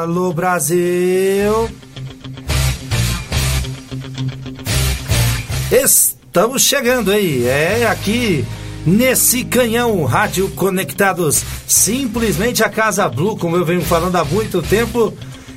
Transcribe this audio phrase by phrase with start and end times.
[0.00, 1.68] Alô Brasil!
[5.70, 8.44] Estamos chegando aí, é aqui
[8.86, 15.12] nesse canhão Rádio Conectados, simplesmente a Casa Blue, como eu venho falando há muito tempo.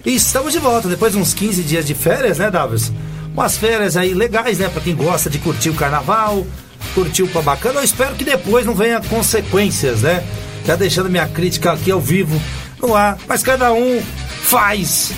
[0.05, 2.91] E estamos de volta depois de uns 15 dias de férias, né, Davis?
[3.33, 6.45] Umas férias aí legais, né, para quem gosta de curtir o carnaval,
[6.93, 7.79] curtir o pá bacana.
[7.79, 10.23] Eu espero que depois não venha consequências, né?
[10.65, 12.39] Já deixando minha crítica aqui ao vivo
[12.81, 14.01] no ar, mas cada um
[14.43, 15.11] faz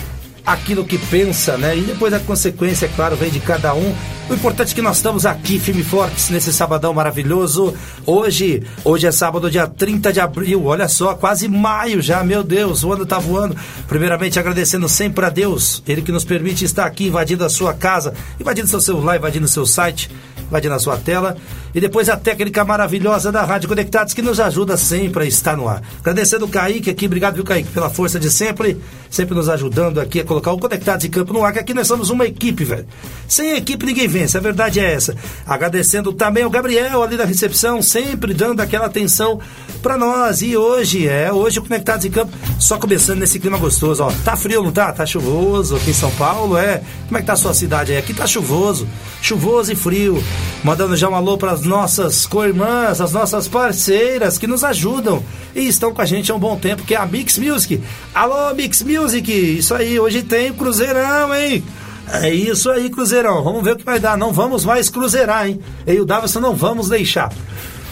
[0.45, 1.77] aquilo que pensa, né?
[1.77, 3.95] E depois a consequência, é claro, vem de cada um.
[4.29, 7.73] O importante é que nós estamos aqui, firme fortes, nesse sabadão maravilhoso.
[8.05, 10.65] Hoje, hoje é sábado, dia 30 de abril.
[10.65, 13.55] Olha só, quase maio já, meu Deus, o ano tá voando.
[13.87, 18.13] Primeiramente, agradecendo sempre a Deus, Ele que nos permite estar aqui invadindo a sua casa,
[18.39, 20.09] invadindo seu celular, invadindo seu site
[20.53, 21.35] invadindo a sua tela.
[21.73, 25.67] E depois a técnica maravilhosa da Rádio Conectados que nos ajuda sempre a estar no
[25.67, 25.81] ar.
[25.99, 28.77] Agradecendo o Kaique aqui, obrigado, viu, Kaique, pela força de sempre,
[29.09, 31.87] sempre nos ajudando aqui a colocar o Conectados em Campo no ar, que aqui nós
[31.87, 32.85] somos uma equipe, velho.
[33.27, 35.15] Sem equipe ninguém vence, a verdade é essa.
[35.47, 39.39] Agradecendo também o Gabriel ali da recepção, sempre dando aquela atenção
[39.81, 40.43] para nós.
[40.43, 44.11] E hoje, é, hoje o Conectados em Campo, só começando nesse clima gostoso, ó.
[44.23, 44.91] Tá frio, não tá?
[44.93, 46.83] Tá chuvoso aqui em São Paulo, é.
[47.07, 47.97] Como é que tá a sua cidade aí?
[47.97, 48.87] Aqui tá chuvoso,
[49.21, 50.23] chuvoso e frio.
[50.63, 55.21] Mandando já um alô para as nossas co-irmãs, as nossas parceiras que nos ajudam
[55.53, 57.81] e estão com a gente há um bom tempo, que é a Mix Music.
[58.13, 59.31] Alô, Mix Music!
[59.31, 61.63] Isso aí, hoje tem Cruzeirão, hein?
[62.11, 63.43] É isso aí, Cruzeirão.
[63.43, 64.17] Vamos ver o que vai dar.
[64.17, 65.59] Não vamos mais cruzeirar, hein?
[65.85, 67.31] Eu e o Davison não vamos deixar.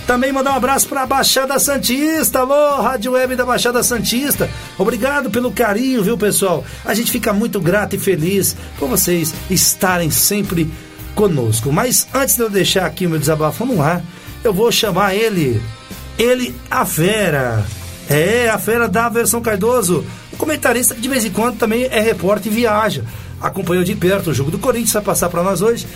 [0.07, 2.39] Também mandar um abraço para a Baixada Santista.
[2.39, 4.49] Alô, Rádio Web da Baixada Santista.
[4.77, 6.63] Obrigado pelo carinho, viu, pessoal?
[6.83, 10.69] A gente fica muito grato e feliz por vocês estarem sempre
[11.16, 11.72] conosco.
[11.72, 14.04] Mas antes de eu deixar aqui meu desabafo no ar,
[14.44, 15.62] eu vou chamar ele,
[16.18, 17.64] ele, a fera.
[18.09, 22.02] É, a fera da versão Cardoso, o comentarista que de vez em quando também é
[22.02, 23.03] repórter e viaja.
[23.40, 25.88] Acompanhou de perto o jogo do Corinthians, vai passar para nós hoje.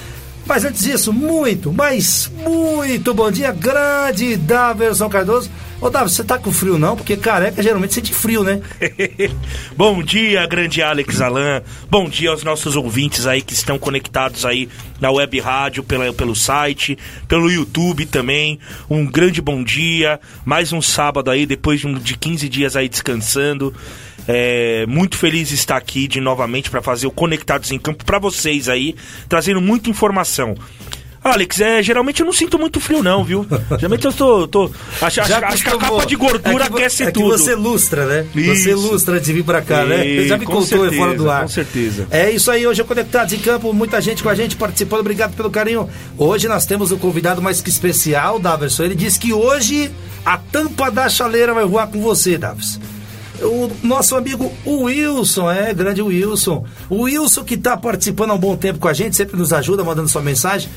[0.45, 5.50] Mas antes disso, muito, mas muito bom dia, grande da versão Cardoso.
[5.81, 6.95] Ô, Davi, você tá com frio não?
[6.95, 8.61] Porque careca geralmente sente frio, né?
[9.75, 11.61] Bom dia, grande Alex Alan.
[11.89, 14.69] Bom dia aos nossos ouvintes aí que estão conectados aí
[15.01, 18.57] na web rádio, pela, pelo site, pelo YouTube também.
[18.89, 20.19] Um grande bom dia.
[20.45, 23.73] Mais um sábado aí, depois de, um, de 15 dias aí descansando.
[24.28, 28.19] É, muito feliz de estar aqui de novamente para fazer o Conectados em Campo para
[28.19, 28.96] vocês aí,
[29.30, 30.56] trazendo muita informação.
[31.25, 33.47] Alex, é, geralmente eu não sinto muito frio, não, viu?
[33.80, 34.47] Geralmente eu tô.
[34.47, 34.72] tô
[35.02, 37.31] acho, acho, acho que a capa de gordura é que, aquece é tudo.
[37.31, 38.28] Que você lustra, né?
[38.36, 38.63] Isso.
[38.63, 40.03] Você lustra de vir pra cá, né?
[40.03, 41.42] Você já me contou certeza, fora do ar.
[41.42, 42.07] Com certeza.
[42.12, 45.36] É isso aí, hoje é Conectados em Campo, muita gente com a gente participando, obrigado
[45.36, 45.90] pelo carinho.
[46.16, 48.84] Hoje nós temos um convidado mais que especial, Daverson.
[48.84, 49.90] Ele disse que hoje
[50.24, 52.80] a tampa da chaleira vai voar com você, Davis.
[53.41, 56.66] O nosso amigo Wilson, é, grande Wilson.
[56.90, 59.84] O Wilson que está participando há um bom tempo com a gente, sempre nos ajuda,
[59.84, 60.69] mandando sua mensagem.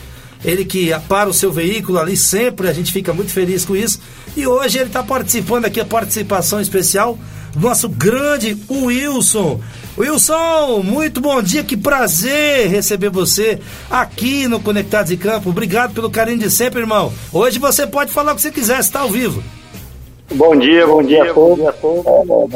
[0.44, 4.00] Ele que para o seu veículo ali sempre, a gente fica muito feliz com isso.
[4.36, 7.18] E hoje ele está participando aqui, a participação especial
[7.52, 9.60] do nosso grande Wilson.
[9.96, 13.58] Wilson, muito bom dia, que prazer receber você
[13.90, 15.50] aqui no Conectados em Campo.
[15.50, 17.12] Obrigado pelo carinho de sempre, irmão.
[17.32, 19.42] Hoje você pode falar o que você quiser, está ao vivo.
[20.34, 21.64] Bom dia, bom dia a todos.
[21.64, 21.72] É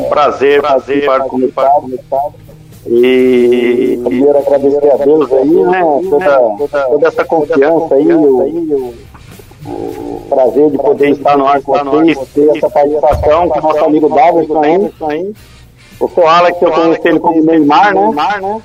[0.00, 2.34] um prazer, prazer participar com o
[2.86, 5.80] E primeiro agradecer a Deus aí, né?
[6.10, 6.40] Toda,
[6.86, 8.94] toda essa confiança aí, o,
[9.64, 13.84] o prazer de poder estar no ar com vocês, ter essa participação com o nosso
[13.84, 14.62] amigo Davidson
[15.08, 15.34] aí.
[15.98, 18.62] O seu Alex, eu conheci ele como Neymar, né?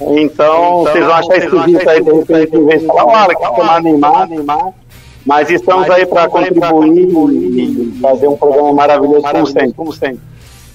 [0.00, 3.82] Então, vocês vão achar esquisito aí, de repente, em vez de falar, o Alex, chamar
[3.82, 4.74] Neymar, Neymar.
[5.24, 7.08] Mas estamos aí para contribuir
[7.58, 9.72] e fazer um programa maravilhoso, como sempre.
[9.72, 10.20] Como sempre.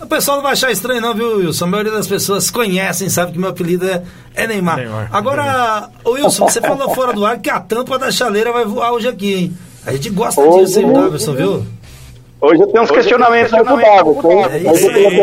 [0.02, 1.66] O pessoal não vai achar estranho, não, viu, Wilson?
[1.66, 4.02] A maioria das pessoas conhecem, sabe que meu apelido é,
[4.34, 4.78] é Neymar.
[4.78, 5.10] Neymar.
[5.12, 9.10] Agora, Wilson, você falou fora do ar que a tampa da chaleira vai voar hoje
[9.10, 9.58] aqui, hein?
[9.86, 11.66] A gente gosta hoje, disso, hein, Davidson, viu?
[12.42, 14.46] Hoje eu tenho uns questionamentos aí pro Davidson.
[14.46, 15.22] É isso aí.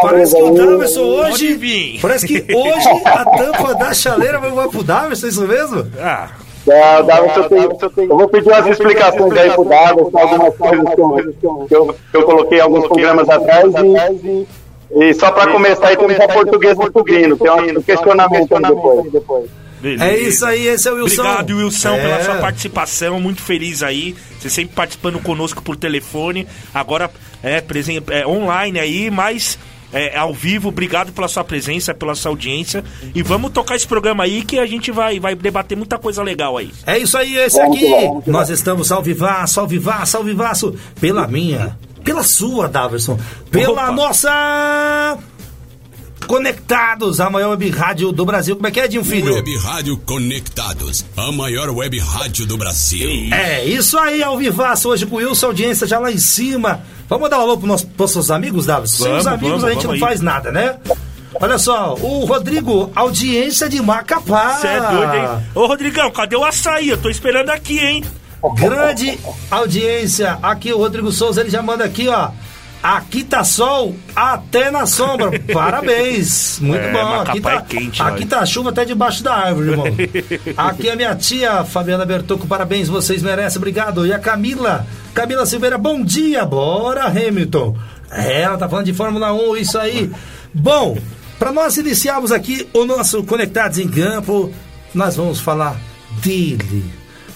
[0.00, 1.98] Parece que o Davidson hoje.
[2.00, 5.86] Parece que hoje a tampa da chaleira vai voar pro Davidson, é isso mesmo?
[5.98, 6.28] Ah.
[6.66, 7.48] É, Davidson, eu,
[7.90, 11.00] tenho, eu vou pedir umas explicações aí pro Davidson, algumas coisas que
[11.46, 13.72] eu, que eu, que eu coloquei alguns programas atrás
[14.22, 14.46] e,
[14.94, 19.12] e só para começar aí temos a português portuguino, tem um questionamento depois.
[19.12, 19.64] depois.
[19.84, 20.04] Beleza.
[20.06, 21.20] É isso aí, esse é o Wilson.
[21.20, 22.00] Obrigado, Wilson, é.
[22.00, 23.20] pela sua participação.
[23.20, 24.16] Muito feliz aí.
[24.40, 26.48] Você sempre participando conosco por telefone.
[26.72, 27.10] Agora
[27.42, 29.58] é, presente, é online aí, mas
[29.94, 30.68] é, ao vivo.
[30.68, 32.84] Obrigado pela sua presença, pela sua audiência.
[33.14, 36.56] E vamos tocar esse programa aí que a gente vai, vai debater muita coisa legal
[36.56, 36.70] aí.
[36.84, 37.88] É isso aí, esse aqui.
[38.26, 40.74] Nós estamos ao vivaço, ao vivaço, ao vivaço.
[41.00, 43.18] Pela minha, pela sua, Daverson.
[43.50, 43.92] Pela Opa.
[43.92, 45.18] nossa.
[46.26, 48.56] Conectados, a maior web rádio do Brasil.
[48.56, 49.34] Como é que é, Dinho Filho?
[49.34, 53.28] Web Rádio Conectados, a maior web rádio do Brasil.
[53.30, 56.82] É, isso aí, ao vivaço, hoje com o Wilson, audiência já lá em cima.
[57.08, 58.88] Vamos dar um alô pros nossos amigos, Davi?
[58.88, 60.76] Sem os amigos vamos, a gente não vamos faz nada, né?
[61.40, 64.54] Olha só, o Rodrigo, audiência de Macapá.
[64.54, 65.28] Você é doido, hein?
[65.54, 66.88] Ô, Rodrigão, cadê o açaí?
[66.88, 68.04] Eu tô esperando aqui, hein?
[68.54, 69.18] Grande
[69.50, 70.38] audiência.
[70.42, 72.30] Aqui o Rodrigo Souza, ele já manda aqui, ó.
[72.84, 75.40] Aqui tá sol até na sombra.
[75.50, 76.58] Parabéns.
[76.60, 77.02] Muito É, bom.
[77.02, 79.86] Macapá Aqui tá, é quente, aqui tá chuva até debaixo da árvore, irmão.
[80.54, 84.06] Aqui a minha tia Fabiana Bertocco, parabéns, vocês merecem, obrigado.
[84.06, 87.74] E a Camila, Camila Silveira, bom dia, bora Hamilton.
[88.10, 90.10] É, ela tá falando de Fórmula 1, isso aí.
[90.52, 90.98] Bom,
[91.38, 94.52] para nós iniciarmos aqui o nosso Conectados em Campo,
[94.94, 95.74] nós vamos falar
[96.22, 96.84] dele.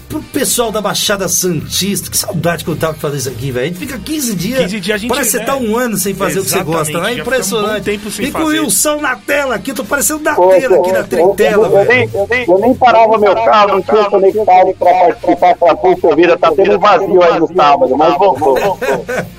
[0.09, 3.65] Pro pessoal da Baixada Santista, que saudade que eu tava de fazer isso aqui, velho.
[3.67, 4.61] A gente fica 15 dias.
[4.63, 5.57] 15 dias a gente- Parece que você tá é.
[5.57, 7.15] um ano sem fazer o que você Exatamente, gosta, né?
[7.15, 7.81] já Impressionante.
[7.81, 8.47] um tempo sem e com o.
[8.47, 11.89] Wilson na tela aqui, tô parecendo da tela aqui na eu- trintela, eu, eu, velho.
[11.91, 15.77] nem, eu, nem, eu nem parava meu carro, não tinha conectado para participar com a
[15.77, 18.79] Pulso Vida, tá tendo um vazio aí no sábado, mas voltou.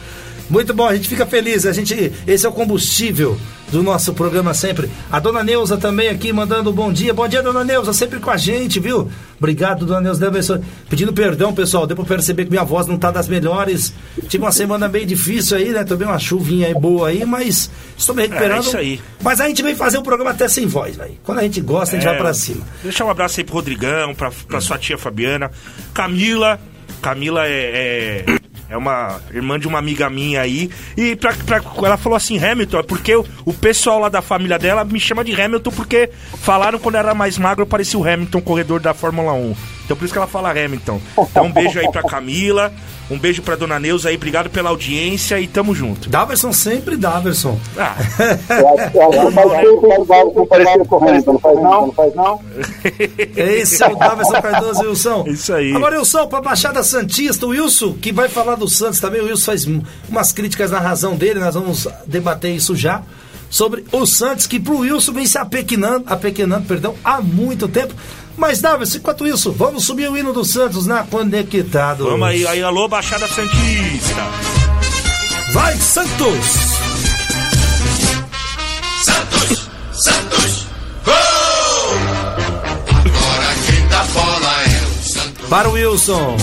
[0.50, 1.66] Muito bom, a gente fica feliz.
[1.66, 3.38] A gente, esse é o combustível
[3.72, 4.90] do nosso programa sempre.
[5.12, 7.14] A dona Neuza também aqui mandando um bom dia.
[7.14, 9.10] Bom dia, dona Neuza, sempre com a gente, viu?
[9.38, 10.20] Obrigado, dona Neuza.
[10.20, 10.62] Deus abençoe.
[10.90, 11.86] Pedindo perdão, pessoal.
[11.86, 13.94] Deu pra perceber que minha voz não tá das melhores.
[14.28, 15.84] Tive uma semana bem difícil aí, né?
[15.84, 18.58] Também uma chuvinha aí boa aí, mas estou me recuperando.
[18.58, 19.00] É, isso aí.
[19.22, 21.14] Mas a gente vem fazer o programa até sem voz, velho.
[21.24, 22.66] Quando a gente gosta, a gente É, vai pra cima.
[22.82, 25.52] Deixar um abraço aí pro Rodrigão, pra, pra sua tia Fabiana.
[25.94, 26.60] Camila.
[27.02, 30.70] Camila é, é, é uma irmã de uma amiga minha aí.
[30.96, 34.60] E pra, pra- ela falou assim, Hamilton, é porque o, o pessoal lá da família
[34.60, 36.10] dela me chama de Hamilton porque
[36.42, 39.56] falaram quando era mais magro parecia o Hamilton, corredor da Fórmula 1.
[39.90, 41.02] Então por isso que ela fala Hamilton.
[41.18, 42.72] Então um beijo aí pra Camila,
[43.10, 46.12] um beijo pra dona Neuza aí, obrigado pela audiência e tamo junto.
[46.12, 47.58] Daverson sempre Daverson.
[47.76, 47.96] Ah?
[53.36, 55.24] Esse é o Daverson Cardoso Wilson.
[55.28, 55.76] Isso aí.
[55.76, 59.46] Agora, Wilson, pra Baixada Santista, o Wilson, que vai falar do Santos também, o Wilson
[59.46, 59.68] faz
[60.08, 63.02] umas críticas na razão dele, nós vamos debater isso já.
[63.50, 67.96] Sobre o Santos, que pro Wilson vem se apequenando, apequenando, perdão, há muito tempo.
[68.40, 72.06] Mas, Davis, enquanto isso, vamos subir o hino do Santos na Conectado.
[72.06, 74.24] vamos aí, aí, alô, Baixada Santista.
[75.54, 76.36] Vai, Santos!
[79.04, 80.66] Santos, Santos,
[81.04, 81.14] gol!
[82.88, 85.50] Agora quem dá bola é o Santos.
[85.50, 86.38] Para o Wilson,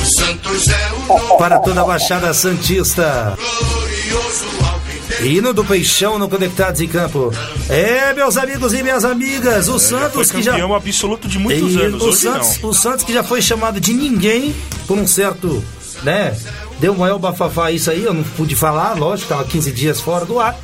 [0.00, 3.36] O Santos é o para toda a Baixada Santista.
[3.36, 4.73] glorioso.
[5.22, 7.32] Hino do Peixão no Conectados em Campo.
[7.68, 10.52] É, meus amigos e minhas amigas, o É, Santos que já.
[10.52, 12.70] campeão absoluto de muitos E anos, o hoje Santos, não.
[12.70, 14.54] o Santos que já foi chamado de ninguém
[14.86, 15.62] por um certo,
[16.02, 16.36] né?
[16.80, 20.38] Deu maior bafafá isso aí, eu não pude falar, lógico, tava 15 dias fora do
[20.40, 20.56] ar.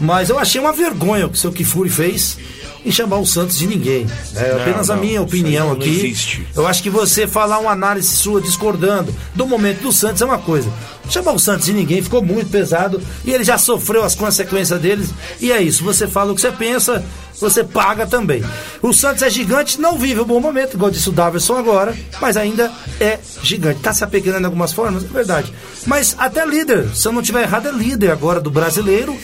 [0.00, 2.36] Mas eu achei uma vergonha o que o seu Kifuri fez
[2.84, 4.06] em chamar o Santos de ninguém.
[4.34, 5.88] É apenas a não, minha isso opinião não aqui.
[5.88, 6.46] existe.
[6.54, 10.38] Eu acho que você falar uma análise sua discordando do momento do Santos é uma
[10.38, 10.70] coisa.
[11.08, 15.10] Chamar o Santos de ninguém ficou muito pesado e ele já sofreu as consequências deles.
[15.40, 17.04] E é isso, você fala o que você pensa,
[17.40, 18.42] você paga também.
[18.80, 22.36] O Santos é gigante, não vive um bom momento, igual disse o Daverson agora, mas
[22.36, 22.70] ainda
[23.00, 23.80] é gigante.
[23.80, 25.52] Tá se apegando em algumas formas, é verdade.
[25.86, 29.16] Mas até líder, se eu não tiver errado, é líder agora do brasileiro.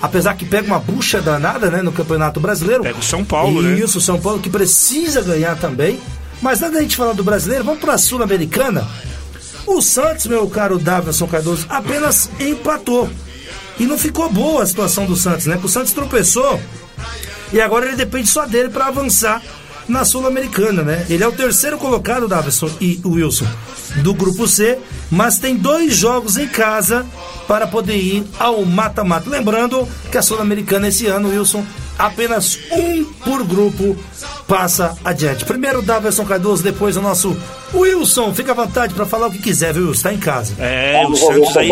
[0.00, 2.84] Apesar que pega uma bucha danada, né, no Campeonato Brasileiro.
[2.84, 3.80] Pega o São Paulo, né?
[3.80, 5.98] Isso, o São Paulo que precisa ganhar também.
[6.40, 8.86] Mas antes da gente falar do brasileiro, vamos para a Sul-Americana.
[9.66, 13.10] O Santos, meu caro Davidson Cardoso, apenas empatou.
[13.78, 15.54] E não ficou boa a situação do Santos, né?
[15.54, 16.60] Porque o Santos tropeçou
[17.52, 19.42] e agora ele depende só dele para avançar
[19.88, 21.06] na Sul-Americana, né?
[21.08, 23.46] Ele é o terceiro colocado, Davidson e o Wilson,
[24.02, 24.78] do grupo C,
[25.10, 27.06] mas tem dois jogos em casa
[27.46, 29.30] para poder ir ao mata-mata.
[29.30, 31.64] Lembrando que a Sul-Americana esse ano, Wilson,
[31.98, 33.96] apenas um por grupo
[34.46, 35.44] passa adiante.
[35.44, 37.36] Primeiro o Davidson Cardoso, depois o nosso
[37.74, 38.32] Wilson.
[38.34, 40.02] Fica à vontade para falar o que quiser, viu, Wilson?
[40.02, 40.54] Tá em casa.
[40.58, 41.70] É, o Santos aí.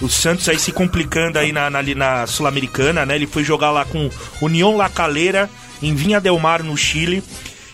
[0.00, 3.16] O Santos aí se complicando aí na, na, na Sul-Americana, né?
[3.16, 4.08] Ele foi jogar lá com
[4.40, 5.50] União La Calera
[5.82, 7.22] em Vinha Del Mar, no Chile,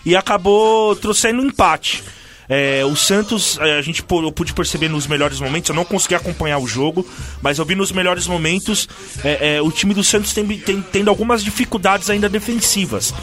[0.05, 2.03] e acabou trouxendo um empate.
[2.51, 6.15] É, o Santos, é, a gente eu pude perceber nos melhores momentos, eu não consegui
[6.15, 7.07] acompanhar o jogo,
[7.43, 8.89] mas eu vi nos melhores momentos
[9.23, 13.13] é, é, o time do Santos tem, tem- tendo algumas dificuldades ainda defensivas.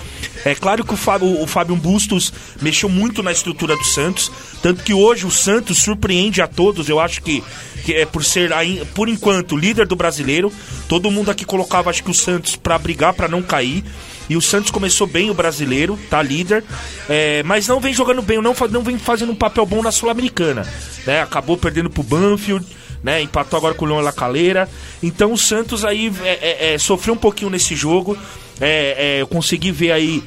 [0.45, 4.31] É claro que o Fábio, o Fábio Bustos mexeu muito na estrutura do Santos,
[4.63, 6.89] tanto que hoje o Santos surpreende a todos.
[6.89, 7.43] Eu acho que,
[7.85, 8.53] que é por ser,
[8.95, 10.53] por enquanto, líder do brasileiro.
[10.89, 13.83] Todo mundo aqui colocava, acho que o Santos para brigar, para não cair.
[14.29, 16.65] E o Santos começou bem o brasileiro, tá líder,
[17.09, 20.67] é, mas não vem jogando bem, não, não vem fazendo um papel bom na Sul-Americana.
[21.07, 21.23] Né?
[21.23, 22.67] Acabou perdendo pro Banfield,
[23.03, 23.23] né?
[23.23, 24.69] Empatou agora com o Leão La Calera.
[25.03, 28.19] Então o Santos aí é, é, é, sofreu um pouquinho nesse jogo.
[28.61, 30.25] É, é, eu consegui ver aí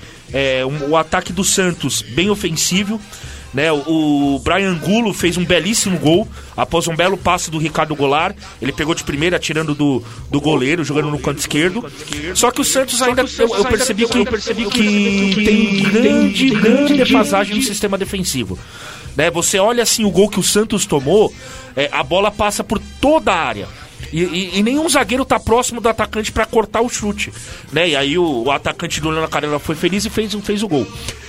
[0.66, 3.02] um, o ataque do Santos bem ofensivo.
[3.52, 8.36] Né, o Brian Gulo fez um belíssimo gol após um belo passe do Ricardo Goulart.
[8.62, 11.92] Ele pegou de primeira, tirando do, do goleiro, jogando no canto esquerdo.
[12.36, 14.24] Só que o Santos ainda, eu, eu percebi que,
[14.70, 18.58] que tem grande, grande defasagem no sistema defensivo.
[19.16, 21.34] Né, você olha assim o gol que o Santos tomou,
[21.76, 23.68] é, a bola passa por toda a área.
[24.12, 27.32] E, e, e, nenhum zagueiro tá próximo do atacante para cortar o chute,
[27.72, 27.90] né?
[27.90, 30.88] E aí o, o atacante do Leandro Carela foi feliz e fez, fez o gol.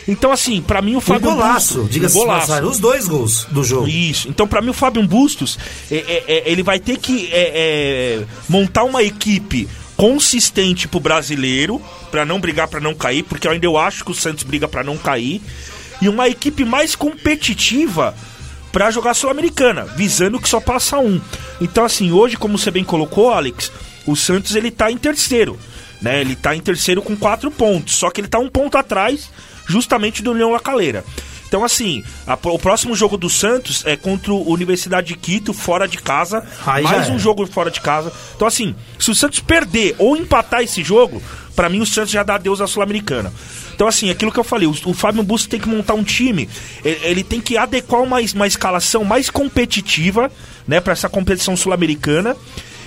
[0.09, 2.53] Então, assim, para mim o Fábio um golaço, Bustos, diga-se um golaço.
[2.67, 3.87] os dois gols do jogo.
[3.87, 4.29] Isso.
[4.29, 5.59] Então, para mim o Fábio Bustos,
[5.91, 11.81] é, é, é, ele vai ter que é, é, montar uma equipe consistente pro brasileiro,
[12.11, 14.83] para não brigar para não cair, porque ainda eu acho que o Santos briga para
[14.83, 15.43] não cair,
[16.01, 18.15] e uma equipe mais competitiva
[18.73, 21.21] para jogar Sul-Americana, visando que só passa um.
[21.61, 23.73] Então, assim, hoje, como você bem colocou, Alex,
[24.07, 25.59] o Santos ele tá em terceiro.
[26.01, 26.21] Né?
[26.21, 27.97] Ele tá em terceiro com quatro pontos.
[27.97, 29.31] Só que ele tá um ponto atrás,
[29.67, 31.05] justamente do Leão Lacaleira.
[31.51, 35.89] Então, assim, a, o próximo jogo do Santos é contra a Universidade de Quito, fora
[35.89, 36.47] de casa.
[36.85, 38.13] Mais um jogo fora de casa.
[38.37, 41.21] Então, assim, se o Santos perder ou empatar esse jogo,
[41.57, 43.33] para mim o Santos já dá adeus à Sul-Americana.
[43.75, 46.49] Então, assim, aquilo que eu falei, o, o Fábio Bustos tem que montar um time,
[46.85, 50.31] ele, ele tem que adequar uma, uma escalação mais competitiva,
[50.69, 52.37] né, para essa competição sul-americana.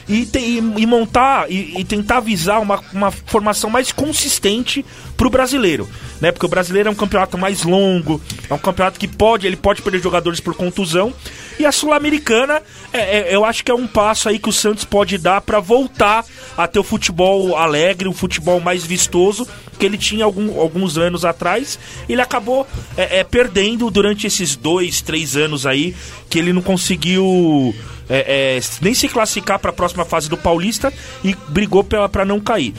[0.07, 0.29] E,
[0.77, 5.87] e, montar e, e, tentar avisar uma, uma formação mais consistente para o brasileiro,
[6.19, 6.31] né?
[6.31, 9.81] Porque o brasileiro é um campeonato mais longo, é um campeonato que pode, ele pode
[9.81, 11.13] perder jogadores por contusão.
[11.59, 14.83] E a sul-americana, é, é, eu acho que é um passo aí que o Santos
[14.83, 16.25] pode dar para voltar
[16.57, 21.25] a ter o futebol alegre, o futebol mais vistoso que ele tinha algum, alguns anos
[21.25, 21.79] atrás.
[22.07, 25.95] Ele acabou é, é, perdendo durante esses dois, três anos aí
[26.29, 27.75] que ele não conseguiu
[28.09, 30.91] é, é, nem se classificar para a próxima fase do Paulista
[31.23, 32.73] e brigou para não cair.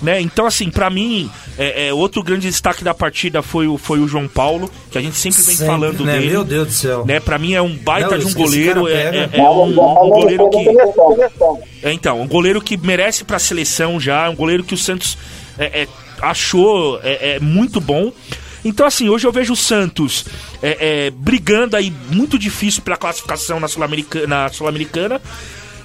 [0.00, 0.20] Né?
[0.20, 4.06] Então, assim, para mim, é, é, outro grande destaque da partida foi o, foi o
[4.06, 6.18] João Paulo, que a gente sempre vem sempre, falando né?
[6.18, 6.30] dele.
[6.30, 7.06] Meu Deus do céu.
[7.06, 7.18] Né?
[7.18, 8.88] Pra mim é um baita não, de um goleiro.
[8.88, 11.86] É, é, é um, um, goleiro que.
[11.86, 15.16] É, então, um goleiro que merece pra seleção já, um goleiro que o Santos
[15.58, 15.88] é, é
[16.20, 18.12] achou é, muito bom.
[18.64, 20.24] Então, assim, hoje eu vejo o Santos
[20.60, 24.48] é, é, brigando aí muito difícil pela classificação na Sul-Americana.
[24.48, 24.66] Sul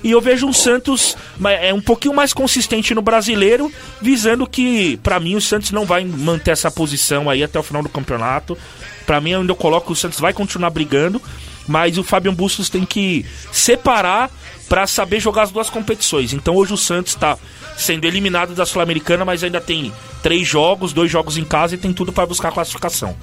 [0.03, 5.19] e eu vejo um Santos é um pouquinho mais consistente no brasileiro, visando que, para
[5.19, 8.57] mim, o Santos não vai manter essa posição aí até o final do campeonato.
[9.05, 11.21] Para mim, ainda eu coloco que o Santos vai continuar brigando,
[11.67, 14.31] mas o Fabian Bustos tem que separar
[14.67, 16.33] para saber jogar as duas competições.
[16.33, 17.37] Então hoje o Santos está
[17.77, 19.91] sendo eliminado da Sul-Americana, mas ainda tem
[20.23, 23.15] três jogos, dois jogos em casa e tem tudo para buscar classificação.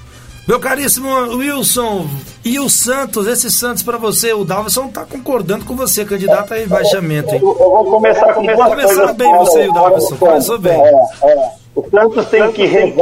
[0.49, 2.07] Meu caríssimo Wilson,
[2.43, 6.57] e o Santos, esse Santos para você, o Dalvison tá concordando com você, candidato a
[6.57, 7.41] rebaixamento, hein?
[7.43, 10.73] Eu, eu vou começar com Começou começar bem você e o Dalvison, começou bem.
[10.73, 10.89] É,
[11.23, 11.51] é.
[11.75, 12.95] O Santos tem Santos que rezar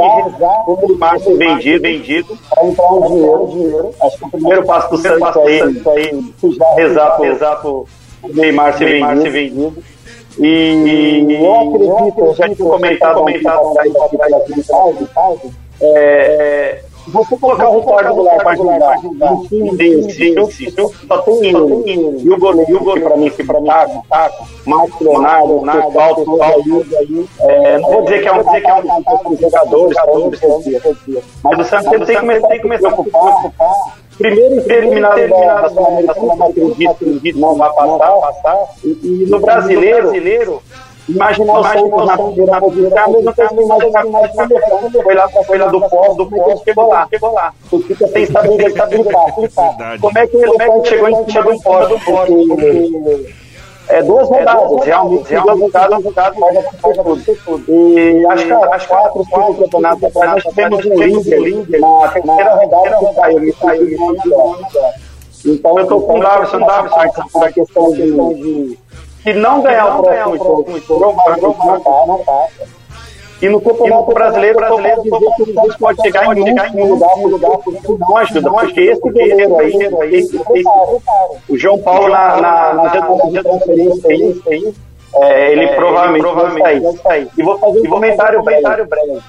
[0.67, 3.91] o Neymar ser vendido, vendido para entrar um dinheiro, dinheiro.
[4.01, 6.33] Acho que o primeiro passo do Santos aí, aí
[6.75, 7.87] rezar, rezar pro
[8.27, 9.21] Neymar ser vendido.
[9.21, 9.83] Ser vendido.
[10.37, 13.93] E eu acredito, eu já tinha comentado, comentado aí,
[15.79, 20.35] é, você colocar o Ricardo Goulart para jogar um time desse,
[21.07, 22.21] só tem ele.
[22.23, 25.61] E o goleiro, e o goleiro para mim, que para mim, taco, taco, Marcos Leonardo,
[25.61, 26.61] Pessoal, Pessoal,
[27.39, 29.97] é, não vou dizer que é um, dizer que é um dos jogadores,
[31.43, 34.07] mas o Santos tem que começar, que começar a preocupar.
[34.17, 38.75] Primeiro eliminado da Sul-Americana, acredito que não vai passar.
[38.83, 40.61] E no brasileiro,
[41.09, 45.29] Imaginar o Santos na primeira posição, a mesma coisa que imaginar o Santos foi lá,
[45.29, 47.53] foi lá do pó, do pó, chegou lá, chegou lá.
[47.69, 49.35] Tu fica sem saber estabilidade.
[50.01, 52.25] Como é que ele chegou em, chegou em pó do pó?
[53.89, 57.63] É duas rodadas, realmente, duas rodadas, rodadas, é tudo.
[57.69, 62.97] E acho que acho quatro, quatro campeonatos atrás, nós tivemos um líder na terceira rodada
[62.97, 64.57] que saiu, saiu
[65.45, 68.77] Então eu tô com o Davidson, Davidson, a questão de
[69.27, 70.71] se não ganhar o próximo jogo,
[72.07, 72.77] não passa.
[73.41, 77.11] E no Campeonato Brasileiro, brasileiro dizer que o Santos pode chegar em último lugar,
[77.99, 78.49] não ajuda.
[78.49, 80.27] Porque esse goleiro aí,
[81.49, 84.73] o João Paulo na, na, na transferência aí,
[85.15, 87.27] é, ele é, provavelmente, ele provavelmente vai sair.
[87.37, 89.19] E vou fazer um comentário breve.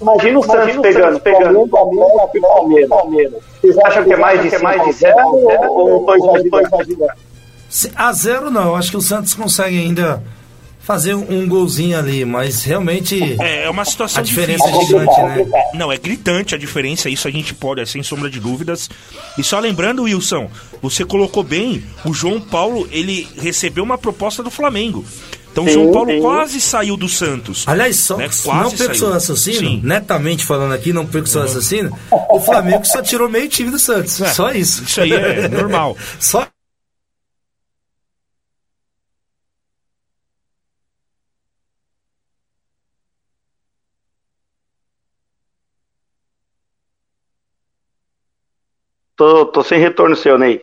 [0.00, 2.88] Imagina o Santos pegando, pegando Palmeiras e Palmeiras.
[2.88, 3.42] Palmeiras.
[3.60, 5.26] Vocês acham que é mais de, mais de zero
[5.68, 7.27] ou dois exagerando?
[7.94, 10.22] A zero não, eu acho que o Santos consegue ainda
[10.80, 14.98] fazer um, golzinho ali, mas realmente É, é uma situação a diferença é difícil.
[15.00, 15.46] gigante, né?
[15.74, 18.88] Não, é gritante a diferença, isso a gente pode, é sem sombra de dúvidas.
[19.36, 24.50] E só lembrando, Wilson, você colocou bem, o João Paulo, ele recebeu uma proposta do
[24.50, 25.04] Flamengo.
[25.52, 26.20] Então o Sim, João Paulo sim.
[26.22, 27.64] quase saiu do Santos.
[27.66, 29.80] Aliás, só Né, não perco seu raciocínio, Sim.
[29.84, 34.22] netamente falando aqui, não perco seu raciocínio, o Flamengo só tirou meio time do Santos.
[34.22, 34.84] É, só isso.
[34.84, 35.96] isso aí é normal.
[36.18, 36.46] Só
[49.18, 50.60] Tô, tô sem retorno seu, Ney.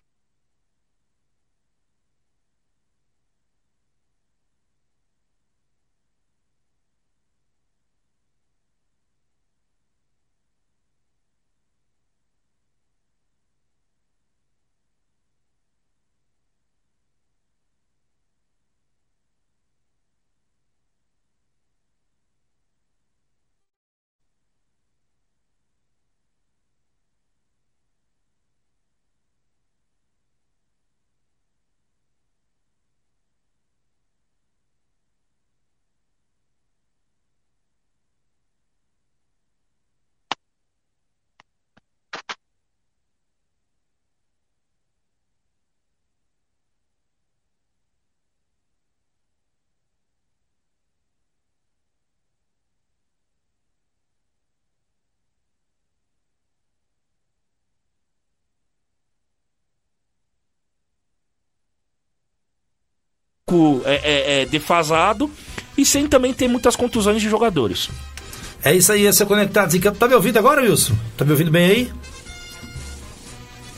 [63.56, 65.30] Pouco é, é, é, defasado
[65.78, 67.90] e sem também ter muitas contusões de jogadores.
[68.64, 69.98] É isso aí, esse é Conectados em Campo.
[69.98, 70.94] Tá me ouvindo agora, Wilson?
[71.16, 71.92] Tá me ouvindo bem aí?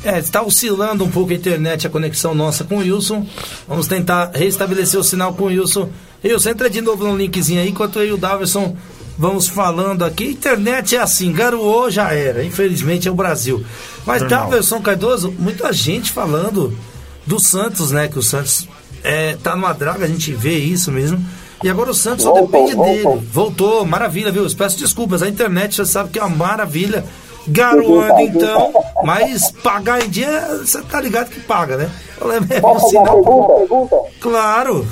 [0.03, 3.27] É, está oscilando um pouco a internet, a conexão nossa com o Wilson.
[3.67, 5.89] Vamos tentar restabelecer o sinal com o Wilson.
[6.23, 8.75] Wilson, entra de novo no linkzinho aí, enquanto eu e o Daverson
[9.17, 10.25] vamos falando aqui.
[10.25, 12.45] Internet é assim, garoou, já era.
[12.45, 13.65] Infelizmente é o Brasil.
[14.05, 14.45] Mas Normal.
[14.45, 16.77] Daverson Cardoso, muita gente falando
[17.25, 18.07] do Santos, né?
[18.07, 18.67] Que o Santos
[19.03, 21.23] é, tá numa draga, a gente vê isso mesmo.
[21.63, 23.15] E agora o Santos só depende voltou.
[23.15, 23.27] dele.
[23.31, 24.45] Voltou, maravilha, viu?
[24.55, 27.03] Peço desculpas, a internet você sabe que é uma maravilha.
[27.49, 31.89] Garoando então, mas pagar em dia, você tá ligado que paga, né?
[32.19, 33.53] Eu lembro, é Posso fazer uma sinal- pergunta?
[33.59, 33.95] pergunta?
[34.19, 34.87] Claro.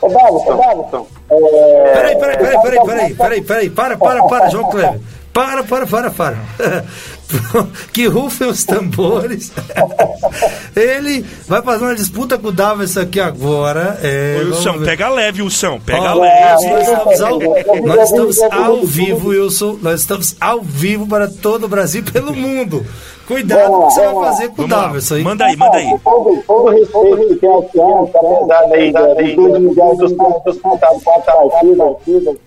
[0.00, 1.06] Ô, Davison, Davison.
[1.92, 5.00] Peraí, peraí, peraí, peraí, peraí, peraí, peraí, para, para, para, João Kleber.
[5.32, 6.36] Para, para, para, para.
[7.92, 9.52] que rufem os tambores.
[10.74, 13.98] Ele vai fazer uma disputa com o Davis aqui agora.
[14.02, 14.86] É, Wilson, ver.
[14.86, 15.80] pega leve, Wilson.
[15.80, 16.66] Pega Ó, leve.
[16.70, 17.38] Nós estamos, ao,
[17.82, 19.78] nós estamos ao vivo, Wilson.
[19.82, 22.84] Nós estamos ao vivo para todo o Brasil e pelo mundo.
[23.26, 24.68] Cuidado com o que você vai fazer com o.
[24.68, 25.22] Davis aí.
[25.22, 25.98] Manda aí, manda aí.
[26.02, 30.12] todo, todo o respeito que tem ao dos mundiais dos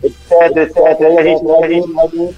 [0.04, 1.02] etc, etc.
[1.02, 1.44] Aí a gente,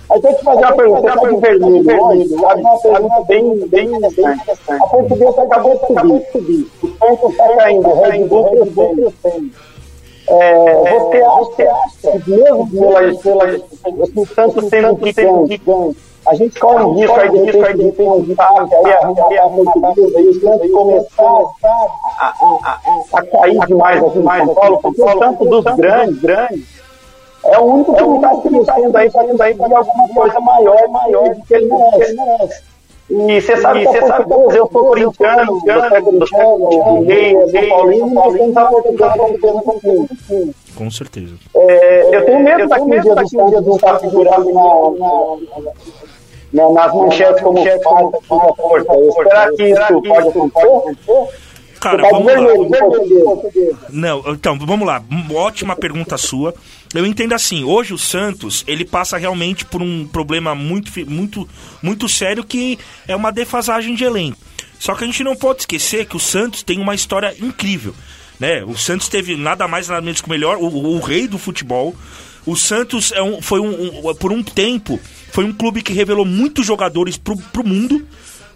[0.10, 2.62] aí tem que fazer uma pergunta, tá vermelho sabe?
[2.62, 4.52] Uma pergunta bem, bem interessante.
[4.69, 6.67] A portuguesa acabou de subir.
[6.82, 9.52] O Santos está caindo, o Red Bull crescendo.
[10.30, 10.73] É,
[11.39, 12.69] você acha que mesmo
[13.21, 13.56] pela,
[14.15, 15.95] o Santos tendo que ganho,
[16.28, 20.19] a gente corre um risco aí de de ter um aí, a, aí a portuguesa
[20.19, 21.41] e o Santos começar
[23.13, 26.76] a, cair demais no São Paulo, porque o Santos dos grandes, grandes,
[27.43, 31.36] é o único que não está crescendo aí, fazendo aí fazer alguma coisa maior, maior
[31.36, 32.63] do que ele merece.
[33.10, 38.34] E você sabe, você sabe, eu sou corintiano, você é corintiano, rei, São Paulino, nós
[38.34, 40.56] temos a portuguesa como temos com time.
[40.76, 41.36] Com certeza.
[41.56, 44.62] É, eu tenho medo daqui um dia do não estar figurando na,
[45.00, 48.93] na, na, nas manchetes como falta com força.
[49.13, 51.46] Será que isso pode acontecer?
[51.79, 52.33] Cara, Tá vamos lá.
[52.33, 53.77] vermelho.
[53.89, 55.03] Não, então, vamos lá.
[55.33, 56.53] Ótima pergunta sua.
[56.93, 61.47] Eu entendo assim, hoje o Santos, ele passa realmente por um problema muito, muito,
[61.81, 64.37] muito sério que é uma defasagem de elenco.
[64.79, 67.93] Só que a gente não pode esquecer que o Santos tem uma história incrível.
[68.39, 68.63] Né?
[68.63, 71.95] O Santos teve nada mais nada menos que o melhor, o, o rei do futebol.
[72.45, 74.99] O Santos é um, foi um, um- por um tempo,
[75.33, 78.05] foi um clube que revelou muitos jogadores pro, pro mundo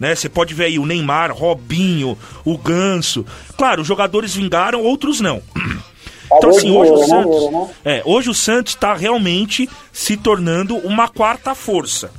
[0.02, 0.16] né?
[0.16, 3.24] Você pode ver aí o Neymar, Robinho, o Ganso.
[3.56, 5.44] Claro, os jogadores vingaram, outros não.
[6.34, 7.06] Então assim, hoje o né?
[7.06, 12.12] Santos, é, hoje o Santos está realmente se tornando uma quarta força.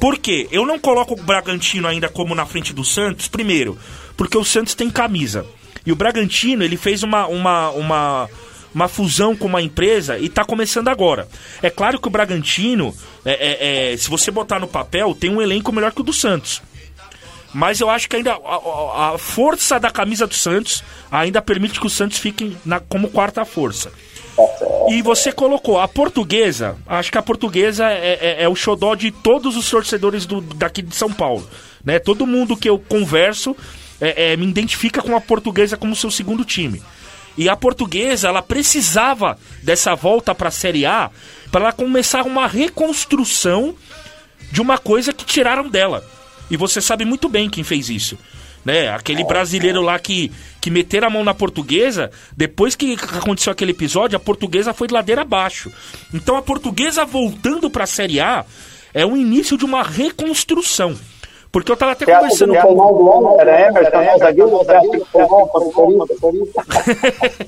[0.00, 0.48] Por quê?
[0.50, 3.78] Eu não coloco o Bragantino ainda como na frente do Santos, primeiro,
[4.16, 5.46] porque o Santos tem camisa.
[5.86, 8.30] E o Bragantino, ele fez uma, uma, uma,
[8.74, 11.28] uma fusão com uma empresa e está começando agora.
[11.62, 12.92] É claro que o Bragantino,
[13.24, 16.12] é, é, é, se você botar no papel, tem um elenco melhor que o do
[16.12, 16.62] Santos.
[17.54, 21.86] Mas eu acho que ainda a, a- força da camisa do Santos ainda permite que
[21.86, 23.92] o Santos fique na- como quarta força.
[24.88, 29.10] E você colocou a portuguesa, acho que a portuguesa é, é- é o xodó de
[29.10, 31.46] todos os torcedores do, daqui de São Paulo.
[31.84, 31.98] Né?
[31.98, 33.54] Todo mundo que eu converso
[34.00, 36.82] é, é, me identifica com a portuguesa como seu segundo time.
[37.36, 41.10] E a portuguesa, ela precisava dessa volta para a Série A
[41.50, 43.74] para ela começar uma reconstrução
[44.50, 46.04] de uma coisa que tiraram dela.
[46.52, 48.18] E você sabe muito bem quem fez isso.
[48.62, 48.90] Né?
[48.90, 54.18] Aquele brasileiro lá que, que meteram a mão na portuguesa, depois que aconteceu aquele episódio,
[54.18, 55.72] a portuguesa foi de ladeira abaixo.
[56.12, 58.44] Então a portuguesa voltando para a Série A
[58.92, 60.94] é o início de uma reconstrução.
[61.52, 62.72] Porque eu tava até que conversando no com.
[63.68, 64.06] Emerson, né?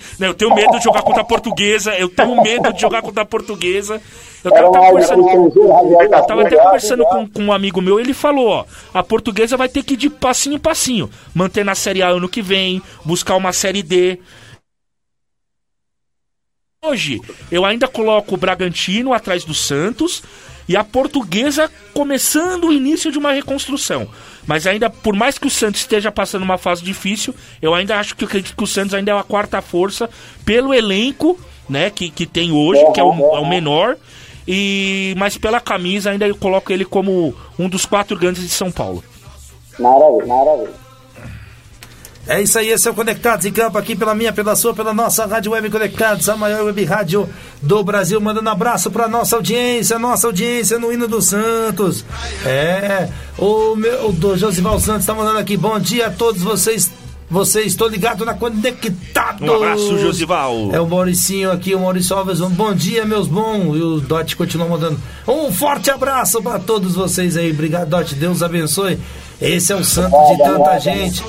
[0.20, 3.22] Não, eu tenho medo de jogar contra a portuguesa, eu tenho medo de jogar contra
[3.22, 3.98] a portuguesa.
[4.44, 8.12] Eu tava, áudio conversando, eu tava até Garcia, conversando com, com um amigo meu, ele
[8.12, 12.02] falou, ó, a portuguesa vai ter que ir de passinho em passinho, manter na Série
[12.02, 14.18] A ano que vem, buscar uma Série D.
[16.84, 20.22] Hoje, eu ainda coloco o Bragantino atrás do Santos
[20.68, 24.08] e a portuguesa começando o início de uma reconstrução.
[24.46, 28.16] Mas ainda, por mais que o Santos esteja passando uma fase difícil, eu ainda acho
[28.16, 30.08] que acredito que o Santos ainda é a quarta força
[30.44, 33.96] pelo elenco né, que, que tem hoje, que é o, é o menor.
[34.46, 38.70] E, mas pela camisa ainda eu coloco ele como um dos quatro grandes de São
[38.70, 39.02] Paulo.
[39.78, 40.83] Maravilha, maravilha.
[42.26, 44.94] É isso aí, esse é o Conectados em Campo aqui pela minha, pela sua, pela
[44.94, 47.28] nossa Rádio Web Conectados, a maior web rádio
[47.60, 52.02] do Brasil, mandando abraço pra nossa audiência, nossa audiência no hino do Santos.
[52.46, 56.90] É, o meu o do Josival Santos tá mandando aqui, bom dia a todos vocês.
[57.28, 59.40] Vocês, estou ligado na Conectados.
[59.48, 60.70] Um abraço, Josival.
[60.72, 62.40] É o Mauricinho aqui, o Maurício Alves.
[62.40, 63.76] Um bom dia, meus bons.
[63.76, 67.50] E o Dot continua mandando um forte abraço para todos vocês aí.
[67.50, 68.14] Obrigado, Dot.
[68.14, 68.98] Deus abençoe.
[69.40, 71.24] Esse é o santo de tanta gente.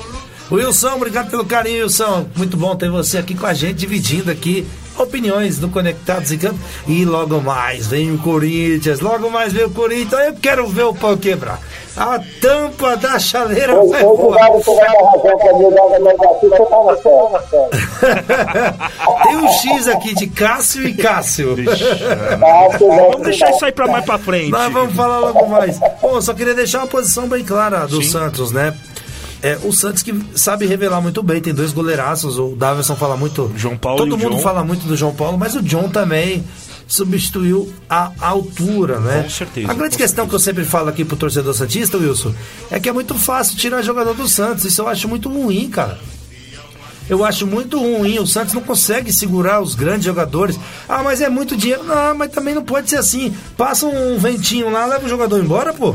[0.50, 2.26] Wilson, obrigado pelo carinho, Wilson.
[2.36, 6.58] Muito bom ter você aqui com a gente, dividindo aqui opiniões do Conectados em Campo.
[6.86, 10.26] E logo mais vem o Corinthians, logo mais vem o Corinthians.
[10.26, 11.60] Eu quero ver o pau quebrar.
[11.96, 14.50] A tampa da chaleira Eu vai voar.
[19.22, 21.56] Tem um X aqui de Cássio e Cássio.
[22.78, 24.50] Vamos deixar isso aí pra mais pra frente.
[24.50, 25.78] Nós vamos falar logo mais.
[26.02, 28.10] Bom, só queria deixar uma posição bem clara do Sim.
[28.10, 28.74] Santos, né?
[29.46, 33.52] É, o Santos que sabe revelar muito bem, tem dois goleiraços, o Davidson fala muito.
[33.56, 34.42] João Paulo Todo o mundo John.
[34.42, 36.44] fala muito do João Paulo, mas o John também
[36.88, 39.22] substituiu a altura, né?
[39.22, 42.34] Com certeza, A grande questão que eu sempre falo aqui pro torcedor Santista, Wilson,
[42.72, 44.64] é que é muito fácil tirar jogador do Santos.
[44.64, 45.96] Isso eu acho muito ruim, cara.
[47.08, 48.18] Eu acho muito ruim.
[48.18, 50.58] O Santos não consegue segurar os grandes jogadores.
[50.88, 51.84] Ah, mas é muito dinheiro.
[51.84, 53.32] Não, mas também não pode ser assim.
[53.56, 55.94] Passa um ventinho lá, leva o jogador embora, pô.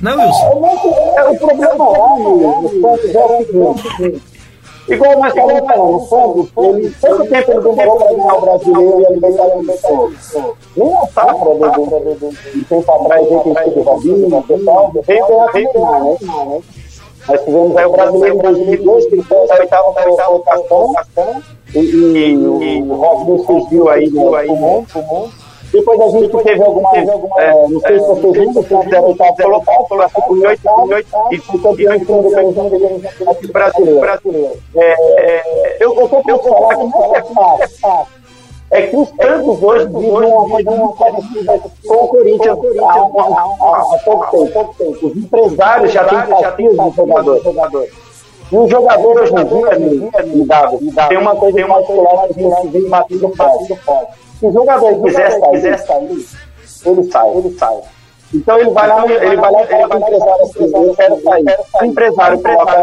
[0.00, 1.12] Não, Wilson?
[1.16, 4.34] É o problema lá, meu, o Santos é o seguinte.
[4.86, 9.00] Igual nós estávamos falando, o Santos, ele, quanto tempo ele demorou para ganhar o brasileiro
[9.00, 10.34] e a Libertadores?
[10.76, 15.26] Nem a safra do, do, do, tempo atrás, aí, que teve Robinho, e tal, veio
[15.26, 16.60] ganhar o Neymar, né?
[17.26, 19.94] Nós tivemos aí o brasileiro em 2002, que foi da oitava
[20.46, 21.42] a colocação,
[21.74, 24.86] e, e, e o Robinho surgiu aí no mundo.
[25.74, 26.96] Depois a gente teve alguma,
[27.42, 30.88] é, não sei se vocês viram, o Santos era oitavo colocado, colocou em oitavo
[31.32, 34.06] e foi campeão de segunda aqui brasileiro.
[34.76, 37.22] É, é, eu por falar que não é
[37.66, 38.24] fácil.
[38.70, 45.06] É que os Santos hoje vivem uma coisa parecida com o Corinthians há, pouco tempo.
[45.06, 47.92] Os empresários já têm partidos dos jogadores.
[48.52, 53.28] E o jogador hoje em dia, me, dava, tem uma coisa particular que vem batendo
[53.34, 53.74] forte.
[54.38, 56.26] Se o jogador quiser sair, sair,
[56.86, 57.80] ele sai, ele sai.
[58.32, 61.44] Então ele vai lá, ele vai lá e fala pro empresário assim, eu quero sair.
[61.80, 62.78] O empresário coloca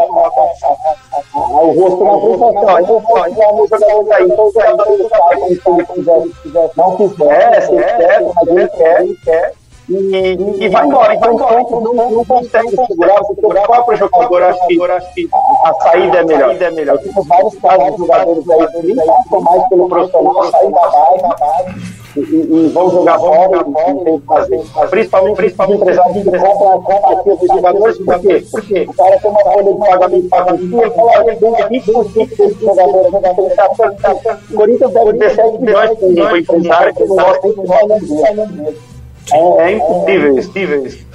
[1.43, 2.11] o rosto na
[2.51, 6.33] e fala, então só, então o jogador sair, então o jogador sai como se ele
[6.41, 9.60] quiser, não quiser, se quer, mas ele quer, ele quer.
[9.89, 14.43] E, e vai embora, então o Santos não, não consegue segurar, porque o próprio jogador
[14.43, 15.29] acha que,
[15.63, 16.23] a saída é
[16.71, 16.95] melhor.
[16.95, 20.87] Eu tive vários casos de jogadores aí que nem passam mais pelo profissional, saem da
[20.87, 26.81] base, e, e, e vão jogar e tem que fazer, principalmente, principalmente empresários que compram
[26.81, 28.45] compra aqui dos jogadores, por quê?
[28.51, 32.59] Porque o cara tem uma folha de pagamento pagamento, ele fala, olha, vem 20% desse
[32.61, 37.15] jogador, jogador, ele tá, tá, o Corinthians deve 17 milhões com o empresário que não
[37.15, 38.90] gosta vai dele.
[39.31, 41.11] É, é impossível isso, impossível.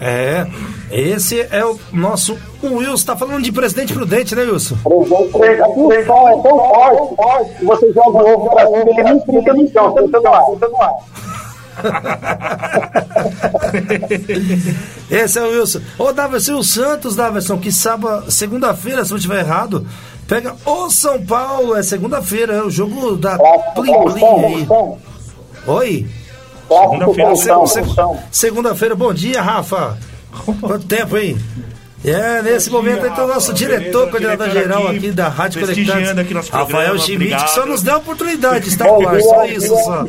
[0.00, 0.46] É,
[0.90, 3.06] esse é o nosso o Wilson.
[3.06, 4.76] Tá falando de presidente prudente, né, Wilson?
[4.82, 9.20] Presidente prudente, é tão forte, forte que você joga o ovo pra cima ele nem
[9.20, 10.94] fica no chão, fica no ar, fica no ar.
[15.10, 15.80] Esse é o Wilson.
[15.98, 19.84] Ô, Daverson, o Santos, Daverson, que sábado, segunda-feira, se não estiver errado,
[20.28, 21.76] pega o São Paulo.
[21.76, 23.36] É segunda-feira, é o jogo da
[23.74, 24.68] Plim Plim aí.
[25.66, 26.06] Oi?
[26.68, 29.98] Segunda-feira, Se- se- Segunda-feira, bom dia, Rafa.
[30.60, 31.38] Quanto tempo, hein?
[32.04, 33.54] É, nesse momento então, nosso Rafa.
[33.54, 37.82] diretor, Beleza, coordenador diretor geral aqui, aqui da Rádio Conectados, Rafael Schmidt, que só nos
[37.82, 40.04] deu a oportunidade de estar no ar, só isso só.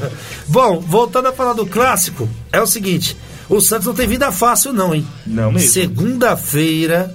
[0.46, 3.16] Bom, voltando a falar do clássico, é o seguinte,
[3.48, 5.06] o Santos não tem vida fácil não, hein?
[5.26, 5.70] Não mesmo.
[5.70, 7.14] Segunda-feira,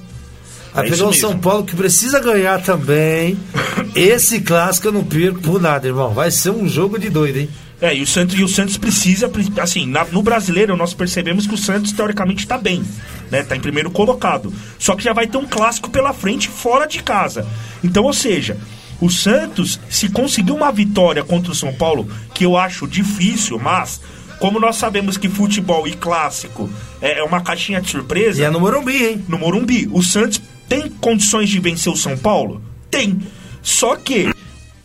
[0.74, 1.14] a É pegar o.
[1.14, 3.38] São Paulo que precisa ganhar também.
[3.96, 6.10] Esse clássico eu não perco por nada, irmão.
[6.12, 7.50] Vai ser um jogo de doido, hein?
[7.86, 11.46] É, e o Santos, e o Santos precisa, pre- assim, na- no brasileiro nós percebemos
[11.46, 12.82] que o Santos teoricamente está bem,
[13.30, 13.44] né?
[13.44, 14.54] Tá em primeiro colocado.
[14.80, 17.46] Só que já vai ter um clássico pela frente fora de casa.
[17.84, 18.56] Então, ou seja,
[19.02, 24.00] o Santos, se conseguir uma vitória contra o São Paulo, que eu acho difícil, mas
[24.40, 26.70] como nós sabemos que futebol e clássico
[27.02, 29.26] é, é uma caixinha de surpresa, E é no Morumbi, hein?
[29.28, 29.90] no Morumbi.
[29.92, 32.62] O Santos tem condições de vencer o São Paulo?
[32.90, 33.20] Tem.
[33.62, 34.33] Só que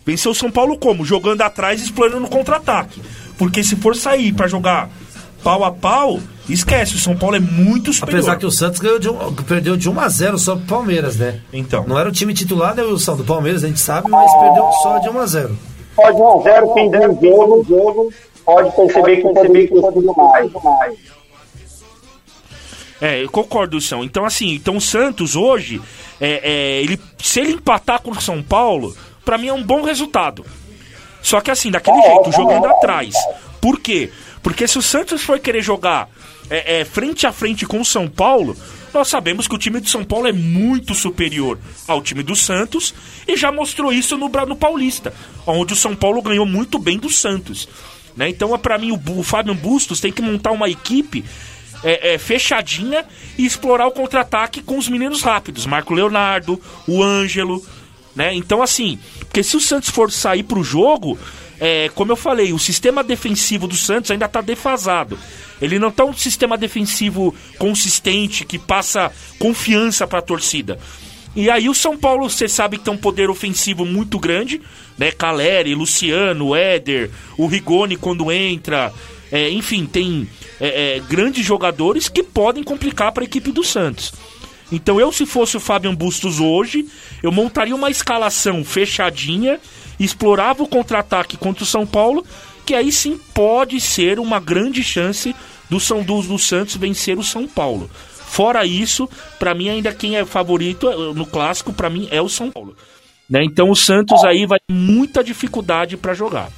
[0.08, 1.04] vencer o São Paulo como?
[1.04, 3.02] Jogando atrás e explorando no contra-ataque.
[3.36, 4.88] Porque se for sair pra jogar
[5.44, 6.18] pau a pau,
[6.48, 8.20] esquece, o São Paulo é muito superior.
[8.20, 11.16] Apesar que o Santos ganhou de um- perdeu de 1 a 0 só pro Palmeiras,
[11.16, 11.40] né?
[11.52, 11.84] Então.
[11.86, 13.16] Não era o time titular, né, Wilson?
[13.16, 15.58] Do Palmeiras, a gente sabe, mas perdeu só de 1 a 0
[15.94, 18.12] Pode 1 a 0 quem der o jogo, jogo,
[18.44, 20.50] pode perceber que poderia ter sido mais.
[23.00, 24.02] É, eu concordo, São.
[24.02, 25.80] Então, assim, então o Santos hoje,
[26.20, 26.40] é,
[26.78, 28.96] é, ele, se ele empatar com o São Paulo,
[29.28, 30.42] pra mim é um bom resultado.
[31.20, 33.14] Só que assim, daquele jeito, jogando atrás.
[33.60, 34.10] Por quê?
[34.42, 36.08] Porque se o Santos for querer jogar
[36.48, 38.56] é, é, frente a frente com o São Paulo,
[38.94, 42.94] nós sabemos que o time do São Paulo é muito superior ao time do Santos
[43.26, 45.12] e já mostrou isso no, no Paulista,
[45.46, 47.68] onde o São Paulo ganhou muito bem do Santos.
[48.16, 48.30] Né?
[48.30, 51.22] Então, é, pra mim, o, o Fábio Bustos tem que montar uma equipe
[51.84, 53.04] é, é, fechadinha
[53.36, 55.66] e explorar o contra-ataque com os meninos rápidos.
[55.66, 57.62] Marco Leonardo, o Ângelo,
[58.18, 58.34] né?
[58.34, 61.18] Então, assim, porque se o Santos for sair pro jogo,
[61.60, 65.18] é, como eu falei, o sistema defensivo do Santos ainda tá defasado.
[65.60, 70.78] Ele não tá um sistema defensivo consistente que passa confiança pra torcida.
[71.36, 74.60] E aí o São Paulo, você sabe que tem um poder ofensivo muito grande,
[74.96, 75.10] né?
[75.10, 78.92] Caleri, Luciano, Éder, o Rigoni quando entra,
[79.30, 80.28] é, enfim, tem
[80.60, 84.12] é, é, grandes jogadores que podem complicar para a equipe do Santos.
[84.70, 86.86] Então eu, se fosse o Fabian Bustos hoje,
[87.22, 89.58] eu montaria uma escalação fechadinha,
[89.98, 92.24] explorava o contra-ataque contra o São Paulo,
[92.66, 95.34] que aí sim pode ser uma grande chance
[95.70, 97.90] do São do, do Santos vencer o São Paulo.
[98.28, 102.28] Fora isso, pra mim ainda quem é favorito eh, no clássico, pra mim é o
[102.28, 102.76] São Paulo.
[103.28, 103.42] Né?
[103.42, 106.50] Então o Santos aí vai ter muita dificuldade pra jogar.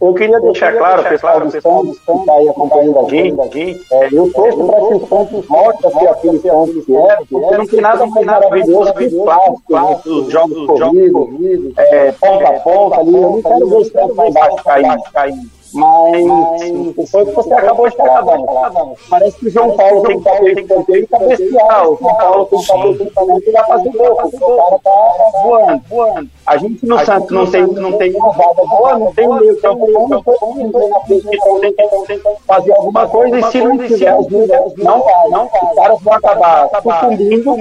[0.00, 4.32] Eu queria deixar claro, pessoal do Santos, que está aí acompanhando a gente, é, eu
[4.32, 7.80] torço para que o Santos volte a ser aquele Santos que era, porque não tem
[7.82, 13.14] nada mais maravilhoso que o clássico, né, os jogos corridos, é, ponta a ponta ali,
[13.14, 14.64] eu não quero ver o Santos lá embaixo
[15.12, 15.34] cair,
[15.72, 16.94] cair.
[16.96, 18.94] Mas foi o que você acabou de falar, Dani.
[19.08, 21.88] Parece que o João Paulo tem que fazer escanteio e cabecear.
[21.88, 24.16] O João Paulo tem que fazer o e vai fazer gol.
[24.16, 26.30] porque O cara tá voando, voando.
[26.46, 29.86] A gente no Santos não tem, não tem uma vaga boa, não tem meio campo
[29.92, 33.42] bom, não tem um na frente, então tem que tem que fazer alguma coisa e
[33.44, 35.60] se não tiver ajuda, não vai, não vai.
[35.70, 37.56] Os caras vão acabar sucumbindo,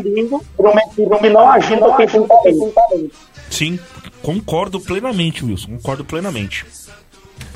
[0.80, 3.12] equipe não agindo quem tem talento.
[3.50, 3.80] Sim,
[4.24, 5.78] concordo plenamente, Wilson.
[5.78, 6.66] Concordo plenamente.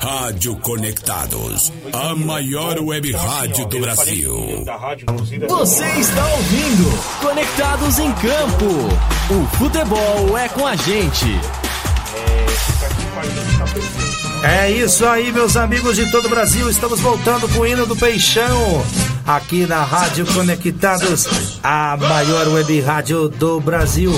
[0.00, 4.64] Rádio Conectados, a maior web rádio do Brasil.
[5.48, 8.66] Você está ouvindo Conectados em Campo.
[9.30, 11.26] O futebol é com a gente.
[14.42, 16.68] É isso aí, meus amigos de todo o Brasil.
[16.68, 18.84] Estamos voltando com o hino do Peixão.
[19.26, 24.12] Aqui na Rádio Conectados, a maior web rádio do Brasil.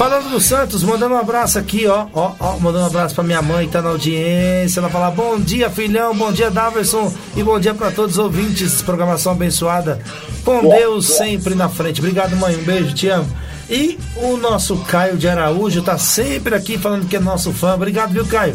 [0.00, 3.42] Falando do Santos, mandando um abraço aqui, ó, ó, ó, mandando um abraço pra minha
[3.42, 4.80] mãe que tá na audiência.
[4.80, 8.80] Ela fala: Bom dia, filhão, bom dia, Daverson, e bom dia pra todos os ouvintes.
[8.80, 10.00] Programação abençoada.
[10.42, 12.00] Com Deus sempre na frente.
[12.00, 12.56] Obrigado, mãe.
[12.56, 13.30] Um beijo, te amo.
[13.68, 17.74] E o nosso Caio de Araújo tá sempre aqui falando que é nosso fã.
[17.74, 18.54] Obrigado, viu, Caio?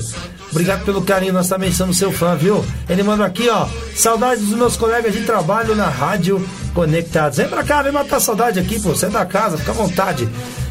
[0.50, 2.66] Obrigado pelo carinho, nós também somos seu fã, viu?
[2.90, 3.68] Ele manda aqui, ó.
[3.96, 7.38] Saudades dos meus colegas de trabalho na Rádio Conectados.
[7.38, 8.90] Vem pra cá, vem matar saudade aqui, pô.
[8.90, 10.28] Você é da casa, fica à vontade.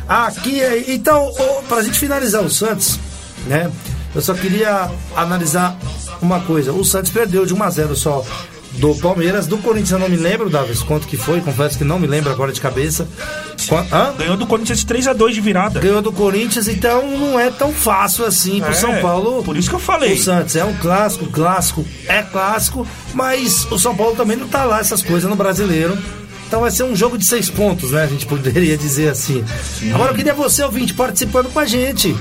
[0.09, 0.85] Aqui é.
[0.93, 2.99] Então, ô, pra gente finalizar o Santos,
[3.47, 3.71] né?
[4.15, 5.77] Eu só queria analisar
[6.23, 6.73] uma coisa.
[6.73, 8.25] O Santos perdeu de 1 a 0 só
[8.73, 9.47] do Palmeiras.
[9.47, 11.41] Do Corinthians eu não me lembro, Davis, quanto que foi.
[11.41, 13.09] Confesso que não me lembro agora de cabeça.
[13.93, 14.13] Hã?
[14.17, 15.81] Ganhou do Corinthians 3x2 de virada.
[15.81, 19.43] Ganhou do Corinthians, então não é tão fácil assim pro É, São Paulo.
[19.43, 20.15] por isso que eu falei.
[20.15, 24.65] O Santos é um clássico, clássico, é clássico, mas o São Paulo também não tá
[24.65, 25.97] lá essas coisas no brasileiro.
[26.47, 28.05] Então vai ser um jogo de seis pontos, né?
[28.05, 29.45] A gente poderia dizer assim.
[29.93, 32.17] Agora eu queria você, ouvinte, participando com a gente.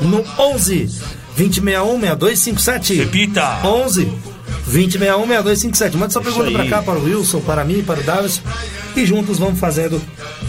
[0.00, 0.86] No 11
[1.36, 2.94] 2061 6257.
[2.94, 3.58] Repita.
[3.64, 4.04] 11
[4.66, 5.96] 2061 6257.
[5.96, 8.42] Manda sua pergunta pra cá, para o Wilson, para mim, para o Davis.
[8.96, 10.00] E juntos vamos fazendo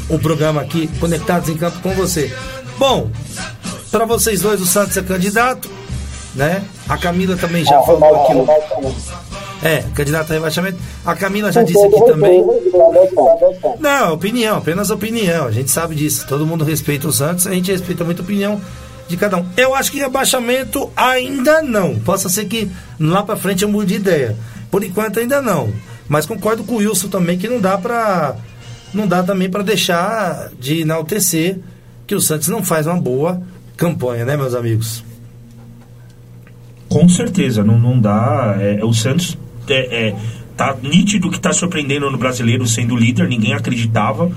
[0.09, 2.35] o programa aqui, conectados em campo com você.
[2.77, 3.11] Bom,
[3.91, 5.69] para vocês dois, o Santos é candidato,
[6.33, 6.63] né?
[6.87, 9.28] A Camila também já falou aqui.
[9.61, 10.77] É, candidato a rebaixamento.
[11.05, 12.45] A Camila já disse aqui também.
[13.79, 15.47] Não, opinião, apenas opinião.
[15.47, 16.25] A gente sabe disso.
[16.27, 18.61] Todo mundo respeita o Santos, a gente respeita muito a opinião
[19.07, 19.45] de cada um.
[19.57, 21.99] Eu acho que rebaixamento ainda não.
[21.99, 24.35] Possa ser que lá pra frente eu mude de ideia.
[24.71, 25.73] Por enquanto ainda não.
[26.07, 28.35] Mas concordo com o Wilson também que não dá pra.
[28.93, 31.59] Não dá também pra deixar de enaltecer
[32.07, 33.41] que o Santos não faz uma boa
[33.77, 35.03] campanha, né, meus amigos?
[36.87, 38.57] Com certeza, não, não dá.
[38.59, 39.37] É, o Santos
[39.73, 40.15] é, é,
[40.55, 44.31] tá nítido que está surpreendendo no brasileiro sendo líder, ninguém acreditava.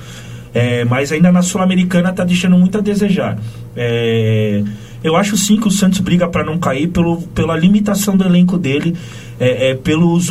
[0.55, 3.39] É, mas ainda na Sul-Americana está deixando muito a desejar.
[3.75, 4.63] É,
[5.03, 8.57] eu acho sim que o Santos briga para não cair pelo, pela limitação do elenco
[8.57, 8.95] dele,
[9.41, 10.29] é, é, pelos,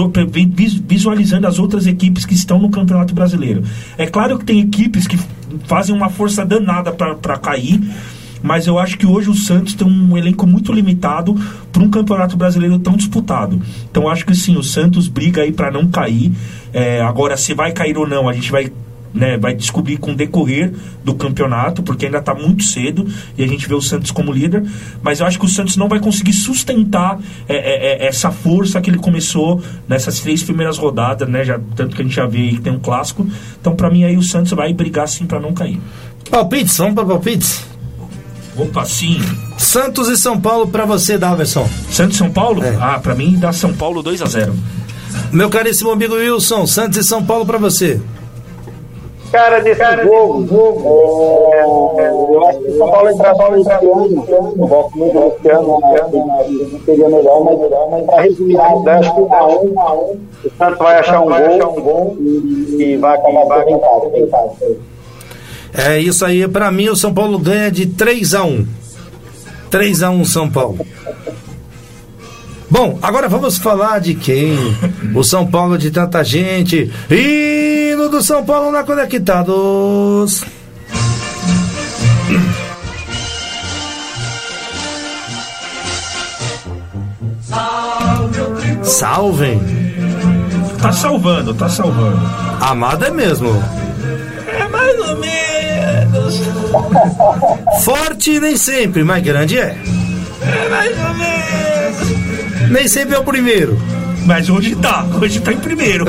[0.86, 3.64] visualizando as outras equipes que estão no Campeonato Brasileiro.
[3.98, 5.18] É claro que tem equipes que
[5.66, 7.82] fazem uma força danada para cair,
[8.41, 11.36] mas eu acho que hoje o Santos tem um elenco muito limitado
[11.71, 13.62] para um campeonato brasileiro tão disputado.
[13.89, 16.32] Então acho que sim, o Santos briga aí para não cair.
[16.73, 18.71] É, agora, se vai cair ou não, a gente vai.
[19.13, 20.71] né, vai descobrir com o decorrer
[21.04, 23.06] do campeonato, porque ainda está muito cedo
[23.38, 24.63] e a gente vê o Santos como líder.
[25.04, 28.80] Mas eu acho que o Santos não vai conseguir sustentar é, é, é, essa força
[28.80, 31.43] que ele começou nessas três primeiras rodadas, né?
[31.43, 33.27] Já, tanto que a gente já vê aí que tem um clássico.
[33.60, 35.80] Então, para mim, aí o Santos vai brigar sim para não cair.
[36.30, 37.65] Palpites, vamos para palpites?
[38.62, 39.19] Opa, sim.
[39.58, 41.67] Santos e São Paulo para você, Daverson.
[41.89, 42.63] Santos e São Paulo?
[42.63, 42.78] É.
[42.80, 44.54] Ah, pra mim dá São Paulo 2 a 0
[45.32, 48.00] Meu caríssimo amigo Wilson, Santos e São Paulo para você.
[49.32, 50.45] Cara, nesse jogo,
[51.54, 55.80] é, eu acho que São Paulo entrar só esse ano, eu gosto muito desse ano,
[55.80, 57.58] né, não seria melhor, mas,
[57.91, 61.30] mas para resumir, acho que um a um, a um, o Santos vai achar um
[61.30, 64.80] gol, um gol e, e vai acabar empate, empate.
[65.73, 68.67] É isso aí, pra mim o São Paulo ganha de 3 a 1.
[69.69, 70.86] 3 a 1 São Paulo.
[72.69, 74.55] Bom, agora vamos falar de quem?
[75.13, 76.91] O São Paulo de tanta gente.
[77.09, 80.43] Hino do São Paulo na Conectados.
[88.84, 89.59] Salvem.
[90.82, 92.19] Tá salvando, tá salvando.
[92.61, 93.49] Amado é mesmo.
[94.47, 95.51] É mais ou menos.
[97.84, 99.75] Forte nem sempre, mas grande é.
[100.41, 102.71] É mais ou menos.
[102.71, 103.77] Nem sempre é o primeiro.
[104.25, 106.05] Mas hoje tá, hoje tá em primeiro.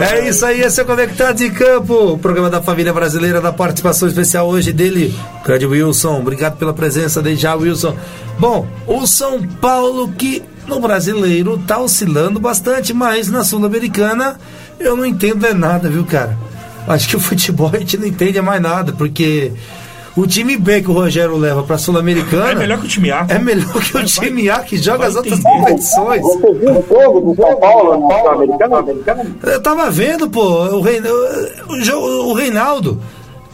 [0.00, 3.52] É isso aí, esse é o Conectados em Campo, o programa da família brasileira, da
[3.52, 5.14] participação especial hoje dele,
[5.44, 6.18] grande Wilson.
[6.18, 7.96] Obrigado pela presença desde já, Wilson.
[8.38, 14.36] Bom, o São Paulo que no brasileiro tá oscilando bastante, mas na Sul-Americana
[14.78, 16.36] eu não entendo é nada, viu, cara?
[16.86, 19.52] Acho que o futebol a gente não entende mais nada, porque
[20.16, 23.26] o time B que o Rogério leva pra Sul-Americana É melhor que o time A.
[23.28, 25.58] é melhor que o time A que joga as outras entender.
[25.58, 26.22] competições.
[26.22, 29.36] Você viu o jogo do São Paulo no Sul-Americano?
[29.42, 30.40] Eu tava vendo, pô,
[30.76, 31.00] o, Rein...
[31.96, 33.00] o, Reinaldo.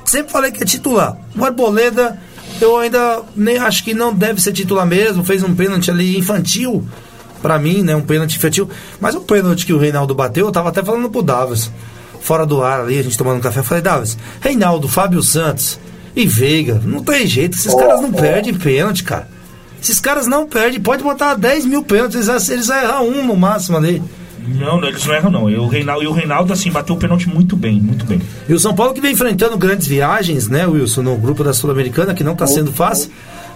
[0.04, 1.16] Sempre falei que é titular.
[1.38, 2.18] O Arboleda,
[2.60, 5.24] eu ainda nem acho que não deve ser titular mesmo.
[5.24, 6.84] Fez um pênalti ali infantil,
[7.40, 7.94] pra mim, né?
[7.94, 8.68] Um pênalti infantil.
[9.00, 11.70] Mas o pênalti que o Reinaldo bateu, eu tava até falando pro Davis.
[12.20, 13.60] Fora do ar ali, a gente tomando um café.
[13.60, 15.78] Eu falei, Davis, Reinaldo, Fábio Santos
[16.14, 17.56] e Veiga, não tem jeito.
[17.56, 19.28] Esses caras não perdem pênalti, cara.
[19.82, 20.80] Esses caras não perdem.
[20.80, 24.02] Pode botar 10 mil pênaltis, eles, eles vão errar um no máximo ali.
[24.46, 25.50] Não, não, eles não erram, não.
[25.50, 28.20] E o Reinaldo, e o Reinaldo assim, bateu o pênalti muito bem, muito bem.
[28.48, 32.14] E o São Paulo que vem enfrentando grandes viagens, né, Wilson, no grupo da Sul-Americana,
[32.14, 33.10] que não está sendo fácil.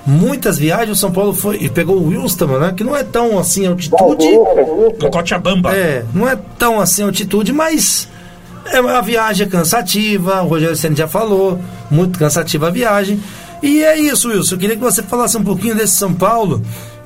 [0.07, 3.39] Muitas viagens, o São Paulo foi e pegou o Wilson, né, que não é tão
[3.39, 4.27] assim altitude.
[5.01, 5.75] No Cochabamba.
[5.75, 8.09] É, não é tão assim altitude, mas
[8.67, 11.61] é, a viagem é cansativa, o Rogério Senna já falou,
[11.91, 13.21] muito cansativa a viagem.
[13.62, 14.55] E é isso, Wilson.
[14.55, 16.62] Eu queria que você falasse um pouquinho desse São Paulo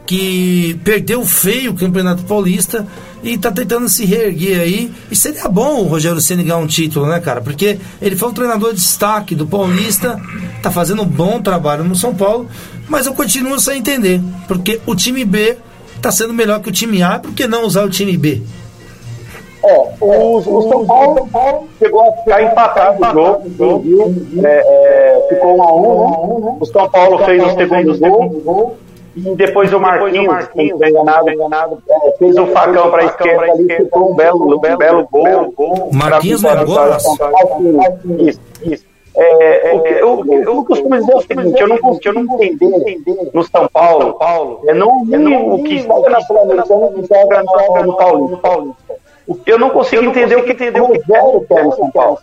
[0.09, 2.87] que perdeu feio o Campeonato Paulista
[3.23, 4.91] e tá tentando se reerguer aí.
[5.11, 7.43] E seria bom o Rogério Senna ganhar um título, né, cara?
[7.43, 10.19] Porque ele foi um treinador de destaque do Paulista,
[10.63, 12.49] tá fazendo um bom trabalho no São Paulo,
[12.89, 15.59] mas eu continuo sem entender, porque o time B
[16.01, 18.43] tá sendo melhor que o time A, por que não usar o time B?
[19.69, 21.29] É, o, o São Paulo
[21.79, 24.15] chegou a ficar empatado o jogo, viu?
[24.43, 26.57] É, é, ficou um a um, né?
[26.59, 28.77] O São Paulo fez o segundo gol.
[29.15, 34.13] E depois o Marquinhos, estiver enganado, é, fez o facão para a esquerda ali, ficou
[34.13, 35.91] um belo, um belo gol.
[35.93, 36.45] Marquinhos
[37.01, 37.63] São Paulo.
[38.21, 38.85] Isso, isso.
[39.17, 43.69] É, é, eu, eu, eu costumo dizer o seguinte, eu não consigo entender no São
[43.73, 48.95] Paulo, é não, não o que joga na Sul-Americana joga no, no Paulista.
[49.29, 52.19] O- Eu não consigo entender o que entender o Rogério quer no São Paulo.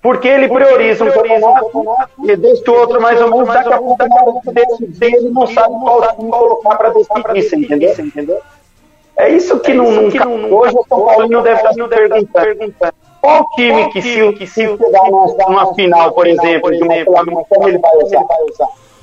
[0.00, 3.96] Porque ele prioriza um campeonato e deixa o outro mais ou menos, daqui a pouco
[4.00, 7.42] hora de decidir, ele não sabe qual time colocar para decidir,
[7.94, 8.38] você entendeu?
[9.16, 11.78] É isso que não, não, ca- hoje o São Paulinho deve estar se
[12.26, 12.94] perguntando.
[13.20, 17.78] Qual time que se, que se chegar numa, final, por exemplo, de uma Sul-Americana, ele
[17.78, 18.24] vai usar?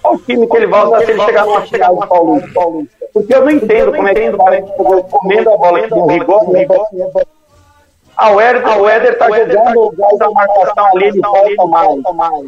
[0.01, 1.95] Qual time que ele vai usar se ele chegar numa final
[2.39, 3.04] do Paulista?
[3.15, 6.05] Porque eu não entendo como é que o cara chegou comendo a bola que deu
[6.05, 6.85] rigor, rigor.
[8.17, 12.45] Ah, o Éder, o Éder tá jogando, faz a marcação ali, ele volta mais.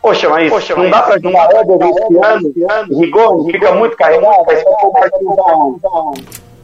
[0.00, 4.66] Poxa, mas não dá pra jogar Éder esse ano, rigor, fica muito carregado, vai ser
[4.66, 5.88] o Marquinhos da onda.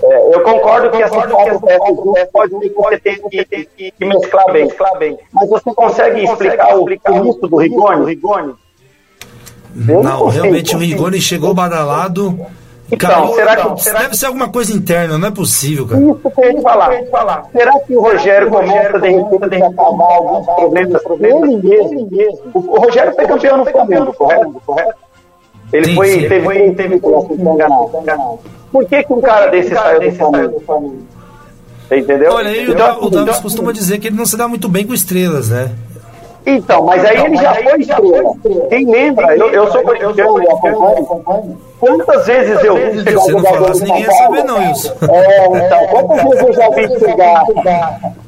[0.02, 3.90] É, eu concordo que essas quatro peças juntas pode ser que você tenha que, que,
[3.90, 4.50] que mesclar,
[4.98, 5.18] bem.
[5.30, 8.54] Mas você consegue explicar o início do Rigoni?
[9.86, 10.30] Eu Não, consigo.
[10.30, 12.38] realmente o Rigoni chegou badalado.
[12.92, 16.00] Então, caiu- será que- Deve será ser alguma coisa interna, não é possível, cara.
[16.02, 16.62] Isso que eu ia
[17.10, 17.44] falar.
[17.50, 22.08] Será que o Rogério começa de repente a acalmar alguns problemas ele mesmo?
[22.52, 24.12] O o Rogério foi campeão no Flamengo,
[24.66, 24.94] correto?
[25.72, 26.28] Ele Sim, foi, sim.
[26.28, 27.90] teve, teve, teve, não enganado.
[28.70, 30.00] Por que, que um cara desse saiu
[30.50, 31.02] do Flamengo?
[31.90, 32.32] Entendeu?
[32.32, 34.86] Olha, aí o Então, o Davis costuma dizer que ele não se dá muito bem
[34.86, 35.70] com estrelas, né?
[36.46, 38.34] Então, mas aí ele já foi estrela.
[38.68, 39.36] Quem lembra?
[39.36, 41.58] Eu, eu sou corintiano e acompanho.
[41.80, 44.36] Quantas vezes eu vi chegar não jogador do ninguém ia São Paulo?
[44.36, 44.94] saber, não, Wilson.
[45.10, 47.44] É, então, quantas vezes eu já vi chegar?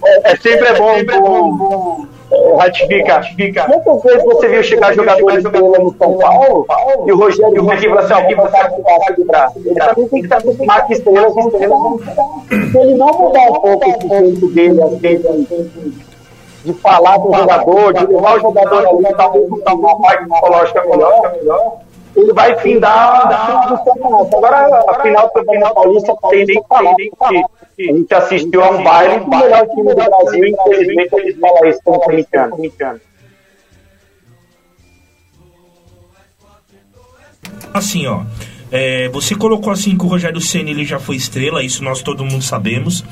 [0.05, 3.64] É, é sempre é bom, bom, é, ratifica.
[3.64, 6.67] Quantas vezes você viu chegar jogadores estrela no São Paulo
[7.07, 9.59] e o Rogério vinha aqui e falou assim: ó, vou botar aqui embaixo de braço.
[9.64, 11.51] Ele também tem que estar acostumado que estrelas vão.
[11.51, 16.05] Se ele não mudar um pouco esse jeito dele, às vezes,
[16.67, 20.85] de falar com o jogador, de levar o jogador ali, talvez botar uma parte psicológica
[20.85, 21.81] melhor,
[22.17, 23.85] ele vai findar a.
[24.37, 26.95] Agora, a final do Campeonato Paulista não tem nem falar.
[26.95, 27.45] porque
[27.79, 31.81] A gente assistiu a um baile do melhor time do Brasil, infelizmente eles falam isso
[31.85, 32.57] com o corintiano.
[37.73, 38.23] Assim, ó.
[38.73, 42.25] É, você colocou assim que o Rogério Ceni ele já foi estrela, isso nós todo
[42.25, 43.05] mundo sabemos.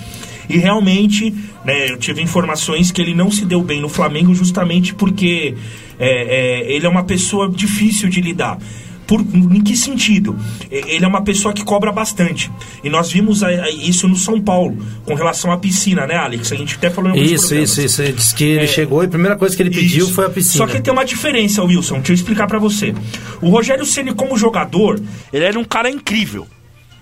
[0.49, 1.35] E realmente,
[1.65, 5.55] né, eu tive informações que ele não se deu bem no Flamengo justamente porque
[5.99, 8.59] é, é, ele é uma pessoa difícil de lidar.
[9.07, 10.35] Por, em que sentido?
[10.71, 12.51] Ele é uma pessoa que cobra bastante.
[12.83, 13.43] E nós vimos
[13.83, 16.51] isso no São Paulo, com relação à piscina, né, Alex?
[16.53, 17.71] A gente até falou em alguns Isso, programas.
[17.71, 18.03] isso, isso.
[18.03, 20.15] Ele disse que ele chegou e a primeira coisa que ele pediu Isso.
[20.15, 20.67] foi a piscina.
[20.67, 21.97] Só que tem uma diferença, Wilson.
[21.97, 22.95] Deixa eu explicar pra você.
[23.43, 24.99] O Rogério Ceni como jogador,
[25.31, 26.47] ele era um cara incrível.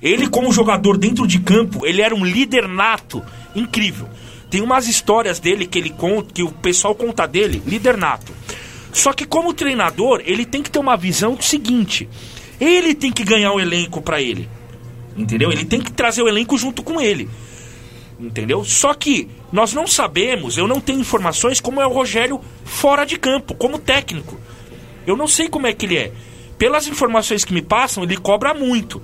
[0.03, 3.23] Ele como jogador dentro de campo, ele era um líder nato,
[3.55, 4.09] incrível.
[4.51, 8.33] Tem umas histórias dele que ele conta, que o pessoal conta dele, líder nato.
[8.93, 12.09] Só que como treinador, ele tem que ter uma visão do seguinte:
[12.61, 14.49] ele tem que ganhar o elenco pra ele.
[15.17, 15.53] Entendeu?
[15.53, 17.31] Ele tem que trazer o elenco junto com ele.
[18.19, 18.65] Entendeu?
[18.65, 23.19] Só que nós não sabemos, eu não tenho informações como é o Rogério fora de
[23.19, 24.39] campo, como técnico.
[25.07, 26.13] Eu não sei como é que ele é.
[26.59, 29.03] Pelas informações que me passam, ele cobra muito.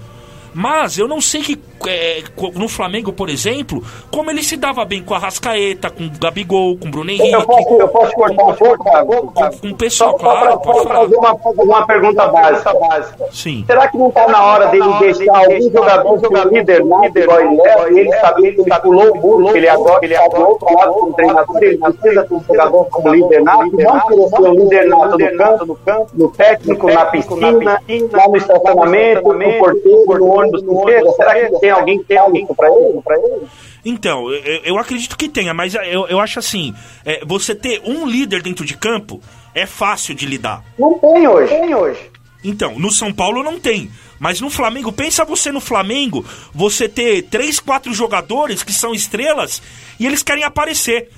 [0.54, 2.22] Mas eu não sei que é,
[2.54, 6.76] no Flamengo, por exemplo, como ele se dava bem com a Rascaeta, com o Gabigol,
[6.78, 7.32] com o Bruno Henrique.
[7.32, 9.32] Eu posso, eu posso cortar um pouco, Thiago?
[9.32, 11.00] Com, com o pessoal, Só claro, para pode falar.
[11.00, 12.74] fazer uma, uma pergunta básica.
[12.74, 13.26] básica.
[13.32, 13.64] Sim.
[13.66, 17.12] Será que não está na hora dele deixar algum jogador ser líder, né?
[17.14, 20.40] Igual ele é, e ele saber que ele pulou o muro, ele agora ele do
[20.40, 24.54] outro lado como treinador, ele precisa ter um jogador como líder nato, não ser um
[24.54, 27.80] líder nato no campo, no campo, no técnico, na piscina,
[28.12, 30.84] lá no estacionamento, no porteiro, no ônibus, no.
[31.16, 33.00] Será que tem alguém que tem alguém para ele?
[33.02, 33.46] Pra ele?
[33.84, 38.06] Então, eu, eu- acredito que tenha, mas eu, eu acho assim: é, você ter um
[38.06, 39.20] líder dentro de campo
[39.54, 40.64] é fácil de lidar.
[40.78, 41.48] Não tem hoje.
[41.54, 42.00] Tem hoje.
[42.44, 43.90] Então, no São Paulo não tem.
[44.18, 49.62] Mas no Flamengo, pensa você no Flamengo, você ter três, quatro jogadores que são estrelas
[49.98, 51.10] e eles querem aparecer.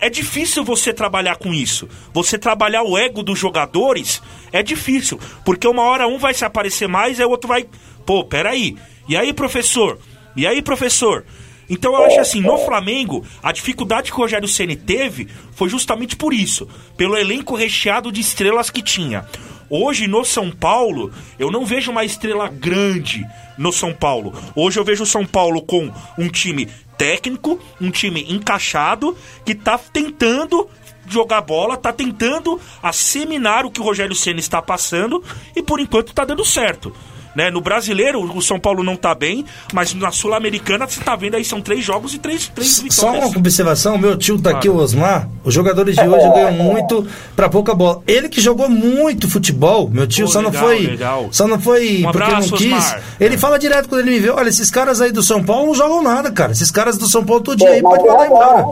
[0.00, 1.88] É difícil você trabalhar com isso.
[2.12, 4.20] Você trabalhar o ego dos jogadores
[4.50, 5.20] é difícil.
[5.44, 7.66] Porque uma hora um vai se aparecer mais e o outro vai.
[8.04, 8.76] Pô, peraí.
[9.08, 9.98] E aí, professor?
[10.36, 11.24] E aí, professor?
[11.68, 16.16] Então eu acho assim, no Flamengo, a dificuldade que o Rogério Ceni teve foi justamente
[16.16, 19.24] por isso, pelo elenco recheado de estrelas que tinha.
[19.70, 23.24] Hoje no São Paulo, eu não vejo uma estrela grande
[23.56, 24.34] no São Paulo.
[24.54, 29.78] Hoje eu vejo o São Paulo com um time técnico, um time encaixado, que tá
[29.78, 30.68] tentando
[31.08, 35.24] jogar bola, tá tentando asseminar o que o Rogério Ceni está passando
[35.56, 36.94] e por enquanto tá dando certo.
[37.34, 37.50] Né?
[37.50, 41.44] No brasileiro, o São Paulo não tá bem, mas na Sul-Americana, você tá vendo aí,
[41.44, 43.30] são três jogos e três, três Só vitórias.
[43.30, 44.76] uma observação, meu tio tá aqui, o.
[44.76, 45.28] Osmar.
[45.44, 48.02] Os jogadores de hoje ganham muito pra pouca bola.
[48.06, 50.86] Ele que jogou muito futebol, meu tio, Pô, só legal, não foi.
[50.86, 51.28] legal.
[51.30, 52.72] Só não foi Um porque não quis.
[52.72, 53.02] Osmar.
[53.18, 55.74] Ele fala direto quando ele me vê: olha, esses caras aí do São Paulo não
[55.74, 56.52] jogam nada, cara.
[56.52, 58.66] Esses caras do São Paulo todo dia aí pode mandar é, não, embora.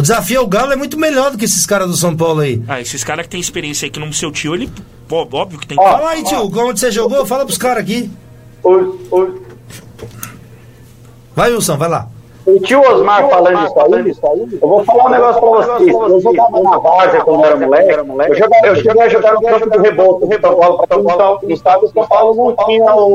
[0.00, 2.62] O desafio ao Galo é muito melhor do que esses caras do São Paulo aí.
[2.66, 4.72] Ah, esses caras que tem experiência aí que não seu tio, ele.
[5.06, 7.26] Pô, óbvio que tem Ó, Fala aí, tio, onde você jogou?
[7.26, 8.10] Fala pros caras aqui.
[8.62, 9.42] O, o,
[11.36, 12.08] Vai, Wilson, vai lá.
[12.50, 15.94] O tio Osmar falando isso aí, eu vou falar um negócio pra vocês.
[15.94, 18.30] Eu jogava na Várzea quando era moleque.
[18.30, 21.40] Eu, jogava, cheguei a jogar no campo do Rebouço, do São Paulo, São Paulo.
[21.42, 23.14] No estado de São Paulo não tinha o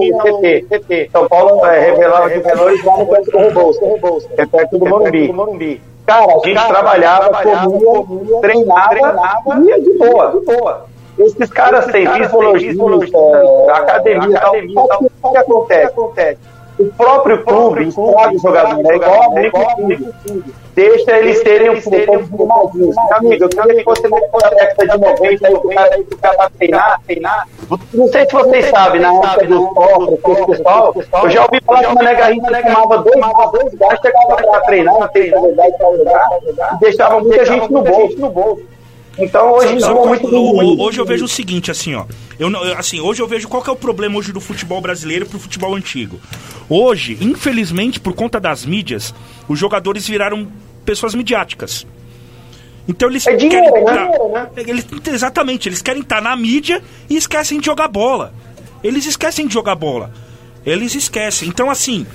[0.70, 1.10] CT.
[1.12, 5.82] São Paulo é, revelava revelores lá no campo do Rebouço, que é perto do Morumbi.
[6.06, 10.86] Cara, a gente trabalhava, comia, treinava, e ia de boa.
[11.18, 12.88] Esses caras têm fisiologista,
[13.74, 15.94] academia, tal, o que acontece?
[16.78, 19.78] O próprio clube escolhe o jogador, é igual a igual
[20.76, 24.98] Deixa eles terem um pouco mais Amigo, eu queria que você não fosse década de
[24.98, 27.48] 90 aí, o cara aí que pra treinar, treinar.
[27.94, 31.80] Não sei se vocês sabem, na época do Sócrates, esse pessoal, eu já ouvi falar
[31.80, 33.22] que o Mané Garrincha fumava dois,
[33.54, 37.82] dois gás, chegava pra treinar, se é verdade pra jogar, e deixava muita gente no
[37.82, 38.75] bolso.
[39.18, 42.06] Então hoje Sabe qual- muito o- hoje eu vejo o seguinte, assim, ó.
[42.38, 45.26] Eu, eu- assim, hoje eu vejo qual que é o problema hoje do futebol brasileiro
[45.26, 46.20] pro futebol antigo.
[46.70, 49.14] Hoje, infelizmente, por conta das mídias,
[49.48, 50.48] os jogadores viraram
[50.84, 51.88] pessoas midiáticas.
[52.88, 54.48] Então eles É dinheiro, querem né?
[54.54, 58.34] tá- eles, exatamente, eles querem estar na mídia e esquecem de jogar bola.
[58.84, 60.12] Eles esquecem de jogar bola.
[60.66, 61.48] Eles esquecem.
[61.48, 62.06] Então, assim,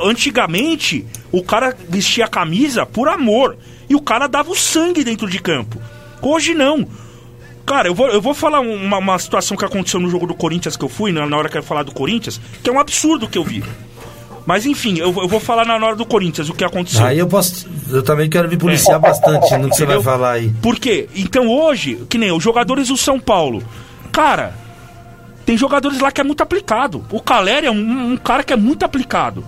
[0.00, 3.56] antigamente, o cara vestia a camisa por amor.
[3.88, 5.80] E o cara dava o sangue dentro de campo.
[6.22, 6.86] Hoje não.
[7.66, 10.76] Cara, eu vou, eu vou falar uma, uma situação que aconteceu no jogo do Corinthians
[10.76, 12.80] que eu fui, na, na hora que eu ia falar do Corinthians, que é um
[12.80, 13.62] absurdo que eu vi.
[14.46, 17.04] Mas enfim, eu, vou- eu vou falar na hora do Corinthians o que aconteceu.
[17.04, 17.68] Aí eu posso.
[17.90, 20.48] Eu também quero me policiar bastante no que você vai falar aí.
[20.62, 21.08] Por quê?
[21.14, 23.62] Então hoje, que nem os jogadores do São Paulo.
[24.10, 24.54] Cara,
[25.44, 27.04] tem jogadores lá que é muito aplicado.
[27.10, 29.44] O Caleri é um, um cara que é muito aplicado.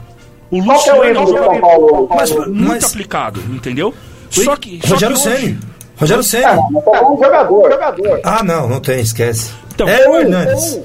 [0.51, 2.09] O é o Luciano é um do São jogador Paulo?
[2.14, 3.95] Mas- muito mas- aplicado, entendeu?
[4.29, 4.81] Só que.
[4.85, 5.59] só Rogério que hoje- Ceni.
[6.01, 6.45] Rogério Ceni.
[6.45, 8.21] Ah, tá bom jogador, jogador.
[8.25, 9.53] Ah, não, não tem, esquece.
[9.75, 10.81] Então, é o Hernandes.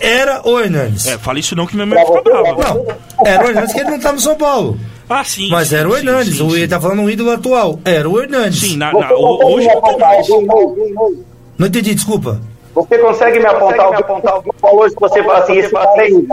[0.00, 1.06] era o Hernandes.
[1.06, 2.52] É, fala isso não que minha mãe fica brava.
[2.74, 2.86] Não,
[3.26, 4.78] era o Hernandes que ele não tá no São Paulo.
[5.08, 5.48] Ah, sim.
[5.50, 6.36] Mas sim, era o Hernandes.
[6.38, 6.56] sim, o sim.
[6.56, 7.78] ele tá falando um ídolo atual.
[7.84, 8.60] Era o Hernandes.
[8.60, 10.26] Sim, na- na- hoje não tem mais.
[11.58, 12.40] Não entendi, desculpa.
[12.74, 16.26] Você consegue me apontar algum apontar valor que você fala assim, esse cara aí?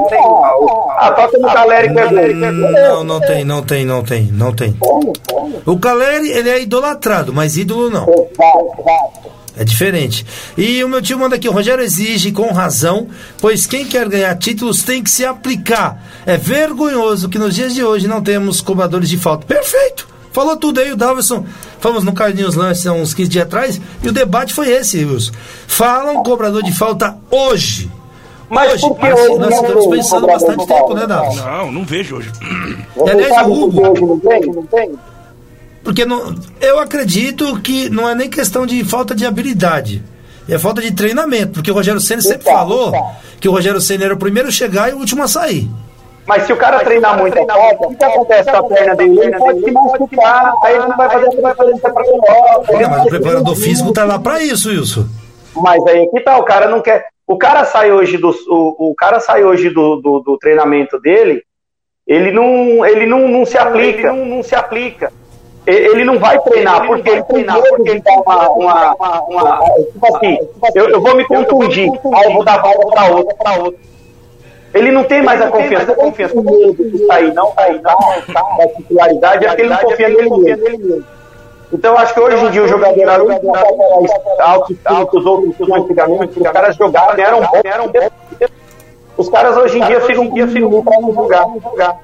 [0.98, 2.52] Ah, toca no Caleri que é.
[2.52, 4.76] Não, não tem, não tem, não tem, não tem.
[5.66, 8.08] O Caleri, ele é idolatrado, mas ídolo não.
[9.56, 10.26] É diferente.
[10.58, 13.08] E o meu tio manda aqui, o Rogério exige com razão,
[13.40, 16.02] pois quem quer ganhar títulos tem que se aplicar.
[16.26, 19.46] É vergonhoso que nos dias de hoje não temos cobradores de falta.
[19.46, 20.08] Perfeito!
[20.32, 21.46] Falou tudo aí, o Davidson.
[21.80, 25.32] Falamos no Carlinhos Lance há uns 15 dias atrás, e o debate foi esse, Wilson.
[25.68, 27.90] Falam cobrador de falta hoje.
[28.50, 30.94] Mas hoje, mas hoje nós estamos pensando bastante tempo, falta?
[30.96, 31.46] né, Davidson?
[31.46, 32.32] Não, não vejo hoje.
[32.96, 34.42] Você Aliás, o Hugo- hoje não tem?
[34.48, 34.92] Não tem?
[35.84, 40.04] Porque não, eu acredito que não é nem questão de falta de habilidade.
[40.50, 41.54] É falta de treinamento.
[41.54, 43.12] Porque o Rogério Senna sempre Então, falou então.
[43.40, 45.70] que o Rogério Senna era o primeiro a chegar e o último a sair.
[46.26, 47.42] Mas se o cara treinar muito a
[47.88, 49.20] o que acontece com a perna dele?
[49.20, 51.94] Ele pode se machucar, aí ele não vai fazer, não vai fazer isso pra
[52.76, 55.06] Olha, mas o preparador físico tá lá pra isso, Wilson.
[55.56, 57.06] Mas aí que tá, o cara não quer.
[57.28, 61.44] O cara sai hoje do, o, o cara sai hoje do, do, do treinamento dele,
[62.08, 64.00] ele não, ele não, não se aplica.
[64.00, 65.12] Ele não, não se aplica.
[65.66, 69.60] Ele não vai treinar, porque ele treinar, porque ele dá uma, uma, uma, uma-
[69.92, 70.38] tipo assim,
[70.74, 73.80] eu, eu vou me contundir, aí eu vou dar volta pra outra, pra outra.
[74.74, 77.98] Ele não tem mais a confiança, a confiança com medo de sair, não sair, não,
[78.34, 80.30] tá, da titularidade, é porque ele não confia nele
[80.78, 81.06] mesmo.
[81.74, 85.72] Então, eu acho que hoje em dia o jogador, ter aquela autoestima que os outros
[85.72, 88.12] antigamente, os caras jogavam, eram bons, eram bons.
[89.18, 91.98] Os caras hoje em dia ficam dia ficam não jogar, não jogar.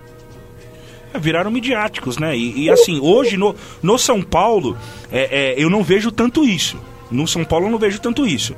[1.13, 2.35] É, viraram midiáticos, né?
[2.35, 4.77] E, e, assim, hoje no, no São Paulo,
[5.11, 6.77] é, é, eu não vejo tanto isso.
[7.09, 8.55] No São Paulo eu não vejo tanto isso.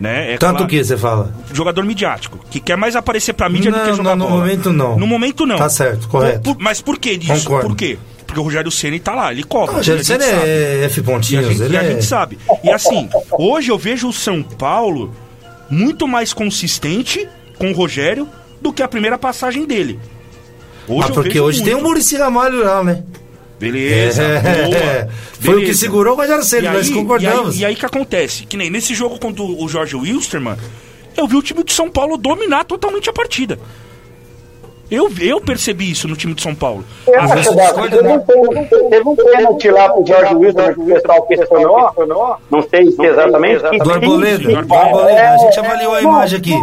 [0.00, 0.32] Né?
[0.32, 1.34] É Tanto claro, que você fala.
[1.52, 4.40] Jogador midiático, que quer mais aparecer pra mídia do Não, que jogar não, no bola.
[4.40, 4.98] momento não.
[4.98, 5.56] No momento não.
[5.56, 6.40] Tá certo, correto.
[6.40, 7.44] Por- mas por que disso?
[7.44, 7.68] Concordo.
[7.68, 7.98] Por quê?
[8.26, 9.72] Porque o Rogério Ceni tá lá, ele cobra.
[9.72, 10.24] O Rogério sabe.
[10.24, 11.90] é F E a, pontinhos, gente, ele e a é...
[11.92, 12.38] gente sabe.
[12.64, 15.12] E assim, hoje eu vejo o São Paulo
[15.68, 17.28] muito mais consistente
[17.58, 18.26] com o Rogério
[18.62, 19.98] do que a primeira passagem dele.
[20.88, 21.88] Hoje Ah, porque hoje tem o muito.
[21.88, 23.02] Murici Ramalho lá, né?
[23.60, 25.08] Beleza, É, boa.
[25.40, 25.78] foi o que Beleza.
[25.78, 27.54] segurou o Rogério Senna, E nós aí- concordamos.
[27.54, 28.46] E aí, e aí que acontece?
[28.46, 30.56] Que nem nesse jogo contra o Jorge Wilstermann,
[31.16, 33.58] eu vi o time de São Paulo dominar totalmente a partida.
[34.90, 36.84] Eu, eu percebi isso no time de São Paulo.
[37.16, 41.22] Às vezes Teve um pênalti- teve um pênalti lá pro Jorge Wilson, que o pessoal
[41.26, 41.92] questionou,
[42.50, 43.70] não sei exatamente.
[43.70, 46.54] que- Do Arboleda, que- do Arboleda, a gente avaliou a imagem aqui.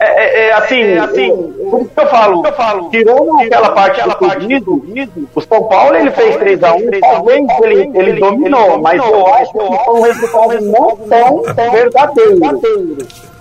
[0.00, 4.00] É, é, é, assim, assim, por isso que eu falo, eu falo tirando aquela parte
[4.00, 9.52] do pedido, o São Paulo ele fez 3x1, talvez ele, ele dominou, mas eu acho
[9.52, 12.38] que foi um resultado não tão verdadeiro.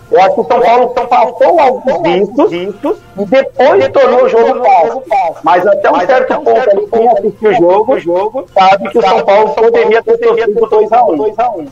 [0.09, 5.03] Eu acho que o São Paulo passou alguns vistos e depois tornou o jogo fácil.
[5.43, 7.49] Mas até um certo ponto, ali, quem assistiu
[7.87, 11.67] o jogo, sabe que o São Paulo poderia ter sofrido 2x1.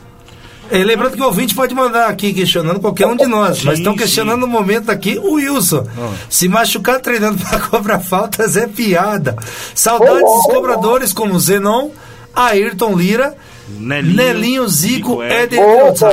[0.70, 3.82] E lembrando que o ouvinte pode mandar aqui questionando qualquer um de nós, mas Sim,
[3.82, 3.98] estão sim.
[3.98, 5.86] questionando no momento aqui o Wilson.
[6.28, 9.36] Se machucar treinando para cobrar faltas é piada.
[9.74, 11.90] Saudades dos cobradores como Zenon,
[12.34, 13.36] Ayrton Lira,
[13.68, 15.60] Nelinho, Nelinho, Zico, Zico, Éder.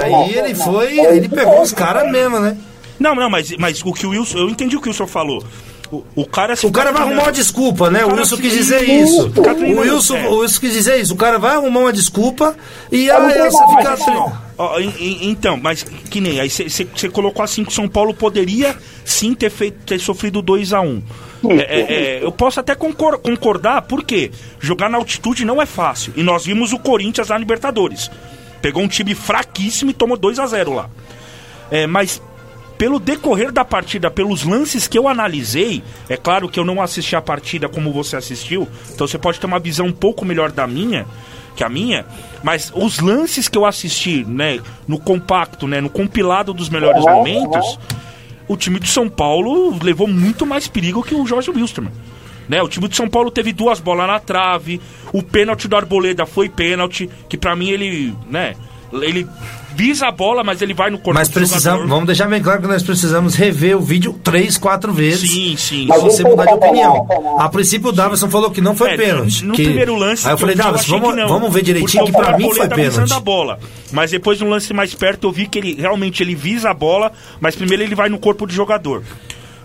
[0.04, 2.58] Aí ele foi, ele pegou os caras mesmo, né?
[3.00, 4.38] Não, não, mas, mas o que o Wilson.
[4.38, 5.44] Eu entendi o que o senhor falou.
[5.94, 8.04] O, o cara se O cara vai arrumar uma desculpa, né?
[8.04, 9.42] O cara Wilson quis dizer Isso, isso.
[9.42, 10.28] O Wilson, é.
[10.28, 11.14] o Wilson quis dizer isso.
[11.14, 12.56] O cara vai arrumar uma desculpa
[12.92, 14.34] e aí você fica assim,
[15.22, 18.76] então, mas que nem aí você colocou assim que o São Paulo poderia
[19.06, 21.04] sim ter feito ter sofrido 2 a 1
[21.50, 26.14] é, é, é, eu posso até concor- concordar, porque jogar na altitude não é fácil.
[26.16, 28.10] E nós vimos o Corinthians na Libertadores.
[28.62, 30.90] Pegou um time fraquíssimo e tomou 2 a 0 lá.
[31.70, 32.22] É, mas
[32.84, 37.16] pelo decorrer da partida, pelos lances que eu analisei, é claro que eu não assisti
[37.16, 40.68] a partida como você assistiu, então você pode ter uma visão um pouco melhor da
[40.68, 41.06] minha
[41.56, 42.06] que a minha,
[42.44, 47.80] mas os lances que eu assisti, né, no compacto, né, no compilado dos melhores momentos,
[48.50, 51.94] o time de São Paulo levou muito mais perigo que o Jorge Wilstermann.
[52.50, 54.82] Né, o time de São Paulo teve duas bolas na trave,
[55.14, 58.58] o pênalti do Arboleda foi pênalti, que pra mim ele, né,
[58.92, 59.26] ele
[59.76, 61.88] visa a bola, mas ele vai no corpo Mas do precisamos, jogador.
[61.88, 65.30] vamos deixar bem claro que nós precisamos rever o vídeo três, quatro vezes.
[65.32, 65.88] Sim, sim.
[65.88, 67.08] Pra você mudar de opinião.
[67.40, 69.44] A princípio o Davison falou que não foi É, pênalti.
[69.44, 72.38] No que- primeiro lance, Aí eu falei, achei vamos, não, vamos ver direitinho, que pra
[72.38, 73.14] mim foi visando pênalti.
[73.14, 73.60] a bola.
[73.92, 77.12] Mas depois no lance mais perto eu vi que ele realmente ele visa a bola,
[77.40, 79.04] mas primeiro ele vai no corpo do jogador.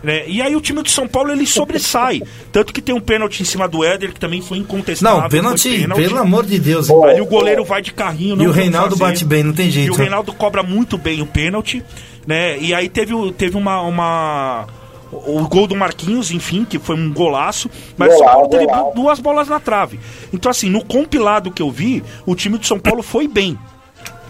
[0.02, 0.22] Né?
[0.28, 2.22] E aí o time de São Paulo ele sobressai.
[2.52, 5.22] Tanto que tem um pênalti em cima do Éder, que também foi incontestável.
[5.22, 6.00] Não, pênalti, pênalti.
[6.02, 6.88] pelo amor de Deus.
[6.90, 8.36] Aí o goleiro vai de carrinho.
[8.36, 9.10] não E o Reinaldo fazer.
[9.12, 9.92] bate bem, não tem E jeito.
[9.92, 11.82] o Reinaldo cobra muito bem o pênalti.
[12.26, 12.58] né?
[12.58, 14.66] E aí teve, o- teve uma, uma.
[15.10, 18.92] O gol do Marquinhos, enfim, que foi um golaço, mas o São Paulo teve du-
[18.94, 19.98] duas bolas na trave.
[20.32, 23.58] Então, assim, no compilado que eu vi, o time de São Paulo foi bem.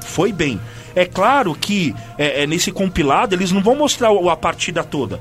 [0.07, 0.61] Foi bem.
[0.95, 5.21] É claro que é, é, nesse compilado eles não vão mostrar o- a partida toda.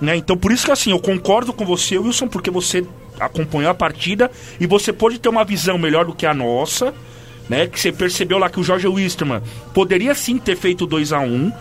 [0.00, 0.16] Né?
[0.16, 2.84] Então, por isso que assim, eu concordo com você, Wilson, porque você
[3.18, 4.30] acompanhou a partida
[4.60, 6.92] e você pode ter uma visão melhor do que a nossa,
[7.48, 7.66] né?
[7.66, 9.40] Que você percebeu lá que o Jorge Wisterman
[9.72, 11.52] poderia sim ter feito 2 a 1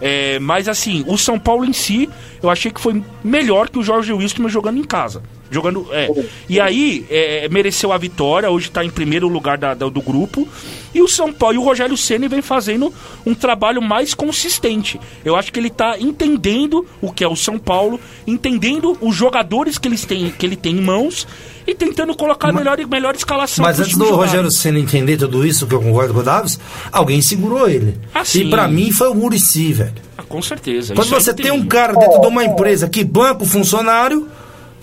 [0.00, 2.08] é, mas assim, o São Paulo em si,
[2.42, 5.22] eu achei que foi melhor que o Jorge Wisterman jogando em casa.
[5.54, 6.10] Jogando, é.
[6.48, 10.48] E aí, é, mereceu a vitória, hoje está em primeiro lugar da- da- do grupo.
[10.92, 12.92] E o São Paulo e o Rogério Ceni vem fazendo
[13.26, 15.00] um trabalho mais consistente.
[15.24, 19.76] Eu acho que ele está entendendo o que é o São Paulo, entendendo os jogadores
[19.78, 21.26] que, eles têm, que ele tem em mãos
[21.66, 24.04] e tentando colocar a melhor, melhor escalação Mas antes do.
[24.14, 26.60] Rogério Senna entender tudo isso, que eu concordo com o Davis,
[26.92, 27.96] alguém segurou ele.
[28.14, 29.94] Ah, e pra mim foi o Murici, velho.
[30.16, 30.94] Ah, com certeza.
[30.94, 34.28] Quando você tem um cara dentro de uma empresa que banca o funcionário,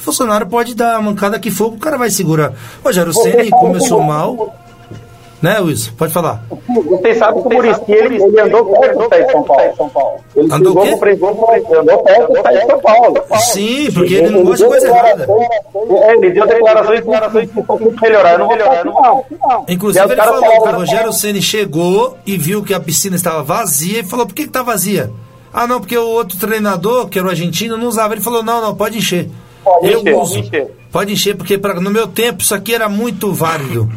[0.01, 2.53] funcionário pode dar a mancada que for, o cara vai segurar.
[2.83, 4.55] O Rogério Senna começou mal.
[5.41, 5.91] Né, Wilson?
[5.97, 6.43] Pode falar.
[6.87, 10.19] Vocês sabem que o Muricy, ele, ele andou perto do sair de São Paulo.
[10.35, 10.87] Ele Andou o quê?
[11.01, 11.25] ele
[11.79, 13.23] andou perto de São Paulo.
[13.39, 15.27] Sim, porque ele não gosta de coisa errada.
[16.03, 18.37] É, ele deu declarações declarações que que melhorar.
[18.37, 19.25] Não vou falar não.
[19.67, 24.01] Inclusive, ele falou que o Rogério Ceni chegou e viu que a piscina estava vazia
[24.01, 25.11] e falou: por que, que tá vazia?
[25.51, 28.13] Ah, não, porque o outro treinador, que era o argentino, não usava.
[28.13, 29.27] Ele falou: não, não, pode encher.
[29.63, 30.33] Pode Eu encher, uso.
[30.35, 30.67] pode encher.
[30.91, 33.89] Pode encher, porque pra, no meu tempo isso aqui era muito válido.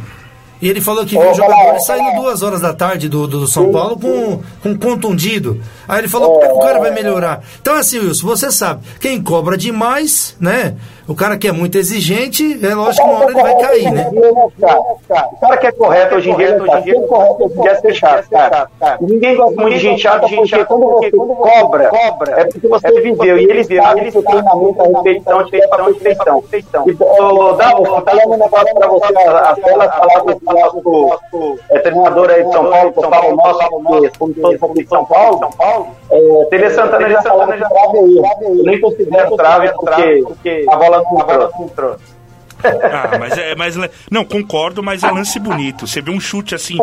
[0.62, 3.46] E ele falou que viu o jogador saindo duas horas da tarde do, do, do
[3.46, 5.60] São Paulo com, com contundido.
[5.86, 7.42] Aí ele falou, como é que o cara vai melhorar?
[7.60, 10.76] Então assim, Wilson, você sabe, quem cobra demais, né?
[11.06, 14.10] O cara que é muito exigente, é lógico que uma hora ele vai cair, né?
[14.10, 17.62] O cara que é correto hoje em dia, hoje em dia, é correto hoje em
[17.62, 18.68] dia é ser chato, cara.
[19.00, 23.38] Ninguém gosta muito de gente chata, porque quando você cobra, é porque você viveu.
[23.38, 26.44] E eles que o treinamento, a repetição, te leva pra perfeição.
[26.86, 31.78] E, ô, Davo, vou falar um negócio pra você, as pelas palavras do nosso é,
[31.80, 33.58] treinador aí de São Paulo, que eu falo nosso,
[34.18, 35.40] somos todos aqui de São Paulo,
[36.10, 38.22] é, Tele Santana já falou que trave aí.
[38.58, 41.96] Eu nem considero trave porque a bola não entrou.
[42.64, 43.76] Ah, mas é, mas
[44.10, 45.86] não concordo, mas é lance bonito.
[45.86, 46.78] Você vê um chute assim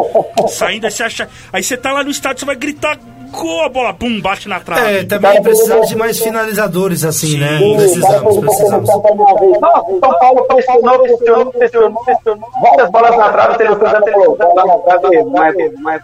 [0.48, 3.00] saindo, aí você acha, aí você tá lá no estádio, você vai gritar
[3.32, 5.00] gol, a bola pum, bate na trave.
[5.00, 7.58] É, também precisamos de mais finalizadores assim, né?
[7.58, 7.78] Sim.
[7.78, 8.90] Precisamos, precisamos.
[8.90, 12.50] Nossa, São Paulo pressionou, pressionou, pressionou, pressionou.
[12.62, 16.02] Várias bolas na trave, Tele Santana falou, bola na trave, mais, mais.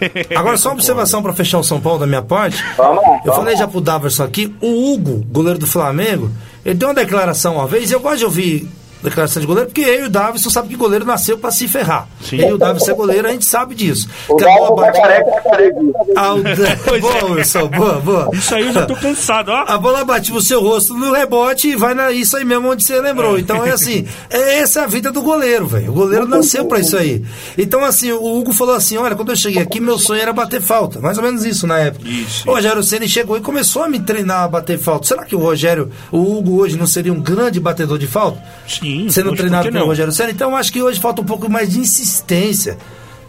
[0.34, 2.62] Agora, só uma observação para fechar o São Paulo da minha parte.
[2.76, 6.30] Vamos Eu vamos falei já pro Daverson aqui, o Hugo, goleiro do Flamengo,
[6.64, 8.68] ele deu uma declaração uma vez, e eu gosto de ouvir
[9.02, 12.06] declaração de goleiro, porque eu e o Davidson sabe que goleiro nasceu para se ferrar.
[12.32, 14.08] Eu e o Davidson é goleiro, a gente sabe disso.
[14.28, 16.40] O Que a bola tá bate- tá o-
[16.84, 17.24] Pois boa, é.
[17.24, 18.30] Wilson, boa, boa.
[18.32, 19.64] Isso aí eu já tô cansado, ó.
[19.66, 22.84] A bola bate no seu rosto no rebote e vai na isso aí mesmo onde
[22.84, 23.38] você lembrou.
[23.38, 25.90] Então é assim, é essa a vida do goleiro, velho.
[25.90, 27.24] O goleiro nasceu pra isso aí.
[27.56, 30.60] Então assim, o Hugo falou assim: "Olha, quando eu cheguei aqui, meu sonho era bater
[30.60, 31.00] falta".
[31.00, 32.06] Mais ou menos isso na época.
[32.08, 32.48] Isso.
[32.48, 35.06] O Rogério Ceni chegou e começou a me treinar a bater falta.
[35.06, 38.42] Será que o Rogério, o Hugo hoje não seria um grande batedor de falta?
[38.68, 38.89] Sim.
[39.10, 39.86] Sendo hoje, treinado pelo não?
[39.86, 40.32] Rogério Ceni.
[40.32, 42.78] Então acho que hoje falta um pouco mais de insistência.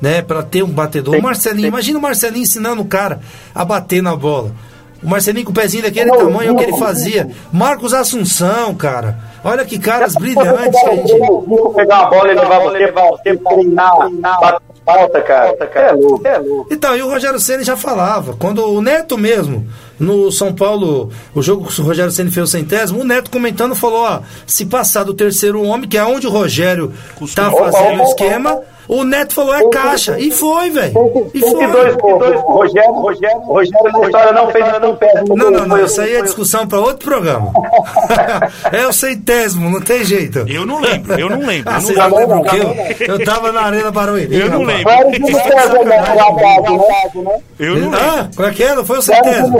[0.01, 1.15] Né, para ter um batedor.
[1.15, 3.19] O Marcelinho, imagina o Marcelinho ensinando o cara
[3.53, 4.51] a bater na bola.
[5.03, 7.29] O Marcelinho com o pezinho daquele tamanho, é o que ele fazia.
[7.53, 9.19] Marcos Assunção, cara.
[9.43, 11.13] Olha que caras brilhantes que a gente.
[11.75, 14.09] Pegar uma bola e levar você pra você treinar,
[14.41, 15.55] bater falta, cara.
[15.75, 16.73] É louco, é louco.
[16.73, 18.35] Então, e o Rogério Ceni já falava.
[18.37, 19.67] Quando o Neto mesmo,
[20.01, 23.75] no São Paulo, o jogo que o Rogério Ceni fez o centésimo, o Neto comentando
[23.75, 26.91] falou: ó, se passar do terceiro homem, que é onde o Rogério
[27.35, 28.59] tá fazendo o esquema,
[28.91, 30.19] o Neto falou: é caixa.
[30.19, 30.91] E foi, velho.
[31.33, 31.65] E foi.
[31.65, 35.23] 22, o Rogério, Rogério, Rogério na história não fez um pé.
[35.29, 37.53] Não, não, não, isso aí é discussão para outro programa.
[38.69, 40.39] é o centésimo, não tem jeito.
[40.45, 41.71] Eu não lembro, eu não lembro.
[41.71, 42.35] Ah, eu vocês não não lembro.
[42.41, 42.51] lembram
[42.97, 44.37] que eu, eu tava na Arena Barueri.
[44.37, 44.91] Eu não lembro.
[44.91, 45.11] Né?
[47.59, 47.99] Eu não lembro.
[47.99, 48.75] Ah, como é que é?
[48.75, 49.57] Não foi o centésimo?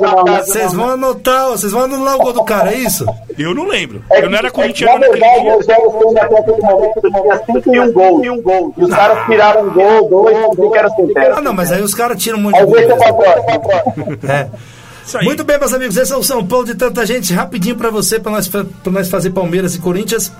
[0.00, 0.24] não.
[0.24, 0.42] né?
[0.42, 3.06] Vocês vão anotar, vocês vão anular o gol do cara, é isso?
[3.38, 4.02] Eu não lembro.
[4.10, 5.54] É Eu não era corintiano Na naquele verdade, o dia.
[5.54, 8.23] Rogério Ceni até aquele momento tinha 51 gols.
[8.30, 8.72] Um gol.
[8.76, 11.40] E os caras tiraram um gol, dois, não que era Ah, centésimo.
[11.42, 12.96] não, mas aí os caras tiram um monte de Aí gol.
[13.16, 14.32] próxima.
[14.32, 14.48] É.
[15.18, 15.24] Aí.
[15.26, 17.32] Muito bem, meus amigos, esse é o São Paulo de tanta gente.
[17.34, 20.32] Rapidinho pra você, pra nós, pra nós fazer Palmeiras e Corinthians.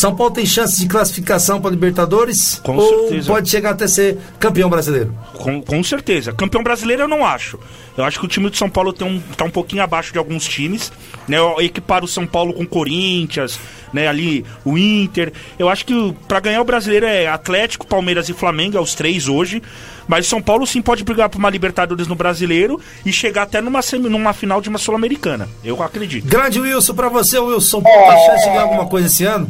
[0.00, 2.58] São Paulo tem chance de classificação para Libertadores?
[2.64, 3.26] Com ou certeza.
[3.30, 5.14] pode chegar até ser campeão brasileiro?
[5.34, 6.32] Com, com certeza.
[6.32, 7.58] Campeão brasileiro eu não acho.
[7.98, 10.18] Eu acho que o time do São Paulo tem um, tá um pouquinho abaixo de
[10.18, 10.90] alguns times.
[11.28, 11.36] Né?
[11.36, 13.60] Eu equiparo o São Paulo com o Corinthians,
[13.92, 14.08] né?
[14.08, 15.34] ali o Inter.
[15.58, 19.28] Eu acho que para ganhar o brasileiro é Atlético, Palmeiras e Flamengo, é os três
[19.28, 19.62] hoje.
[20.08, 23.82] Mas São Paulo sim pode brigar por uma Libertadores no brasileiro e chegar até numa,
[23.82, 25.46] semi- numa final de uma Sul-Americana.
[25.62, 26.26] Eu acredito.
[26.26, 29.46] Grande Wilson, para você, Wilson, São Paulo tem chance de ganhar alguma coisa esse ano?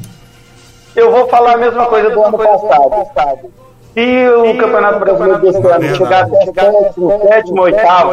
[1.01, 3.51] Eu vou falar a mesma coisa do ano passado.
[3.95, 8.13] Se o Campeonato Brasileiro desse ano chegar até sétimo, sétimo, oitavo,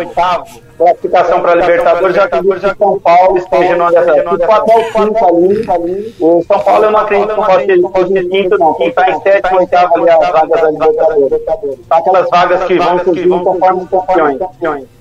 [0.78, 4.16] classificação para a Libertadores, já que o São Paulo esteja dessas.
[4.16, 7.78] Se for até o quinto ali, o São Paulo eu não acredito que pode ser
[7.78, 8.74] esteja em quinto, não.
[8.76, 11.80] Quem está em sétimo, oitavo ali, as vagas da Libertadores.
[11.88, 14.97] São aquelas vagas que vão surgindo conforme os campeões.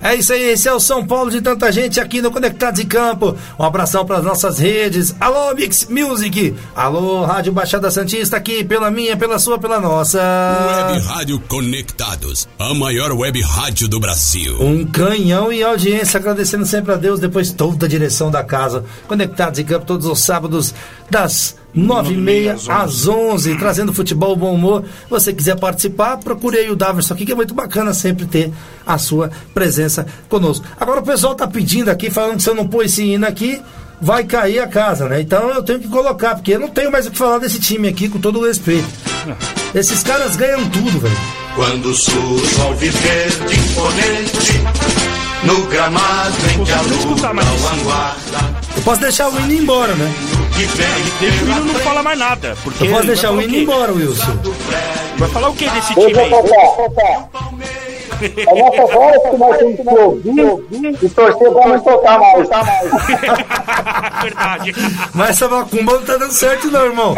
[0.00, 2.86] É isso aí, esse é o São Paulo de tanta gente aqui no Conectados em
[2.86, 3.36] Campo.
[3.58, 5.14] Um abração para as nossas redes.
[5.18, 6.54] Alô, Mix Music.
[6.74, 10.20] Alô, Rádio Baixada Santista aqui, pela minha, pela sua, pela nossa.
[10.20, 14.56] Web Rádio Conectados, a maior web rádio do Brasil.
[14.60, 18.84] Um canhão em audiência, agradecendo sempre a Deus, depois toda a direção da casa.
[19.08, 20.74] Conectados em campo todos os sábados,
[21.10, 24.82] das nove e meia às onze, trazendo futebol, bom humor.
[24.82, 28.50] Se você quiser participar, procure aí o Daverson aqui, que é muito bacana sempre ter
[28.86, 30.64] a sua presença conosco.
[30.80, 33.60] Agora o pessoal tá pedindo aqui, falando que se eu não pôr esse hino aqui,
[34.00, 35.20] vai cair a casa, né?
[35.20, 37.88] Então eu tenho que colocar, porque eu não tenho mais o que falar desse time
[37.88, 38.88] aqui, com todo o respeito.
[39.74, 41.16] Esses caras ganham tudo, velho.
[41.54, 44.60] Quando surge o verde imponente,
[45.44, 47.90] no gramado em que a lua mais o esse hino.
[47.90, 50.35] aguarda, Eu posso deixar o hino ir embora, né?
[51.20, 52.56] Deixa o hino não fala mais nada.
[52.64, 54.38] Porque Eu posso vai deixar o ir embora, Wilson.
[55.18, 56.30] Vai falar o que desse time aí?
[58.20, 62.48] É nessas horas que nós temos que ouvir e torcer para não tocar mais.
[64.22, 64.74] Verdade.
[65.14, 67.14] Mas essa macumba não tá dando certo, não, irmão.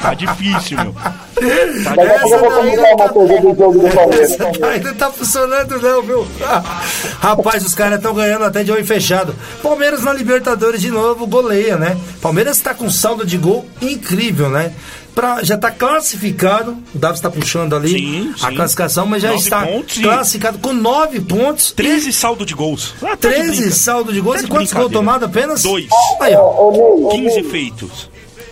[0.00, 0.92] Tá difícil, meu.
[0.92, 1.28] Tá
[1.94, 4.30] Daqui a pouco eu vou uma coisa do jogo do Palmeiras.
[4.32, 6.26] Essa daí não tá funcionando, não, viu?
[7.20, 9.34] Rapaz, os caras estão ganhando até de olho fechado.
[9.62, 11.96] Palmeiras na Libertadores de novo, goleia, né?
[12.20, 14.72] Palmeiras tá com saldo de gol incrível, né?
[15.18, 18.54] Pra, já tá classificado, o Davi está puxando ali Sim, a sim.
[18.54, 21.72] classificação, mas já Nove está pontos e- classificado com nove pontos.
[21.72, 22.94] 13 saldo de gols.
[23.02, 23.74] Ah, tá de 13 brinca.
[23.74, 25.60] saldo de gols Tá e de quantos gols tomados apenas?
[25.64, 25.88] Dois.
[26.20, 26.40] Aí, ó.
[26.68, 28.08] Ô, Ney, 15 feitos.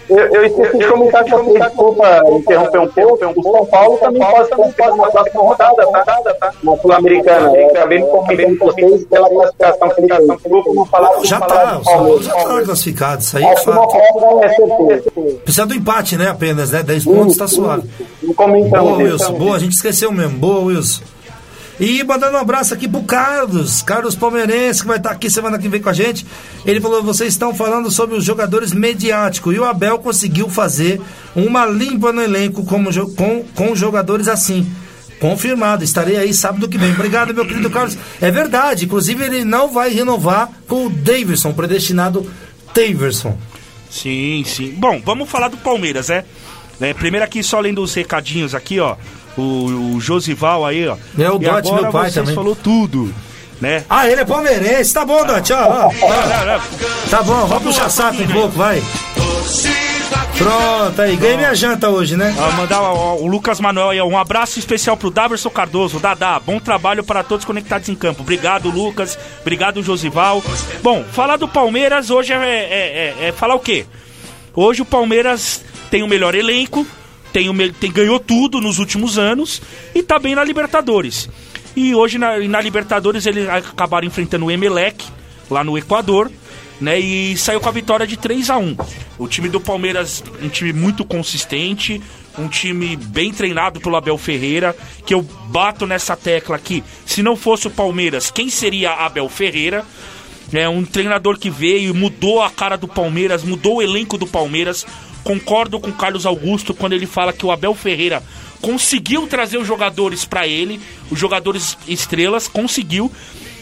[0.08, 3.40] Eu, eu esqueci de comentar com vocês, desculpa interromper um pouco.
[3.40, 6.52] O São Paulo também pode classificar na próxima rodada, tá?
[6.62, 7.56] Na Sul-Americana.
[7.56, 10.26] Eu acabei não comentando com vocês pela classificação que ele.
[10.36, 11.24] Desculpa não falar.
[11.24, 12.24] Já tá, Palmeiras.
[12.24, 13.96] já tá classificado, isso aí é que fato.
[13.96, 15.36] é.
[15.44, 16.28] Precisa do empate, né?
[16.28, 16.82] Apenas, né?
[16.82, 17.88] 10 pontos tá suave.
[18.22, 18.96] Boa.
[18.96, 19.32] Wilson.
[19.32, 20.38] Boa, a gente esqueceu mesmo.
[20.38, 21.02] Boa, Wilson.
[21.78, 25.68] E mandando um abraço aqui pro Carlos, Carlos Palmeirense, que vai estar aqui semana que
[25.68, 26.26] vem com a gente.
[26.64, 29.54] Ele falou: vocês estão falando sobre os jogadores mediáticos.
[29.54, 31.00] E o Abel conseguiu fazer
[31.34, 34.66] uma limpa no elenco com, com jogadores assim.
[35.20, 36.92] Confirmado, estarei aí sábado que vem.
[36.92, 37.96] Obrigado, meu querido Carlos.
[38.20, 42.30] É verdade, inclusive ele não vai renovar com o Davidson, predestinado
[42.74, 43.36] Davidson.
[43.90, 44.74] Sim, sim.
[44.76, 46.24] Bom, vamos falar do Palmeiras, né?
[46.80, 48.96] É, primeiro aqui, só lendo os recadinhos aqui, ó.
[49.36, 50.96] O, o Josival aí, ó.
[51.18, 52.34] É, o Dote, meu pai também.
[52.34, 53.12] falou tudo,
[53.60, 53.84] né?
[53.88, 57.08] Ah, ele é palmeirense, tá bom, Dante, ó, ó.
[57.10, 58.82] Tá bom, vamos puxar saco um pouco, vai.
[60.38, 62.34] Pronto, aí, ganhei minha janta hoje, né?
[62.38, 65.98] Ó, mandar ó, o Lucas Manuel aí, ó, um abraço especial pro Daverson Cardoso.
[65.98, 68.22] Dadá, bom trabalho para todos conectados em campo.
[68.22, 69.18] Obrigado, Lucas.
[69.40, 70.42] Obrigado, Josival.
[70.82, 73.86] Bom, falar do Palmeiras hoje é, é- é- é falar o quê?
[74.54, 76.86] Hoje o Palmeiras tem o melhor elenco,
[77.36, 79.60] tem tem, ganhou tudo nos últimos anos
[79.94, 81.28] e tá bem na Libertadores.
[81.76, 85.04] E hoje na, na Libertadores eles acabaram enfrentando o Emelec,
[85.50, 86.32] lá no Equador,
[86.80, 86.98] né?
[86.98, 88.76] E saiu com a vitória de 3 a 1
[89.18, 92.00] O time do Palmeiras, um time muito consistente,
[92.38, 94.74] um time bem treinado pelo Abel Ferreira,
[95.04, 96.82] que eu bato nessa tecla aqui.
[97.04, 99.84] Se não fosse o Palmeiras, quem seria Abel Ferreira?
[100.52, 104.86] É um treinador que veio mudou a cara do Palmeiras, mudou o elenco do Palmeiras.
[105.26, 108.22] Concordo com Carlos Augusto quando ele fala que o Abel Ferreira
[108.60, 113.10] conseguiu trazer os jogadores pra ele, os jogadores estrelas, conseguiu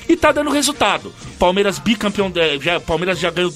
[0.07, 1.11] e tá dando resultado.
[1.39, 3.51] Palmeiras bicampeão, é, já, Palmeiras já ganhou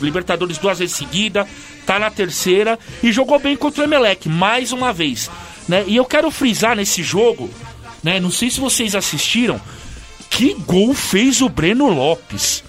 [0.00, 1.46] Libertadores duas vezes seguida,
[1.86, 5.30] tá na terceira e jogou bem contra o Emelec mais uma vez,
[5.68, 5.84] né?
[5.86, 7.48] E eu quero frisar nesse jogo,
[8.02, 8.18] né?
[8.18, 9.60] Não sei se vocês assistiram,
[10.28, 12.64] que gol fez o Breno Lopes.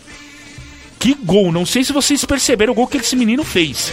[1.00, 3.91] Que gol, não sei se vocês perceberam o gol que esse menino fez.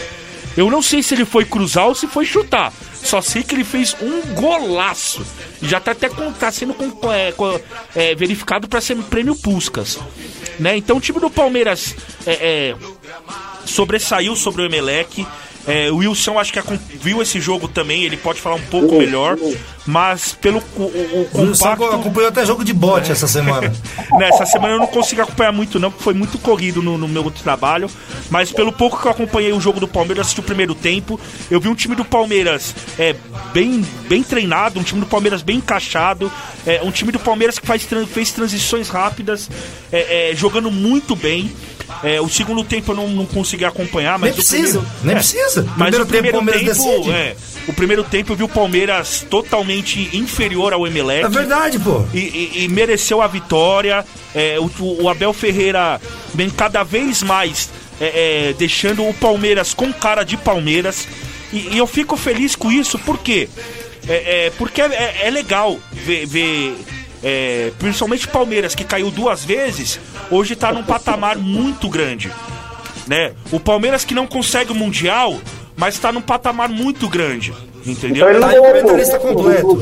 [0.56, 2.72] Eu não sei se ele foi cruzar ou se foi chutar.
[3.02, 5.24] Só sei que ele fez um golaço.
[5.62, 6.74] E já tá até tá sendo
[7.12, 7.32] é,
[7.94, 9.98] é, verificado para ser prêmio Puscas.
[10.58, 10.76] Né?
[10.76, 11.94] Então o time do Palmeiras
[12.26, 12.76] é, é,
[13.64, 15.26] sobressaiu sobre o Emelec.
[15.66, 16.60] É, o Wilson acho que
[17.02, 19.36] viu esse jogo também, ele pode falar um pouco melhor,
[19.86, 21.96] mas pelo o, o O Wilson compacto...
[21.96, 23.72] acompanhou até jogo de bote essa semana.
[24.18, 27.30] Nessa semana eu não consegui acompanhar muito não, porque foi muito corrido no, no meu
[27.30, 27.90] trabalho,
[28.30, 31.60] mas pelo pouco que eu acompanhei o jogo do Palmeiras, assisti o primeiro tempo, eu
[31.60, 33.14] vi um time do Palmeiras é,
[33.52, 36.32] bem, bem treinado, um time do Palmeiras bem encaixado,
[36.66, 39.50] é, um time do Palmeiras que faz, fez transições rápidas,
[39.92, 41.52] é, é, jogando muito bem.
[42.02, 45.12] É, o segundo tempo eu não, não consegui acompanhar, mas Nem o precisa, primeiro, nem
[45.12, 45.62] é, precisa.
[45.76, 47.36] Mas Primeiro o primeiro tempo o Palmeiras tempo, é,
[47.68, 52.04] o primeiro tempo eu vi o Palmeiras totalmente inferior ao Emelec É verdade, pô.
[52.14, 54.04] e, e- e mereceu a vitória.
[54.34, 54.70] É, o,
[55.02, 56.00] o Abel Ferreira
[56.34, 57.68] vem cada vez mais
[58.00, 61.06] é, é, deixando o Palmeiras com cara de Palmeiras.
[61.52, 63.48] E, e eu fico feliz com isso, por quê?
[64.56, 66.26] Porque é, é legal ver.
[66.26, 66.74] ver,
[67.22, 70.00] é, principalmente Palmeiras, que caiu duas vezes,
[70.30, 72.32] hoje tá num patamar muito grande.
[73.06, 73.32] Né?
[73.50, 75.40] O Palmeiras que não consegue o Mundial,
[75.76, 77.52] mas tá num patamar muito grande.
[77.86, 78.16] Entendeu?
[78.16, 79.78] Então ele Tá não aí o comentarista completo.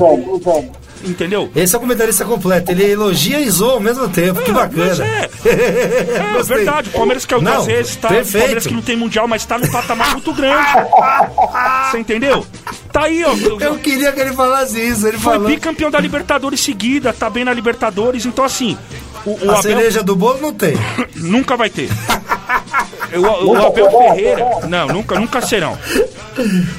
[1.04, 1.48] Entendeu?
[1.54, 2.72] Esse é o comentarista completo.
[2.72, 4.40] Ele elogia e zoa ao mesmo tempo.
[4.42, 5.04] que Mas bacana.
[5.06, 5.28] é.
[6.38, 8.08] É verdade, o Palmeiras caiu Não, duas vezes, tá?
[8.08, 8.36] perfeito.
[8.36, 10.66] O Palmeiras que não tem mundial, mas tá num patamar muito grande.
[11.90, 12.44] Você entendeu?
[12.92, 13.34] Tá aí, ó.
[13.60, 15.06] Eu queria que ele falasse isso.
[15.06, 15.48] Ele Foi falou.
[15.48, 18.76] bicampeão da Libertadores seguida, tá bem na Libertadores, então assim.
[19.28, 20.74] O, o A Abel cereja do bolo não tem.
[21.16, 21.88] nunca vai ter.
[23.10, 24.44] O, o Abel Ferreira.
[24.68, 25.78] Não, nunca, nunca serão.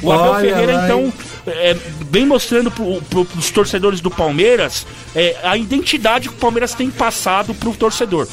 [0.02, 1.14] O Abel Olha Ferreira, lá, então,
[1.48, 1.76] é,
[2.10, 4.86] vem mostrando pro, pros torcedores do Palmeiras
[5.16, 8.28] é, a identidade que o Palmeiras tem passado pro torcedor.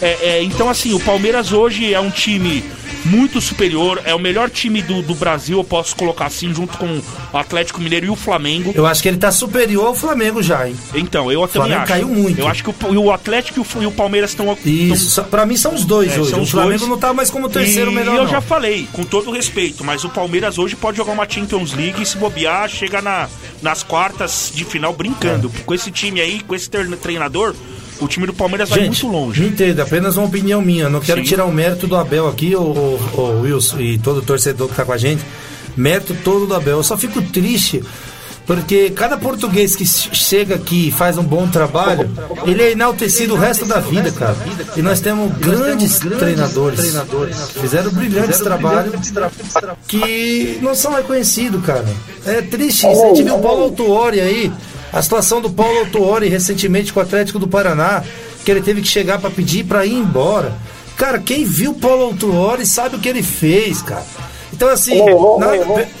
[0.00, 2.62] É, é, então, assim, o Palmeiras hoje é um time
[3.04, 7.00] muito superior, é o melhor time do, do Brasil, eu posso colocar assim, junto com
[7.32, 8.72] o Atlético Mineiro e o Flamengo.
[8.74, 10.76] Eu acho que ele tá superior ao Flamengo já, hein?
[10.92, 11.92] Então, eu também Flamengo acho.
[11.92, 12.38] caiu muito.
[12.40, 14.56] Eu acho que o, o Atlético e o, e o Palmeiras estão.
[14.64, 15.10] Isso.
[15.10, 16.30] só- Pra mim são os dois É, hoje.
[16.30, 16.90] são o Flamengo dois.
[16.90, 18.30] não tá mais como terceiro e melhor, eu não.
[18.30, 22.06] já falei, com todo respeito, mas o Palmeiras hoje pode jogar uma Champions League e
[22.06, 23.28] se bobear, chega na,
[23.62, 25.50] nas quartas de final brincando.
[25.56, 25.62] É.
[25.62, 27.54] Com esse time aí, com esse treinador,
[28.00, 29.40] o time do Palmeiras vai Gente, muito longe.
[29.40, 30.88] me entenda, apenas uma opinião minha.
[30.88, 31.26] Não quero Sim.
[31.26, 34.92] tirar o mérito do Abel aqui, o, o, Wilson e todo torcedor que tá com
[34.92, 35.22] a gente.
[35.76, 36.78] Mérito todo do Abel.
[36.78, 37.82] Eu só fico triste
[38.46, 42.08] porque cada português que ch- chega aqui e faz um bom trabalho,
[42.46, 44.36] ele é enaltecido o resto da vida, cara.
[44.76, 46.92] E nós temos grandes treinadores
[47.60, 48.94] fizeram brilhantes trabalhos
[49.88, 51.84] que não são reconhecidos, cara.
[52.24, 53.02] É triste isso.
[53.04, 54.52] A gente viu o Paulo Autuori aí,
[54.96, 58.02] a situação do Paulo Autuori recentemente com o Atlético do Paraná,
[58.44, 60.54] que ele teve que chegar pra pedir pra ir embora.
[60.96, 64.06] Cara, quem viu o Paulo Autuori sabe o que ele fez, cara.
[64.50, 64.98] Então, assim,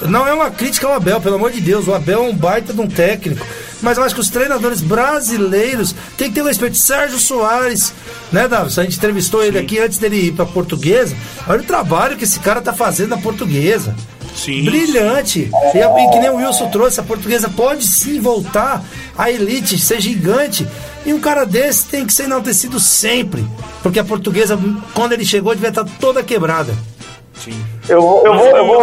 [0.08, 1.86] não, é uma crítica ao Abel, pelo amor de Deus.
[1.86, 3.44] O Abel é um baita de um técnico.
[3.82, 6.78] Mas eu acho que os treinadores brasileiros têm que ter o respeito.
[6.78, 7.92] Sérgio Soares,
[8.32, 8.72] né, Davi?
[8.80, 11.14] A gente entrevistou ele aqui antes dele ir pra portuguesa.
[11.46, 13.94] Olha o trabalho que esse cara tá fazendo na portuguesa.
[14.36, 14.64] Sim.
[14.64, 15.50] Brilhante.
[15.74, 18.84] E, e que nem o Wilson trouxe, a portuguesa pode sim voltar
[19.16, 20.68] à elite, ser gigante.
[21.04, 23.44] E um cara desse tem que ser enaltecido sempre.
[23.82, 24.58] Porque a portuguesa,
[24.94, 26.74] quando ele chegou, devia estar toda quebrada.
[27.88, 28.82] Eu vou, eu vou, eu vou,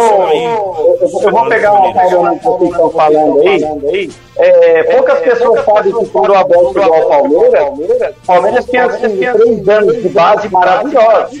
[1.00, 4.10] eu vou, eu vou pegar uma carona que vocês estão falando aí.
[4.36, 9.16] É, poucas pessoas sabem que quando o Abel chegou ao Palmeiras, o Palmeiras tinha assim,
[9.18, 11.38] três anos de base maravilhosos.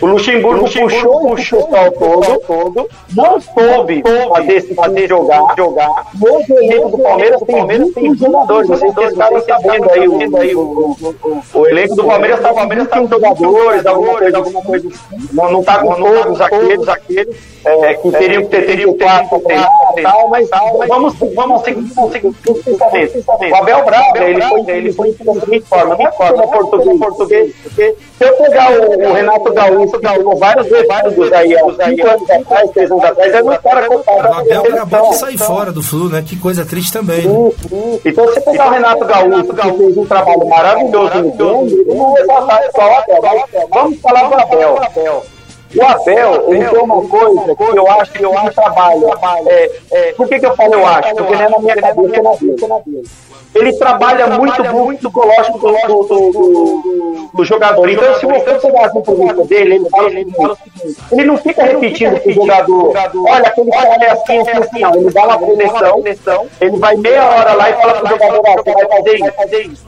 [0.00, 6.06] O Luxemburgo, puxou, puxou o pessoal todo, todo, não soube fazer, fazer jogar, jogar.
[6.20, 8.68] Hoje o elenco do Palmeiras tem 21 jogadores.
[8.68, 10.96] Vocês dois caras sabendo aí, o, aí o,
[11.54, 15.28] o, elenco do Palmeiras está Palmeiras tá com jogadores, alguma coisa, alguma coisa assim.
[15.32, 19.60] Não, não tá com todos aqueles, aqueles é, que teriam que ter, teriam que ter
[20.02, 20.48] tal, mas
[20.88, 26.06] vamos, vamos seguir, vamos seguir o Abel Braga, ele foi, ele foi seguinte forma, não
[26.06, 26.46] é forma
[26.98, 32.06] português, porque se eu pegar o Renato Gaúcho, que jogou vários vários aí, há cinco
[32.08, 35.72] anos atrás, seis anos atrás, é um cara contado O Abel acabou de sair fora
[35.72, 36.22] do Flu, né?
[36.26, 37.26] Que coisa triste também.
[37.26, 37.50] né?
[38.04, 42.12] Então, se você pegar o Renato Gaúcho, que fez um trabalho maravilhoso no Grêmio, não
[42.12, 43.68] vai passar só o Abel.
[43.70, 45.22] Vamos falar do Abel.
[45.76, 49.06] O Abel, ele tem uma coisa que eu acho que eu acho trabalho.
[49.46, 51.14] É, é, por que, que eu falo eu acho?
[51.14, 53.08] Porque não é na minha cabeça, é na dele.
[53.58, 57.88] Ele trabalha muito, muito psicológico do, do, do, do, do jogador.
[57.88, 62.20] Então, se você pegar as entrevistas dele, ele fala, o seguinte: ele não fica repetindo
[62.20, 62.94] pro jogador,
[63.26, 64.94] olha, aquele cara é assim, assim, assim, não.
[64.94, 66.02] Ele dá uma preleção,
[66.60, 68.72] ele vai meia hora lá e fala pro jogador, ó, você
[69.18, 69.86] vai fazer isso.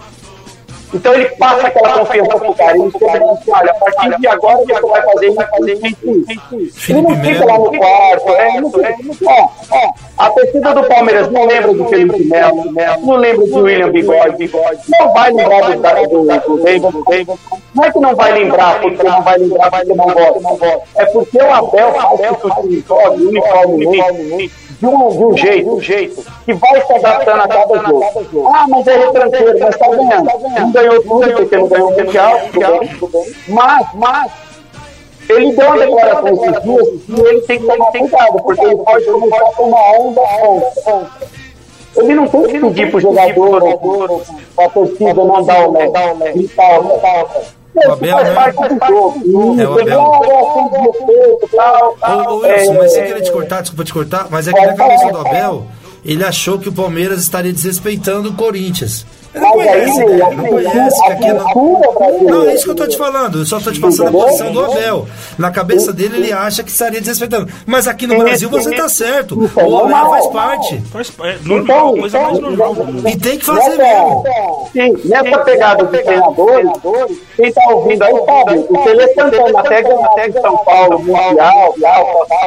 [0.92, 2.76] Então ele passa aquela confiança pro cara.
[2.76, 5.86] Ele diz assim, olha, a partir de agora você vai fazer isso, fazer isso,
[6.30, 6.92] isso, isso.
[6.92, 8.48] Ele não fica lá no quarto, né?
[8.48, 8.70] Ele não
[9.14, 12.64] fica- ó, ó, a torcida do Palmeiras não lembra do Felipe Melo,
[13.02, 14.48] não lembra do William Bigode,
[14.88, 16.08] não vai lembrar do, da- do,
[16.56, 17.38] do David, do David.
[17.74, 20.80] Não é que não vai lembrar, porque não vai lembrar, porque não gosta.
[20.96, 25.70] É porque o Abel faz que o time jogue uniformemente de um, um jeito, de
[25.70, 28.02] um jeito, que vai se adaptando a cada jogo.
[28.46, 30.30] Ah, mas é retranqueiro, mas tá ganhando.
[30.58, 32.40] Não ganhou tudo, porque não ganhou o Mundial,
[33.48, 34.32] mas, mas,
[35.28, 39.04] ele deu uma declaração esses dias e ele tem que tomar cuidado, porque ele pode
[39.04, 40.20] começar a tomar onda
[40.82, 41.30] contra.
[41.96, 44.22] Ele não tem que pedir pro jogador,
[44.56, 45.90] pra torcida não dar o lé,
[46.32, 47.26] gritar o lé.
[47.92, 48.34] Abel, né?
[48.34, 48.58] parte.
[48.58, 50.10] É o Abel.
[50.10, 52.32] reação de respeito, tal, Ô, tal.
[52.34, 54.74] ô Wilson, mas sem É, querer te cortar, desculpa te cortar, mas é que na
[54.74, 55.66] cabeça do Abel,
[56.04, 59.06] ele achou que o Palmeiras estaria desrespeitando o Corinthians.
[59.34, 60.04] Ele não conhece, né?
[60.04, 61.44] Ele não assim, conhece que a aquilo.
[61.52, 63.38] cultura brasileira- Não, é isso que eu tô te falando.
[63.38, 65.06] Eu só tô te passando a posição do Abel.
[65.38, 67.48] Na cabeça dele, ele acha que estaria desrespeitando.
[67.66, 69.38] Mas aqui no Brasil você tá certo.
[69.38, 70.80] O Olé faz parte.
[70.92, 73.08] Faz, é normal, Então, coisa mais então, normal mundo.
[73.08, 74.24] E tem que fazer Nessa, mesmo.
[74.72, 76.70] sim, nessa pegada dos treinadores,
[77.36, 81.74] quem tá ouvindo aí sabe, o Tele Santana até até de São Paulo, Mundial,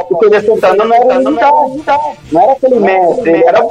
[0.10, 3.70] o Tele Santana não era não era aquele mestre, era bom.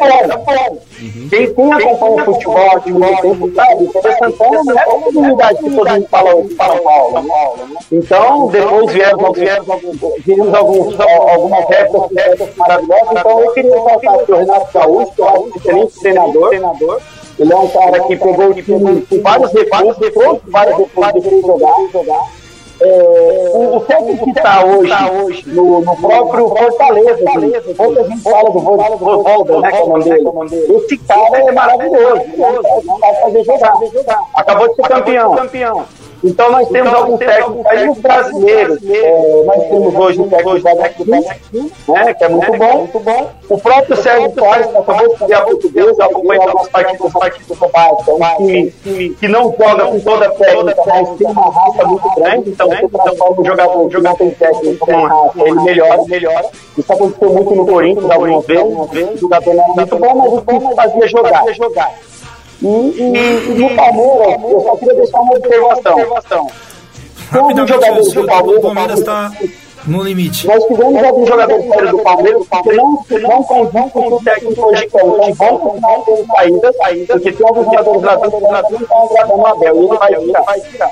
[1.30, 6.34] Quem, acompanha futebol de tempo sabe, Santana não era uma unidade que todo mundo fala
[6.34, 7.24] hoje de São Paulo.
[7.90, 9.26] Então, depois vieram,
[10.54, 15.48] alguns, algumas épocas, maravilhosas, então eu queria ressaltar aqui o Renato Gaúcho, que acho um
[15.56, 17.00] excelente treinador.
[17.38, 21.74] Ele é um cara que pegou o time com vários recursos, vários recursos de jogar.
[21.92, 22.41] jogar.
[22.84, 28.58] É, o, o que está hoje, no, no próprio Fortaleza, gente, pouca gente fala do
[28.58, 30.76] Voivoda, né, que é.
[30.76, 32.22] Esse cara é maravilhoso,
[33.00, 33.74] vai fazer jogar.
[34.34, 35.36] Acabou de ser campeão.
[36.24, 38.78] Então nós temos alguns técnicos os brasileiros.
[38.88, 41.10] É, nós temos hoje o técnico da Daqui,
[41.88, 42.78] né, que é muito bom.
[42.78, 43.30] Muito bom.
[43.48, 48.10] O próprio Sérgio que acabou de estudar português, eu acompanho algumas partidas, partidas do Vasco.
[48.10, 48.70] É um
[49.18, 52.50] que não joga com toda a técnica, mas tem uma raça muito grande.
[52.50, 56.50] Então, você transforma um jogador, jogar sem técnica com raça, ele melhora, melhora.
[56.78, 58.64] Isso aconteceu muito no Corinthians algumas vezes.
[58.64, 61.44] O jogador não era muito bom, mas o time fazia jogar.
[62.62, 66.46] E, e, e no Palmeiras, eu só queria deixar uma observação.
[67.30, 69.32] Rapidamente, jogadores do o Palmeiras, está
[69.86, 70.46] no limite.
[70.46, 74.20] nós tivemos alguns jogadores fora do Palmeiras que não, não condiz com o que o
[74.22, 75.04] técnico hoje quer.
[75.04, 79.04] Então vão continuar tendo saída, saída, porque tem alguns jogadores lá dentro que não estão
[79.10, 79.74] agradando o Abel.
[79.74, 80.90] E ele vai tirar, vai tirar.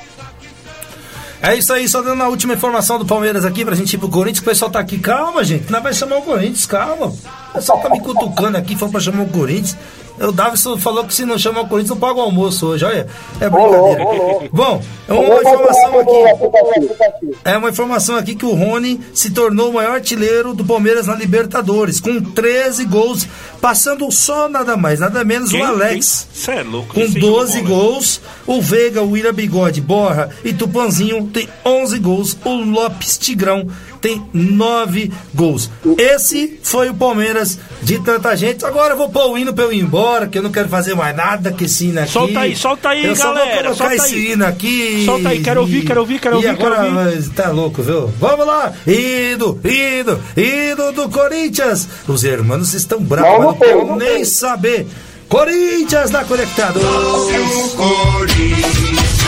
[1.42, 4.10] É isso aí, só dando a última informação do Palmeiras aqui pra gente ir pro
[4.10, 4.42] Corinthians.
[4.42, 7.06] O pessoal tá aqui, calma, gente, nós vai chamar o Corinthians, calma.
[7.06, 9.76] O pessoal tá me cutucando aqui, falando pra chamar o Corinthians.
[10.20, 13.06] O Davison falou que se não chamar o Corinthians, não paga o almoço hoje, olha.
[13.40, 14.04] É brincadeira.
[14.52, 17.40] Bom, é uma informação aqui.
[17.44, 21.14] É uma informação aqui que o Rony se tornou o maior artilheiro do Palmeiras na
[21.14, 23.26] Libertadores, com 13 gols,
[23.60, 25.62] passando só nada mais, nada menos Quem?
[25.62, 26.28] o Alex.
[26.32, 26.94] Você é louco.
[26.94, 27.82] Com esse 12 jogo bom, né?
[27.82, 33.66] gols, o Veiga, o William Bigode, Borra e Tupanzinho tem 11 gols, o Lopes Tigrão
[34.00, 35.70] tem 9 gols.
[35.98, 38.64] Esse foi o Palmeiras de tanta gente.
[38.64, 40.94] Agora eu vou pôr o hino pra eu ir embora, que eu não quero fazer
[40.94, 42.12] mais nada com esse hino aqui.
[42.12, 44.32] Solta aí, solta aí, eu só galera, vou colocar solta esse aí.
[44.32, 45.02] hino aqui.
[45.04, 47.28] Solta aí, quero ouvir, quero ouvir, quero e ouvir, quero agora, ouvir.
[47.30, 48.08] Tá louco, viu?
[48.18, 48.72] Vamos lá!
[48.86, 51.86] Indo, indo, indo do Corinthians!
[52.08, 54.24] Os irmãos estão bravos, Não, não não quero não nem tem.
[54.24, 54.86] saber.
[55.28, 56.82] Corinthians na Conectados!
[56.82, 59.20] O Corinthians,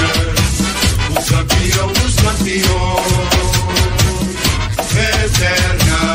[1.10, 3.21] o campeão dos campeões,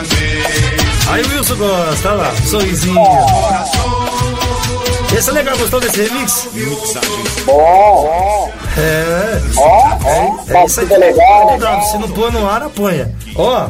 [0.01, 1.07] eternamente.
[1.09, 3.01] Aí o Wilson gosta, olha lá, sorrisinho.
[5.17, 6.49] Esse é legal, gostou desse remix?
[7.45, 9.41] Bom, É.
[9.57, 9.97] ó,
[10.55, 10.87] É isso aí.
[10.87, 11.57] partida legal.
[11.57, 13.11] Dava, se não pôr no ar, apanha.
[13.35, 13.65] Ó,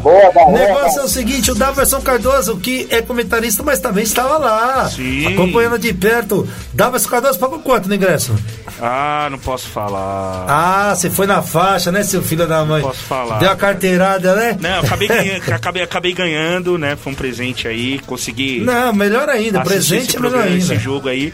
[0.48, 4.90] o negócio é o seguinte: o Daverson Cardoso, que é comentarista, mas também estava lá.
[4.90, 5.26] Sim.
[5.28, 6.48] Acompanhando de perto.
[6.74, 8.36] Daverson Cardoso pagou quanto no ingresso?
[8.82, 10.46] Ah, não posso falar.
[10.48, 12.82] Ah, você foi na faixa, né, seu filho da mãe?
[12.82, 13.40] Posso falar.
[13.40, 14.58] Deu a carteirada, né?
[14.60, 16.96] Não, eu acabei ganhando, acabei, acabei ganhando, né?
[16.96, 18.60] Foi um presente aí, consegui.
[18.62, 19.62] Não, melhor ainda.
[19.62, 20.58] Presente esse é melhor ainda.
[20.58, 21.34] Esse jogo aí.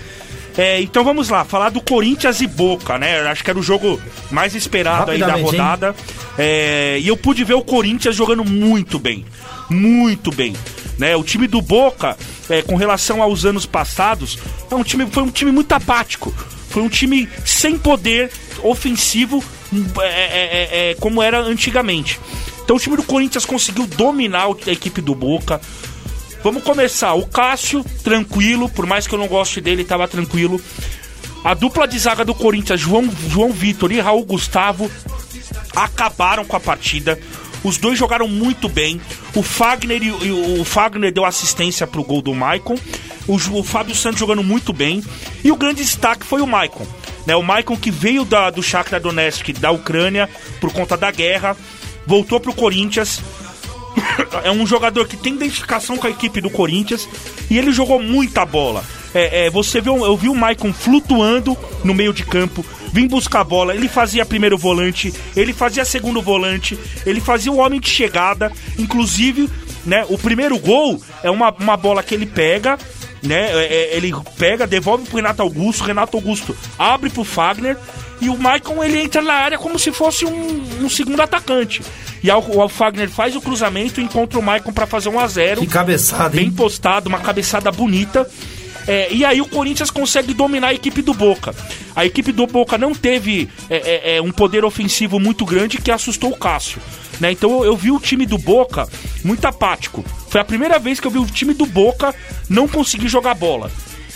[0.58, 3.22] É, então vamos lá, falar do Corinthians e Boca, né?
[3.22, 4.00] Acho que era o jogo
[4.30, 5.96] mais esperado aí da rodada.
[6.38, 9.26] É, e eu pude ver o Corinthians jogando muito bem.
[9.70, 10.56] Muito bem.
[10.98, 11.16] Né?
[11.16, 12.16] O time do Boca,
[12.50, 14.38] é, com relação aos anos passados,
[14.70, 16.34] é um time, foi um time muito apático.
[16.70, 18.32] Foi um time sem poder
[18.64, 19.44] ofensivo
[20.00, 22.20] é, é, é, é, como era antigamente.
[22.64, 25.60] Então o time do Corinthians conseguiu dominar a equipe do Boca.
[26.44, 27.14] Vamos começar.
[27.14, 30.60] O Cássio, tranquilo, por mais que eu não goste dele, estava tranquilo.
[31.42, 34.92] A dupla de zaga do Corinthians, João, João Vitor e Raul Gustavo,
[35.74, 37.18] acabaram com a partida.
[37.64, 39.00] Os dois jogaram muito bem.
[39.34, 40.02] O Fagner,
[40.60, 42.76] o Fagner deu assistência pro gol do Maicon.
[43.26, 45.02] O, o Fábio Santos jogando muito bem.
[45.46, 46.86] E o grande destaque foi o Maicon.
[47.26, 50.30] Né, o Maicon que veio da, do Shakhtar Donetsk da Ucrânia
[50.60, 51.56] por conta da guerra.
[52.06, 53.22] Voltou pro Corinthians.
[54.44, 57.08] É um jogador que tem identificação com a equipe do Corinthians
[57.50, 58.84] e ele jogou muita bola.
[59.14, 63.42] É, é, você viu, eu vi o Maicon flutuando no meio de campo, vim buscar
[63.42, 67.90] a bola, ele fazia primeiro volante, ele fazia segundo volante, ele fazia o homem de
[67.90, 69.50] chegada, inclusive,
[69.86, 72.78] né, o primeiro gol é uma, uma bola que ele pega,
[73.22, 77.78] né, é, é, ele pega, devolve pro Renato Augusto, Renato Augusto abre pro Fagner
[78.24, 81.82] e o Maicon ele entra na área como se fosse um, um segundo atacante.
[82.24, 85.60] E o, Fagner faz o cruzamento e encontra o Maicon pra fazer um a 0
[85.60, 86.52] Que cabeçada, bem hein?
[86.52, 88.30] postado, uma cabeçada bonita.
[88.88, 91.54] É, e aí o Corinthians consegue dominar a equipe do Boca.
[91.96, 95.92] A equipe do Boca não teve é, é, é, um poder ofensivo muito grande que
[95.92, 96.82] assustou o Cássio.
[97.20, 97.32] Né?
[97.32, 98.88] Então eu, eu vi o time do Boca
[99.24, 100.04] muito apático.
[100.30, 102.16] Foi a primeira vez que eu vi o time do Boca
[102.50, 103.70] não conseguir jogar bola.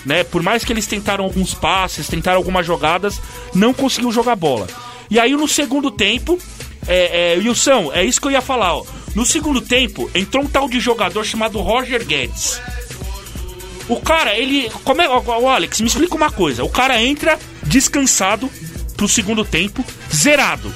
[0.06, 0.24] Né?
[0.24, 3.20] Por mais que eles tentaram alguns passes, tentaram algumas jogadas,
[3.54, 4.68] não conseguiu jogar bola.
[5.10, 6.40] E aí no segundo tempo,
[6.88, 8.76] é, é, Wilson, é isso que eu ia falar.
[8.76, 8.86] Ó.
[9.16, 12.62] No segundo tempo, entrou um tal de jogador chamado Roger Guedes.
[13.90, 14.70] O cara, ele.
[14.84, 16.64] Como é, ó, Alex, me explica uma coisa.
[16.64, 18.50] O cara entra descansado
[18.96, 19.84] pro segundo tempo,
[20.14, 20.74] zerado.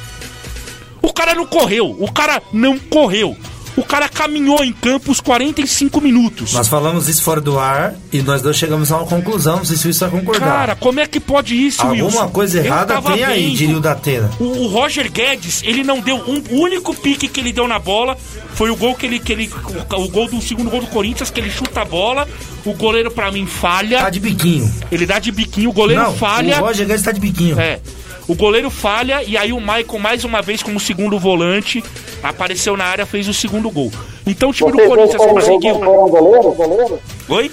[1.02, 1.95] O cara não correu.
[1.99, 3.38] O cara não correu.
[3.77, 6.53] O cara caminhou em campo os 45 minutos.
[6.53, 9.57] Nós falamos isso fora do ar e nós dois chegamos a uma conclusão.
[9.57, 10.45] Não sei se isso vai concordar.
[10.45, 12.27] Cara, como é que pode isso, Alguma Wilson?
[12.30, 13.57] coisa Eu errada tem aí, vendo.
[13.57, 14.30] diria o Datena.
[14.39, 17.80] O, o Roger Guedes, ele não deu um o único pique que ele deu na
[17.80, 18.18] bola
[18.56, 19.49] foi o gol que ele que ele
[19.89, 22.27] o, o gol do segundo gol do Corinthians que ele chuta a bola,
[22.65, 24.69] o goleiro pra mim falha, Tá de biquinho.
[24.91, 26.57] ele dá de biquinho, o goleiro Não, falha.
[26.61, 27.57] o Roger Guedes tá de biquinho.
[27.60, 27.80] É.
[28.27, 31.84] O goleiro falha e aí o Maicon, mais uma vez, como segundo volante,
[32.23, 33.91] apareceu na área, fez o segundo gol.
[34.26, 35.76] Então o time do Vocês Corinthians conseguiu.
[35.76, 36.99] foram goleiro, goleiro?
[37.30, 37.52] Oi?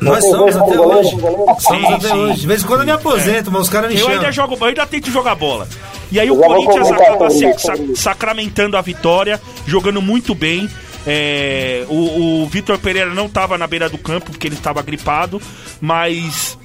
[0.00, 1.10] Nós somos até hoje.
[1.10, 2.14] Somos Sim, até sim.
[2.14, 2.40] hoje.
[2.40, 4.16] De vez em quando eu me aposento, mas os caras me Eu chamam.
[4.20, 5.66] ainda jogo, eu ainda tento jogar bola.
[6.12, 8.02] E aí o Eu vou Corinthians acaba se- isso, sa- sobre isso.
[8.02, 10.68] sacramentando a vitória, jogando muito bem.
[11.06, 15.40] É, o o Vitor Pereira não estava na beira do campo porque ele estava gripado,
[15.80, 16.58] mas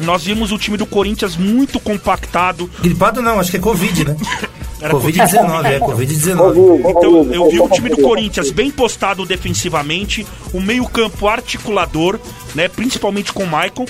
[0.00, 2.70] nós vimos o time do Corinthians muito compactado.
[2.80, 4.16] Gripado não, acho que é Covid, né?
[4.80, 6.80] Era Covid-19, é Covid-19.
[6.90, 12.18] Então, eu vi o time do Corinthians bem postado defensivamente, um meio-campo articulador,
[12.54, 13.86] né, principalmente com o Maicon,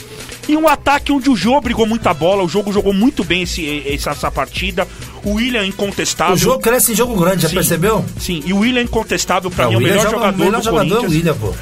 [0.48, 3.82] e um ataque onde o Jô brigou muita bola, o jogo jogou muito bem esse,
[3.88, 4.86] essa, essa partida.
[5.24, 6.34] O William incontestável.
[6.34, 7.54] O jogo cresce em jogo grande, já Sim.
[7.56, 8.04] percebeu?
[8.20, 10.64] Sim, e o William incontestável pra Ah, mim é o melhor joga- jogador melhor do
[10.64, 11.12] jogador é o Corinthians.
[11.12, 11.54] William, pô.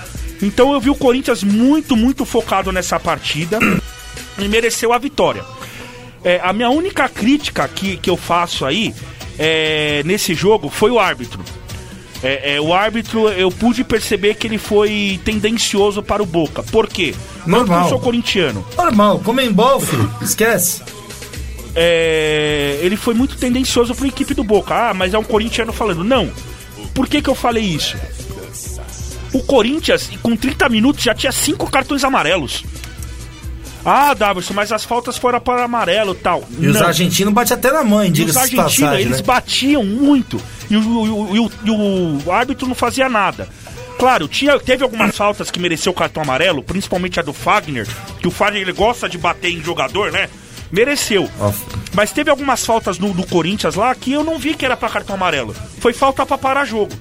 [0.43, 3.59] Então eu vi o Corinthians muito, muito focado nessa partida
[4.39, 5.43] e mereceu a vitória.
[6.23, 8.95] É, a minha única crítica que, que eu faço aí
[9.39, 11.43] é, nesse jogo foi o árbitro.
[12.23, 16.63] É, é, o árbitro, eu pude perceber que ele foi tendencioso para o Boca.
[16.63, 17.15] Por quê?
[17.47, 17.83] Normal.
[17.83, 18.67] eu sou corintiano.
[18.77, 20.11] Normal, Comembol, filho.
[20.23, 20.83] Esquece.
[21.77, 24.75] É, ele foi muito tendencioso para a equipe do Boca.
[24.75, 26.03] Ah, mas é um corintiano falando.
[26.03, 26.31] Não.
[26.95, 27.97] Por que, que eu falei isso?
[29.35, 32.65] O Corinthians, com 30 minutos, já tinha cinco cartões amarelos.
[33.85, 36.43] Ah, Davidson, mas as faltas foram para amarelo e tal.
[36.59, 36.87] E os Não.
[36.87, 39.23] argentinos batem até na mãe, E os argentinos, passagem, eles né?
[39.25, 40.41] batiam muito.
[40.71, 43.47] E o, o- o- o árbitro não fazia nada.
[43.99, 47.87] Claro, tinha, teve algumas faltas que mereceu o cartão amarelo, principalmente a do Fagner,
[48.21, 50.29] que o Fagner ele gosta de bater em jogador, né?
[50.73, 51.31] Mereceu.
[51.39, 51.53] Ó,
[51.95, 54.89] Mas teve algumas faltas no, do Corinthians lá que eu não vi que era pra
[54.89, 55.55] cartão amarelo.
[55.79, 56.93] Foi falta pra parar jogo.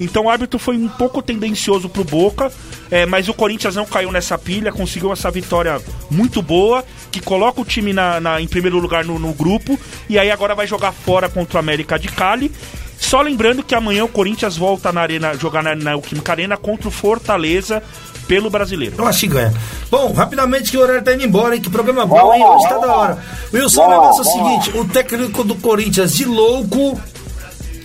[0.00, 2.52] Então o árbitro foi um pouco tendencioso pro Boca,
[2.90, 7.60] é, mas o Corinthians não caiu nessa pilha, conseguiu essa vitória muito boa, que coloca
[7.60, 9.78] o time na, na- em primeiro lugar no, no grupo,
[10.08, 12.52] e aí agora vai jogar fora contra o América de Cali.
[12.98, 16.88] Só lembrando que amanhã o Corinthians volta na arena, jogar na, na Química Arena contra
[16.88, 17.82] o Fortaleza
[18.26, 18.94] pelo brasileiro.
[18.98, 19.52] Eu acho que ganha.
[19.90, 21.60] Bom, rapidamente que o horário tá indo embora, hein?
[21.60, 22.42] Que programa bom, hein?
[22.42, 23.18] Hoje tá da hora.
[23.52, 26.98] Wilson, o negócio é o seguinte: o técnico do Corinthians de louco,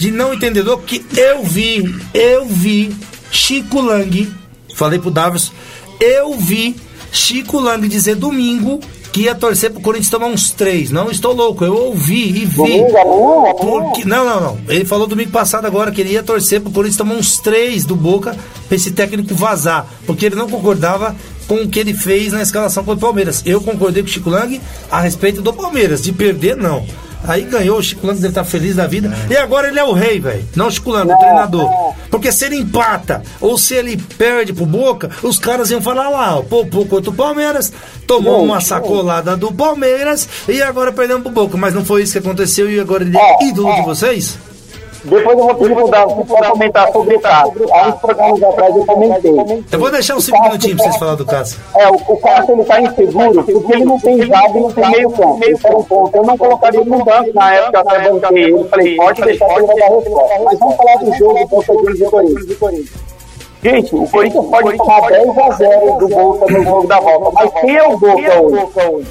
[0.02, 2.92] de não entendedor, que eu vi, eu vi
[3.30, 4.34] Chico Lang,
[4.76, 5.52] falei pro Davis,
[6.00, 6.76] eu vi
[7.12, 8.80] Chico Lang dizer domingo
[9.12, 10.90] que ia torcer pro Corinthians tomar uns três.
[10.90, 12.62] Não estou louco, eu ouvi e vi.
[12.62, 14.60] Amanhã, Porque, não, não, não.
[14.68, 17.96] Ele falou domingo passado agora que ele ia torcer pro Corinthians tomar uns três do
[17.96, 18.36] Boca
[18.68, 19.86] pra esse técnico vazar.
[20.08, 21.16] Porque ele não concordava
[21.48, 23.44] com o que ele fez na escalação contra o Palmeiras.
[23.46, 24.60] Eu concordei com o Chico Lang
[24.90, 26.02] a respeito do Palmeiras.
[26.02, 26.88] De perder, não.
[27.24, 29.12] Aí ganhou, o Chico Lang deve estar feliz da vida.
[29.30, 30.44] E agora ele é o rei, velho.
[30.56, 31.70] Não o Chico Lang, o treinador.
[32.10, 36.38] Porque se ele empata ou se ele perde pro Boca, os caras iam falar lá,
[36.38, 37.72] ó, pô, contra o Palmeiras,
[38.06, 41.58] tomou uma sacolada do Palmeiras e agora perdemos pro Boca.
[41.58, 44.38] Mas não foi isso que aconteceu e agora ele é ídolo de vocês?
[45.04, 45.76] Depois eu vou pedir
[46.28, 47.54] para comentar sobre o caso.
[47.72, 49.66] Há uns programas atrás eu comentei.
[49.72, 51.58] Eu vou deixar uns 5 minutinhos pra vocês falar do caso.
[51.76, 54.92] É, o, o Cássio ele tá inseguro porque ele não tem zaga e não tem
[54.92, 55.40] meio campo.
[55.80, 56.16] Um ponto.
[56.16, 58.64] Eu não colocaria ele no banco na época, até banquei ele.
[58.66, 60.40] Falei, pode deixar que ele vai dar resposta.
[60.44, 63.12] Mas vamos falar do jogo do Juniors e Corinthians.
[63.64, 67.32] Gente, o Corinthians pode tomar 10 a 0 do Boca no jogo da volta.
[67.34, 69.08] Mas quem é o Boca hoje?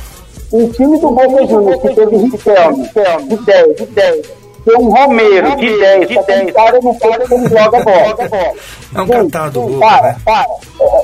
[0.52, 2.90] Um time do Boca Juniors que teve Riquelme,
[3.28, 4.39] de 10, de 10.
[4.64, 6.52] Tem um Romero de 10, de 10.
[6.52, 8.16] cara não sabe como joga bola.
[8.94, 10.16] É um catado, Boca, Para, né?
[10.24, 10.46] para.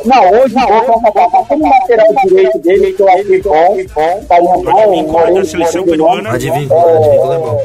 [0.04, 1.36] Não, hoje o Boca é um catado.
[1.36, 6.32] Aquele lateral direito dele, que eu achei bom, bom, tá mim, bom, da seleção peruana.
[6.32, 7.60] Adivinha, adivinha, é bom.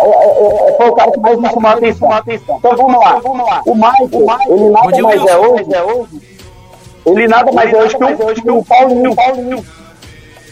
[0.00, 2.56] é, é, é, foi o cara que mais me chamou a atenção.
[2.58, 3.20] Então vamos lá.
[3.66, 4.08] O Michael,
[4.48, 6.20] ele nada Bom dia, mais é hoje.
[7.04, 8.64] Ele nada mais é hoje que o, que o
[9.14, 9.64] Paulinho.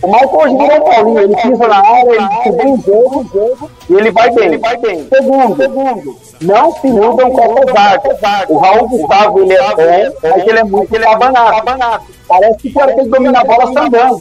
[0.03, 3.71] O Michael hoje não é o Paulinho, ele pisa na área, ele distribui o jogo
[3.89, 5.09] e ele vai bem.
[5.09, 8.47] Segundo, segundo, não se iludam com essa zaga.
[8.49, 12.03] O Raul Gustavo, ele é bom, mas ele é muito abanado.
[12.27, 14.19] Parece que o cara tem que dominar a bola sambando.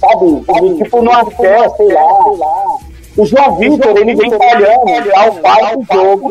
[0.00, 0.44] Sabe?
[0.56, 2.04] Ele, tipo, não acesso, sei lá.
[3.16, 6.30] O João Vitor, ele vem falhando ao pai do jogo,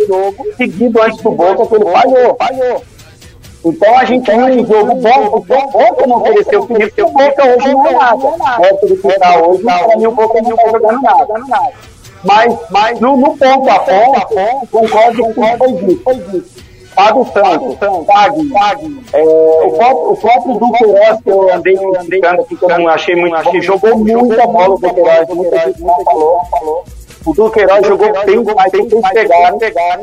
[0.55, 2.37] seguido antes do Boca, que ele falhou.
[3.67, 7.45] Então a gente tem um jogo bom, o Boca não ofereceu o Felipe, o Boca
[7.45, 8.67] hoje não é nada.
[8.67, 11.27] É tudo que está hoje, para mim o Boca não está jogando nada.
[12.23, 15.95] Mas, mas no, no ponto a ponto, concordo com o foi.
[16.03, 16.67] Foi dito.
[16.97, 17.77] Fábio Santos,
[18.07, 23.35] Fábio, é, o próprio, o próprio Duqueiroz, que eu andei que eu não achei muito
[23.43, 26.83] bom, jogou muita bola o Duqueiroz, muita gente não falou.
[27.23, 29.99] O Duqueiroz jogou bem, mas tem que pegar, pegar.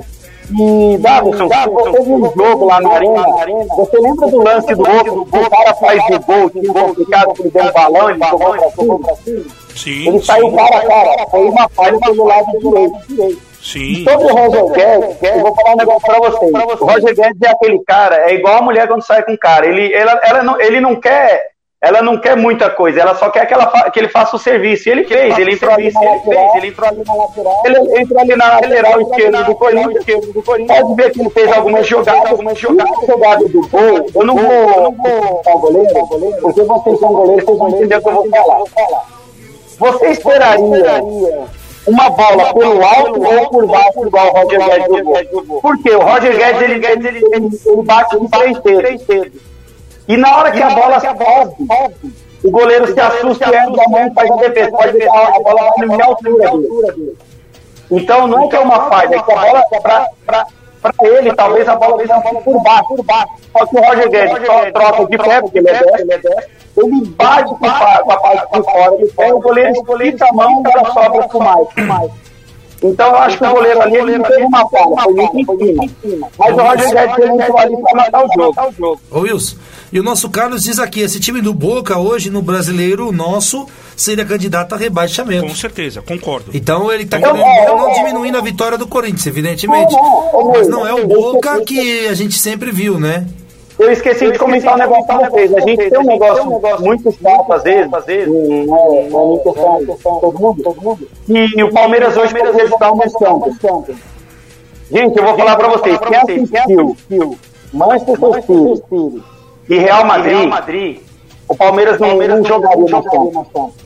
[0.50, 3.24] E, Davison, se você viu um jogo lá na arena,
[3.76, 7.42] você lembra do lance do outro, que o cara faz o gol, que complicado, que
[7.42, 9.44] ele deu um balão, ele jogou pra cima?
[9.74, 13.40] Sim, Ele saiu cara a cara, foi uma falha pelo lado direito.
[13.60, 14.04] sim.
[14.04, 16.52] Sobre o Roger Guedes, eu vou falar um negócio pra vocês.
[16.80, 19.66] O Roger Guedes é aquele cara, é igual a mulher quando sai com o cara.
[19.66, 21.53] Ele, ela, ela não, ele não quer.
[21.86, 24.38] Ela não quer muita coisa, ela só quer que, ela fa- que ele faça o
[24.38, 24.88] serviço.
[24.88, 27.60] E ele fez, ele entrou ali na lateral, ele entrou ali na lateral.
[27.64, 30.04] Ele entrou ali na lateral esquerda do Corinthians.
[30.66, 33.06] Pode ver que ele fez algumas jogadas, algumas jogadas.
[33.06, 34.06] jogada do gol.
[34.14, 35.88] Eu não vou, eu não vou ao goleiro,
[36.40, 39.04] porque vocês são goleiros, vocês vão entender o que eu vou falar.
[39.78, 41.44] Você esperaria
[41.86, 45.60] uma bola pelo alto ou por baixo, igual o Roger Guedes jogou?
[45.60, 45.90] Por quê?
[45.90, 49.40] O Roger Guedes ele, ele, ele, ele bate de três dedos.
[50.06, 51.94] E na hora que a bola sobe,
[52.44, 54.70] o goleiro se assusta e entra a mão e faz a defesa.
[54.70, 57.16] Pode ver a bola na minha altura dele.
[57.90, 60.46] Então não é que é uma falha, é que a bola pra, pra,
[60.82, 63.32] pra ele, talvez a bola venha por baixo, por baixo.
[63.52, 66.32] Só que o Roger Guedes só troca de pé, porque ele é destro,
[66.76, 70.32] ele bate com a, com a parte de fora do pé, o goleiro estica a
[70.32, 71.68] mão e ela sobra pro mais.
[72.84, 75.88] Então eu acho que o goleiro ali ele não teve uma falha, foi muito em
[76.02, 76.28] cima.
[76.38, 79.00] Mas o Roger Guedes ele entrou ali pra matar o jogo.
[79.10, 79.56] Ô Wilson,
[79.90, 83.66] e o nosso Carlos diz aqui, esse time do Boca hoje no brasileiro, o nosso,
[83.96, 85.46] seria candidato a rebaixamento.
[85.46, 86.50] Com certeza, concordo.
[86.52, 89.94] Então ele tá Então, querendo, é, não é, diminuindo a vitória do Corinthians, evidentemente.
[89.94, 92.70] Não, não, Mas é, não é o é, Boca é, é, que a gente sempre
[92.70, 93.26] viu, né?
[93.78, 95.52] Eu esqueci de comentar um negócio pra vocês.
[95.52, 96.44] A gente tem um negócio
[96.80, 101.08] muito chato, às vezes, às vezes, é é todo mundo, todo mundo.
[101.28, 103.84] E o Palmeiras hoje pode resultar uma questão.
[104.90, 107.36] Gente, eu vou falar pra vocês, quem assistiu
[107.72, 109.22] Manchester City
[109.68, 111.00] e Real Madrid,
[111.48, 113.83] o Palmeiras não, não jogaria na chance.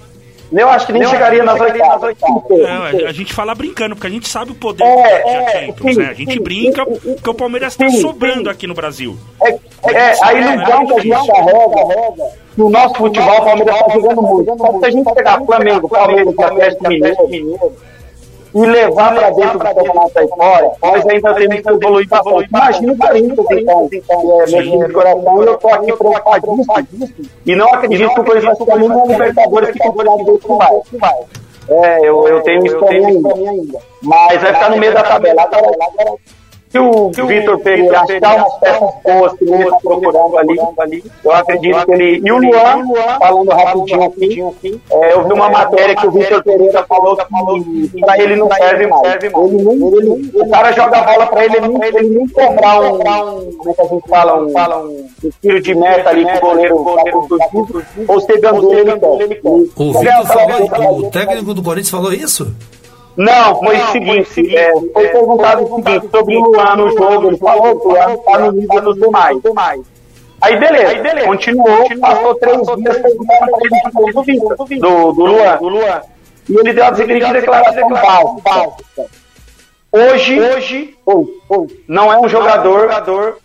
[0.51, 2.17] Eu acho que nem chegaria nas oitavas.
[2.51, 5.67] É, a, a gente fala brincando, porque a gente sabe o poder É, da é,
[5.67, 6.09] Champions, sim, né?
[6.09, 9.17] A gente sim, brinca sim, porque o Palmeiras tá sim, sobrando aqui no Brasil.
[9.43, 9.59] É,
[9.93, 14.23] é, a ilusão que a gente carrega que o nosso futebol, o Palmeiras está jogando
[14.23, 14.57] muito.
[14.57, 17.73] Só que se a gente pegar Flamengo, Palmeiras e Atlético Mineiro
[18.55, 22.49] e levar para dentro campeonato aí fora, nós ainda temos que evoluir bastante.
[22.49, 27.29] Imagina o Corinthians, então, então é, meu time de coração, e eu estou aqui preocupadíssimo.
[27.47, 30.41] e não acredito que o Corinthians vai ficar nem na Libertadores que o Corinthians
[30.99, 31.15] vai.
[31.71, 32.79] É, eu, eu tenho isso.
[32.79, 33.79] mim ainda.
[34.03, 35.43] Mas vai ficar no meio da tabela.
[35.43, 36.15] Agora,
[36.71, 41.87] se o Vitor Pereira achar umas peças boas que ele está procurando ali, eu acredito
[41.87, 42.21] que ele.
[42.25, 42.85] E o Luan,
[43.19, 44.07] falando rapidinho
[44.49, 48.51] aqui, é, eu vi uma matéria que o Vitor Pereira falou que para ele não
[48.53, 49.03] serve mais.
[49.23, 49.33] Ele
[49.65, 53.71] nem, ele, o cara joga a bola para ele, ele ele nem cobrar um, como
[53.71, 54.53] é que a gente fala, um,
[54.87, 57.29] um, um tiro de meta ali pro goleiro, goleiro
[58.07, 59.41] ou ser gandula ele.
[59.77, 62.55] O Vitor falou, o técnico do Corinthians falou isso?
[63.19, 67.37] Não, foi o seguinte, é, foi perguntado o seguinte sobre o Luan no jogo, ele
[67.39, 69.39] falou que o Luan tá no nível dos demais.
[70.41, 76.01] Aí beleza, continuou, passou três dias perguntando pra ele do Vitor, do, do Luan.
[76.49, 79.07] E ele deu a seguinte declaração básica.
[79.91, 80.97] Hoje, hoje,
[81.89, 83.39] não é um jogador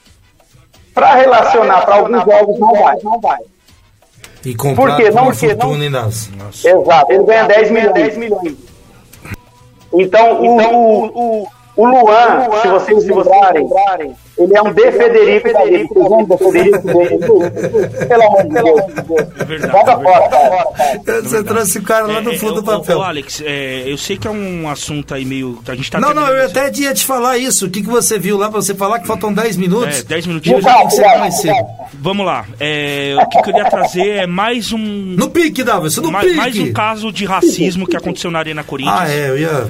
[0.93, 3.39] para relacionar para alguns jogos não vai, não vai.
[4.45, 5.09] E comprar Por quê?
[5.09, 6.07] Não, uma porque não-?
[6.63, 8.72] Exato, ele ganha 10 milhões.
[9.93, 11.47] Então, o, o, o,
[11.77, 15.49] o Luan, se vocês se lembrarem, ele é um De Federico.
[15.93, 18.07] Vocês lembram do Federico dele?
[18.07, 18.79] Pelo amor de Deus.
[18.79, 19.71] É é fora, verdade.
[19.73, 21.21] joga fora.
[21.23, 22.97] Você trouxe o cara lá do É, fundo é, do papel.
[22.99, 25.59] ô, Alex, é, eu sei que é um assunto aí meio.
[25.67, 27.67] A gente tá Não, não, eu até ia te falar isso.
[27.67, 29.99] O que, que você viu lá pra você falar que faltam 10 minutos?
[29.99, 30.63] É, 10 E minutinhos.
[31.93, 32.45] Vamos lá.
[32.59, 34.77] É, o que eu queria trazer é mais um.
[34.79, 36.37] No pique, Davis, no mais, pique.
[36.37, 38.99] mais um caso de racismo que aconteceu na Arena Corinthians.
[38.99, 39.67] Ah, é, eu ia.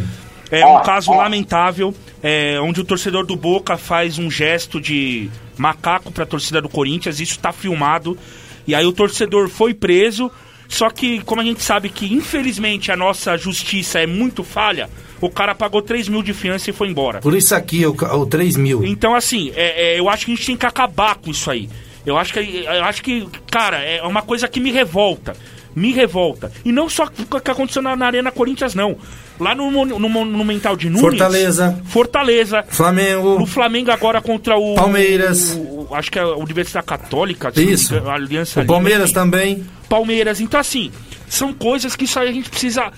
[0.52, 1.94] É um caso lamentável,
[2.24, 6.70] é, onde o torcedor do Boca faz um gesto de macaco para a torcida do
[6.70, 8.18] Corinthians, isso está filmado.
[8.66, 10.32] E aí o torcedor foi preso,
[10.70, 14.90] só que, como a gente sabe que infelizmente a nossa justiça é muito falha,
[15.20, 17.20] o cara pagou 3 mil de fiança e foi embora.
[17.20, 18.84] Por isso aqui, o, ca- o 3 mil.
[18.86, 21.70] Então, assim, é- é, eu acho que a gente tem que acabar com isso aí.
[22.06, 25.36] Eu acho que, eu acho que, cara, é uma coisa que me revolta.
[25.76, 26.52] Me revolta.
[26.64, 28.96] E não só o que aconteceu na, na Arena Corinthians, não.
[29.40, 31.02] Lá no, Mon- no Monumental de Nunes.
[31.02, 31.80] Fortaleza.
[31.86, 32.64] Fortaleza.
[32.70, 33.40] Flamengo.
[33.40, 34.76] No Flamengo agora contra o.
[34.76, 35.54] Palmeiras.
[35.56, 37.52] o- o- acho que é a Universidade Católica.
[37.56, 37.94] Isso.
[37.96, 39.64] engano, a Aliança O Palmeiras também.
[39.90, 40.40] Palmeiras.
[40.40, 40.92] Então, assim,
[41.28, 42.92] são coisas que isso aí a gente precisa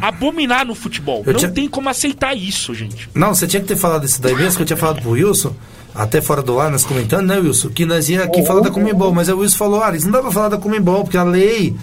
[0.00, 1.22] abominar no futebol.
[1.26, 3.08] Eu não tinha- tem como aceitar isso, gente.
[3.14, 5.54] Não, você tinha que ter falado isso daí mesmo, que eu tinha falado pro Wilson,
[5.94, 7.68] até fora do ar, nós comentando, né, Wilson?
[7.70, 10.20] Que nós ia aqui falar da Comembol, mas aí o Wilson falou, Ares, não dá
[10.20, 11.74] pra falar da Comembol, porque a lei,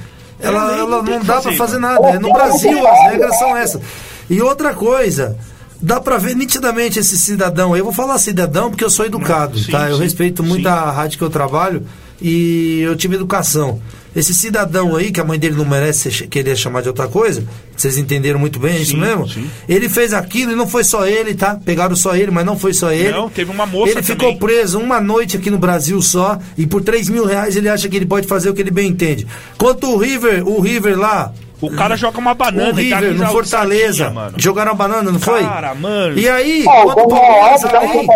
[0.44, 1.94] ela, ela não dá fazer, pra fazer mano.
[2.02, 2.10] nada.
[2.16, 3.82] É no Brasil, as regras são essas.
[4.30, 5.38] E outra coisa.
[5.82, 7.76] Dá pra ver nitidamente esse cidadão.
[7.76, 9.90] Eu vou falar cidadão porque eu sou educado, Sim, tá?
[9.90, 10.68] Eu sim, respeito muito sim.
[10.74, 11.86] a rádio que eu trabalho
[12.24, 13.80] e eu tive educação.
[14.16, 17.44] Esse cidadão aí, que a mãe dele não merece querer chamar de outra coisa,
[17.76, 19.28] vocês entenderam muito bem, é isso Sim, mesmo?
[19.28, 19.50] sim.
[19.68, 21.60] Ele fez aquilo e não foi só ele, tá?
[21.66, 23.10] Pegaram só ele, mas não foi só ele.
[23.12, 24.38] Não, teve uma moça Ele ficou também.
[24.38, 27.96] preso uma noite aqui no Brasil só e por 3 mil reais ele acha que
[27.98, 29.26] ele pode fazer o que ele bem entende.
[29.58, 31.34] Quanto o River, o River lá.
[31.66, 34.10] O cara joga uma banana River no Fortaleza.
[34.10, 34.36] mano.
[34.38, 35.44] Jogaram a banana, não foi?
[35.44, 36.18] Cara, mano.
[36.20, 38.08] E aí, o Palmeiras aí.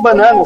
[0.00, 0.42] banana,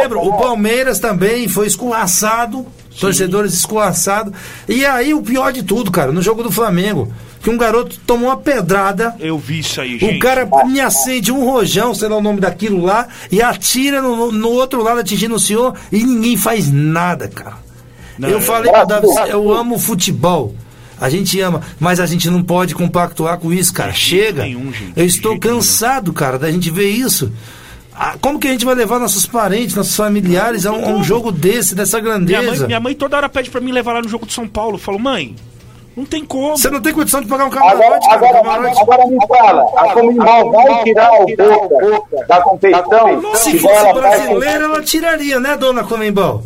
[0.00, 2.64] lembro, o Palmeiras também foi escorraçado,
[3.00, 4.32] torcedores escorraçados.
[4.68, 8.28] E aí o pior de tudo, cara, no jogo do Flamengo, que um garoto tomou
[8.28, 9.14] uma pedrada.
[9.18, 10.16] Eu vi isso aí, gente.
[10.16, 14.30] O cara me acende um rojão, sei lá o nome daquilo lá, e atira no,
[14.30, 17.56] no outro lado atingindo o senhor e ninguém faz nada, cara.
[18.18, 20.54] Não, eu é- falei pro Davi, eu amo futebol.
[21.00, 23.92] A gente ama, mas a gente não pode compactuar com isso, cara.
[23.92, 24.42] Chega.
[24.44, 25.58] nenhum, gente, eu estou jeito nenhum.
[25.58, 27.32] cansado, cara, da gente ver isso.
[27.96, 31.04] Ah, Como que a gente vai levar nossos parentes, nossos familiares a um, a um
[31.04, 32.42] jogo desse, dessa Minha grandeza?
[32.58, 34.74] mãe, minha mãe toda hora pede pra mim levar lá no jogo de São Paulo.
[34.74, 35.36] Eu falo, mãe,
[35.96, 36.56] não tem como.
[36.58, 38.16] Você não tem condição de pagar um Agora, camarote, cara.
[38.16, 38.80] agora, camarote.
[38.82, 43.34] agora me fala, a Comembol vai tirar o Boca da competição?
[43.36, 46.42] Se igual fosse brasileira, ela tiraria, né, dona Comembol?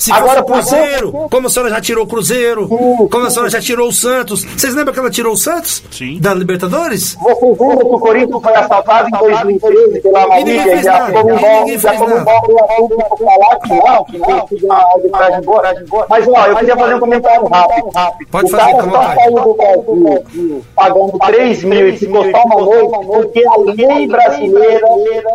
[0.00, 2.68] Se Agora, fosse o por Cruzeiro, como a senhora já tirou o Cruzeiro,
[3.10, 4.44] como a senhora já tirou o Santos.
[4.44, 5.82] Vocês lembram que ela tirou o Santos?
[5.90, 6.18] Sim.
[6.18, 7.18] Da Libertadores?
[7.20, 10.88] Vocês lembram que o Corinthians foi assaltado em 2013 pela E ninguém Marília fez e
[10.88, 11.12] a nada.
[11.12, 14.64] Comembol Ninguém e a fez Comembol veio a público falar que não, que não, que
[14.64, 16.06] uma arbitragem boa.
[16.08, 18.28] Mas, ó, eu queria fazer um comentário rápido.
[18.30, 22.60] Pode o fazer, cara só saiu do Brasil pagando 3 mil e ficou só uma
[22.62, 24.88] noite porque a lei brasileira,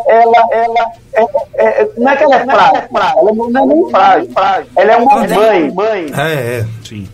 [0.07, 4.31] ela, ela, é, é, não é que ela é frágil, ela não é nem frágil,
[4.75, 6.05] ela é uma mãe, mãe.
[6.17, 6.65] É, é.
[6.83, 7.07] Sim.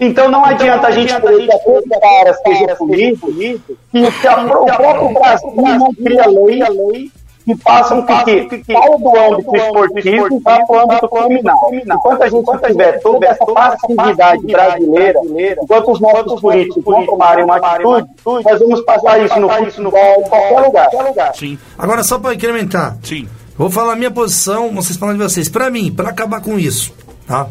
[0.00, 3.60] Então não adianta a gente querer que aquele cara seja punido e
[3.92, 7.10] que a- o próprio Brasil não cria lei
[7.44, 11.70] que façam com que saia do âmbito esportivo e para o âmbito criminal.
[11.74, 15.20] Enquanto a gente tiver toda essa passividade brasileira,
[15.62, 20.28] enquanto os nossos políticos não tomarem uma atitude, nós vamos passar isso no futebol, em
[20.28, 21.34] qualquer lugar.
[21.34, 23.28] Sim, Agora, só para incrementar, sim.
[23.56, 25.48] Vou falar a minha posição, vocês falam de vocês.
[25.48, 26.92] Pra mim, pra acabar com isso,
[27.26, 27.48] tá?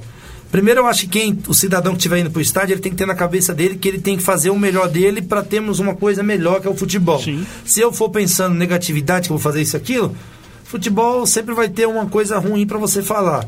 [0.51, 2.97] Primeiro, eu acho que quem, o cidadão que estiver indo pro estádio, ele tem que
[2.97, 5.95] ter na cabeça dele que ele tem que fazer o melhor dele para termos uma
[5.95, 7.19] coisa melhor que é o futebol.
[7.19, 7.43] Sim.
[7.65, 10.15] Se eu for pensando negatividade, que eu vou fazer isso e aquilo,
[10.63, 13.47] futebol sempre vai ter uma coisa ruim para você falar.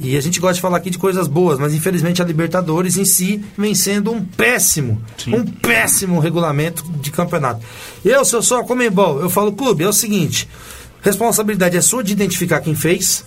[0.00, 3.04] E a gente gosta de falar aqui de coisas boas, mas infelizmente a Libertadores em
[3.04, 7.60] si vem sendo um péssimo, um péssimo regulamento de campeonato.
[8.04, 10.48] Eu, se eu sou a Comembol, eu falo, clube, é o seguinte,
[11.02, 13.24] responsabilidade é sua de identificar quem fez,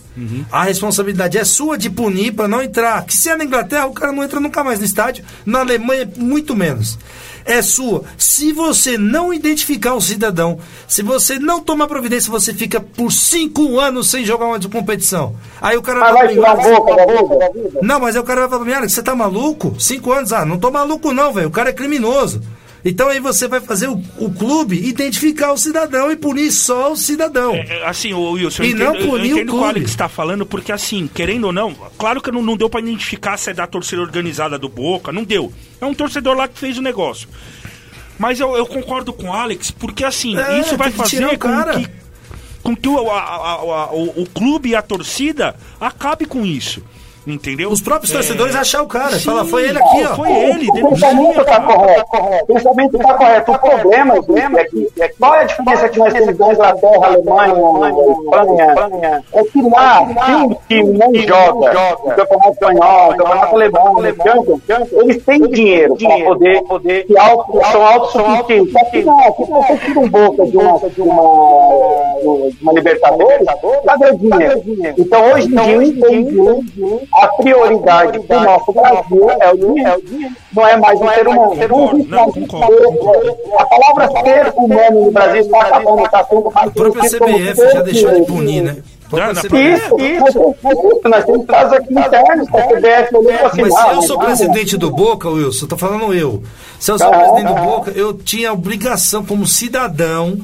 [0.51, 3.03] A responsabilidade é sua de punir para não entrar.
[3.03, 5.25] Que se é na Inglaterra, o cara não entra nunca mais no estádio.
[5.43, 6.99] Na Alemanha, muito menos.
[7.45, 8.03] É sua.
[8.17, 13.79] Se você não identificar o cidadão, se você não tomar providência, você fica por cinco
[13.79, 15.35] anos sem jogar uma de competição.
[15.59, 17.79] Aí o cara Mas vai "Alex, boca da vida?
[17.81, 19.75] não, mas aí o cara vai falar pra mim, Alex, você tá maluco?
[19.79, 20.31] Cinco anos?
[20.31, 21.47] Ah, não tô maluco não, velho.
[21.47, 22.39] O cara é criminoso.
[22.85, 26.97] Então aí você vai fazer o, o clube identificar o cidadão e punir só o
[26.97, 27.53] cidadão.
[27.55, 29.59] É, assim, o Wilson, eu E entendo, não eu punir o entendo o que o
[29.59, 29.65] clube.
[29.69, 33.37] Alex está falando, porque assim, querendo ou não, claro que não, não deu pra identificar
[33.37, 35.53] se é da torcida organizada do Boca, não deu.
[35.79, 37.29] É um torcedor lá que fez o negócio.
[38.19, 41.63] Mas eu, eu concordo com o Alex, porque assim, É, isso vai fazer o com
[41.73, 41.89] que,
[42.61, 46.83] com que o, a- a- a- o, o clube e a torcida acabe com isso.
[47.25, 47.69] Entendeu?
[47.71, 49.11] Os próprios É, torcedores achar o cara.
[49.17, 50.15] sim, Fala, foi ele aqui, ó.
[50.15, 51.63] Foi ele, O pensamento está cara.
[51.63, 52.43] correto.
[52.43, 53.51] O pensamento está correto.
[53.53, 56.51] O problema, gente, é que é que qual é a diferença que nós temos da
[56.53, 59.23] Inglaterra, Alemanha, Espanha?
[59.33, 64.05] É que lá, se um time não joga no Campeonato Espanhol, no Campeonato Alemão,
[65.01, 68.75] eles têm dinheiro para poder, poder se auto, são autossuficientes.
[68.75, 73.47] Aqui não, aqui você tira um boca de uma, de uma, de uma Libertadores,
[74.11, 74.61] o dinheiro?
[74.97, 76.33] Então, hoje em dia, eu entendi
[77.21, 80.03] a prioridade do nosso Brasil é o dinheiro.
[80.51, 81.55] Não é mais um ser humano.
[82.07, 87.09] Não mais concordo, A palavra ser humano no Brasil está acabando, está sendo A própria
[87.09, 88.77] CBF já deixou de punir, né?
[89.11, 89.31] Não.
[89.31, 91.07] Isso, isso, isso.
[91.07, 94.77] Nós temos casos aqui internos que a CBF olhou assim, Mas se eu sou presidente
[94.77, 96.41] do Boca, Wilson, tô falando eu.
[96.79, 97.61] Se eu sou Ah, presidente do.
[97.61, 100.39] Boca, eu tinha a obrigação como cidadão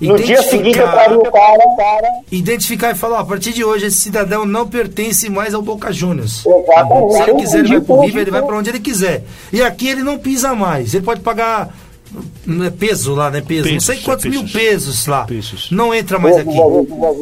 [0.00, 2.08] No dia seguinte eu traria o cara, cara.
[2.32, 5.92] identificar e falar, ó, a partir de hoje esse cidadão não pertence mais ao Boca
[5.92, 6.44] Juniors.
[6.46, 7.12] Exatamente.
[7.14, 9.24] Se ele quiser, ele vai pro River, ele vai pra onde ele quiser.
[9.52, 10.94] E aqui ele não pisa mais.
[10.94, 11.74] Ele pode pagar
[12.78, 13.40] peso lá, né?
[13.40, 13.70] Peso.
[13.70, 15.06] não sei quantos é mil pesos.
[15.06, 15.24] lá.
[15.24, 15.70] Pesos.
[15.70, 16.56] Não entra mais aqui.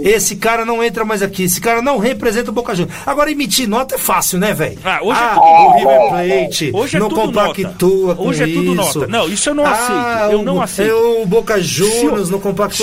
[0.02, 1.43] Esse cara não entra mais aqui.
[1.44, 2.97] Esse cara não representa o Boca Juniors.
[3.06, 4.78] Agora, emitir nota é fácil, né, velho?
[4.85, 5.78] Ah, hoje é ah, tudo o nota.
[5.78, 6.09] River
[6.40, 8.98] Plate Hoje é não tudo compactua com Hoje é tudo isso.
[9.01, 9.06] nota.
[9.06, 10.32] Não, isso eu não Ah, aceito.
[10.32, 10.89] Eu o- não aceito.
[10.90, 12.39] eu- O Boca Juniors não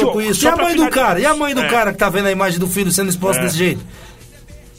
[0.09, 0.45] o- com isso.
[0.45, 1.19] E a mãe do cara?
[1.19, 1.69] E a mãe do É.
[1.69, 3.43] cara que tá vendo a imagem do filho sendo exposto É.
[3.43, 3.81] desse jeito?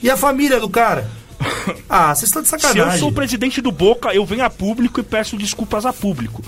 [0.03, 1.09] E a família do cara?
[1.89, 2.99] Ah, vocês estão de Se eu sacanagem.
[2.99, 6.43] sou o presidente do Boca, eu venho a público e peço desculpas a público.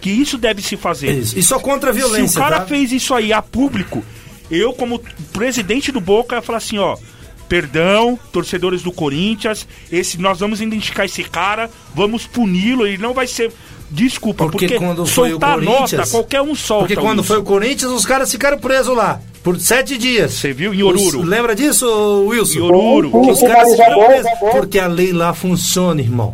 [0.00, 1.10] Que isso deve se fazer.
[1.12, 1.38] Isso.
[1.38, 2.66] E só contra a Se violência, o cara tá?
[2.66, 4.02] fez isso aí a público,
[4.50, 5.00] eu, como
[5.32, 6.96] presidente do Boca, ia falar assim, ó.
[7.48, 13.26] Perdão, torcedores do Corinthians, esse, nós vamos identificar esse cara, vamos puni-lo, ele não vai
[13.26, 13.52] ser.
[13.90, 16.86] Desculpa, Porque porque, quando foi o soltar Corinthians- nota, qualquer um solta.
[16.86, 19.20] Porque quando foi o Corinthians, os caras ficaram presos lá.
[19.42, 20.34] Por sete dias.
[20.34, 20.72] Você viu?
[20.72, 21.20] Em Oruro.
[21.22, 22.58] Os- lembra disso, Wilson?
[22.58, 23.30] Em Oruro.
[23.30, 24.30] Os caras ficaram presos.
[24.52, 26.32] Porque a lei lá funciona, irmão.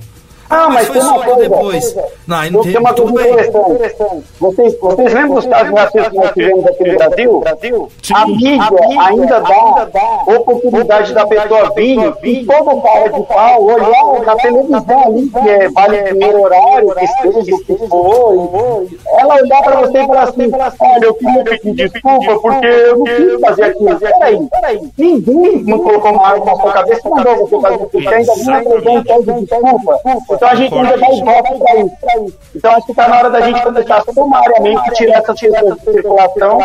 [0.49, 1.41] Ah, mas foi tem uma coisa.
[1.49, 1.97] depois.
[2.27, 3.33] Não, não tem tem- uma coisa bem.
[3.33, 4.25] interessante.
[4.41, 7.89] Vocês, vocês lembram dos casos racistas que nós tivemos aqui no Brasil?
[8.03, 8.15] Sim.
[8.15, 8.61] A mídia
[9.01, 15.29] ainda dá oportunidade da pessoa vir e todo cara de pau olhar na televisão ali,
[15.29, 18.87] que é vale primeiro horário, que seja, que for.
[19.19, 23.05] Ela olhar pra você e falar assim: olha, eu queria pedir desculpa porque eu não
[23.05, 23.99] quis fazer aquilo.
[23.99, 24.81] Peraí, peraí.
[24.99, 27.77] Ninguém não colocou uma arma na sua cabeça e mandou você fazer.
[27.87, 30.36] Você ainda vinha apresentando pede desculpa.
[30.37, 32.39] Então a gente ainda dá ibope pra isso.
[32.55, 36.59] Então acho que tá na hora da gente começar sumariamente tirar essas pessoas de circulação,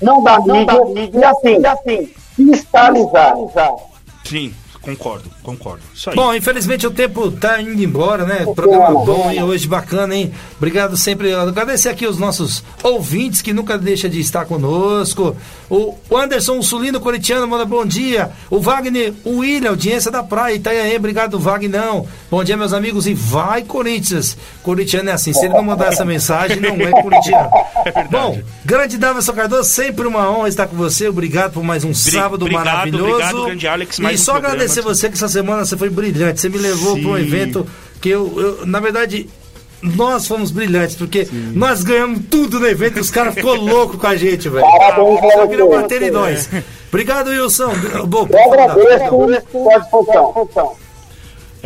[0.00, 3.34] não da mídia, e assim, fiscalizar.
[4.24, 4.54] Sim,
[4.84, 5.82] concordo, concordo.
[5.94, 6.16] Isso aí.
[6.16, 8.44] Bom, infelizmente o tempo tá indo embora, né?
[8.54, 9.42] Programa bom, hein?
[9.42, 10.32] Hoje bacana, hein?
[10.56, 11.32] Obrigado sempre.
[11.34, 15.36] Agradecer aqui os nossos ouvintes que nunca deixa de estar conosco.
[15.70, 18.30] O Anderson Sulino Coritiano manda bom dia.
[18.50, 20.96] O Wagner, o William, audiência da praia, Itanhaém.
[20.96, 22.06] Obrigado, Vagnão.
[22.30, 23.06] Bom dia, meus amigos.
[23.06, 24.36] E vai, Corinthians.
[24.62, 25.32] Coritiano é assim.
[25.32, 27.50] Se ele não mandar essa mensagem, não é corintiano.
[28.10, 31.08] Bom, grande Davidson Cardoso, sempre uma honra estar com você.
[31.08, 33.10] Obrigado por mais um sábado obrigado, maravilhoso.
[33.12, 34.54] obrigado, grande Alex, mais e um só programa.
[34.54, 36.40] agradecer você que essa semana você foi brilhante.
[36.40, 37.22] Você me levou para um Sim.
[37.22, 37.66] evento
[38.00, 39.28] que eu, eu, na verdade,
[39.82, 44.06] nós fomos brilhantes, porque nós ganhamos tudo no evento e os caras ficou louco com
[44.06, 44.64] a gente, velho.
[44.64, 45.82] Parabéns pra Só queriam você.
[45.82, 46.48] bater em nós.
[46.88, 47.72] Obrigado, Wilson.
[48.06, 50.83] Bom, Eu agradeço, à disposição.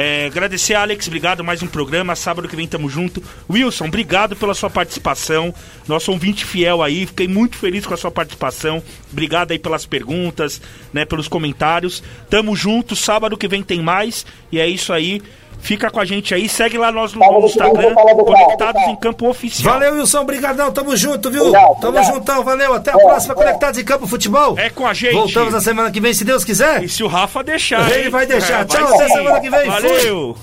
[0.01, 2.15] É, agradecer, Alex, obrigado, mais um programa.
[2.15, 3.21] Sábado que vem tamo junto.
[3.51, 5.53] Wilson, obrigado pela sua participação.
[5.89, 8.81] Nosso ouvinte fiel aí, fiquei muito feliz com a sua participação.
[9.11, 10.63] Obrigado aí pelas perguntas,
[10.93, 12.01] né, pelos comentários.
[12.31, 14.25] Tamo junto, sábado que vem tem mais.
[14.53, 15.21] E é isso aí.
[15.61, 19.75] Fica com a gente aí, segue lá nós no, Instagram, Conectados em Campo Oficial.
[19.75, 20.21] Valeu, Wilson.
[20.21, 20.73] Obrigadão.
[20.73, 21.43] Tamo junto, viu?
[21.47, 22.15] Obrigado, Tamo obrigado.
[22.15, 22.45] juntão.
[22.45, 22.75] Valeu.
[22.75, 23.37] Até a É, próxima é.
[23.37, 24.59] Conectados em Campo Futebol.
[24.59, 25.15] É com a gente.
[25.15, 26.83] Voltamos na semana que vem, se Deus quiser.
[26.85, 27.91] E se o Rafa deixar.
[27.91, 28.09] Ele hein?
[28.11, 28.63] vai deixar.
[28.63, 29.15] É, Tchau, vai até sim.
[29.15, 29.61] semana que vem.
[29.61, 29.71] Fui.
[29.71, 30.37] Valeu.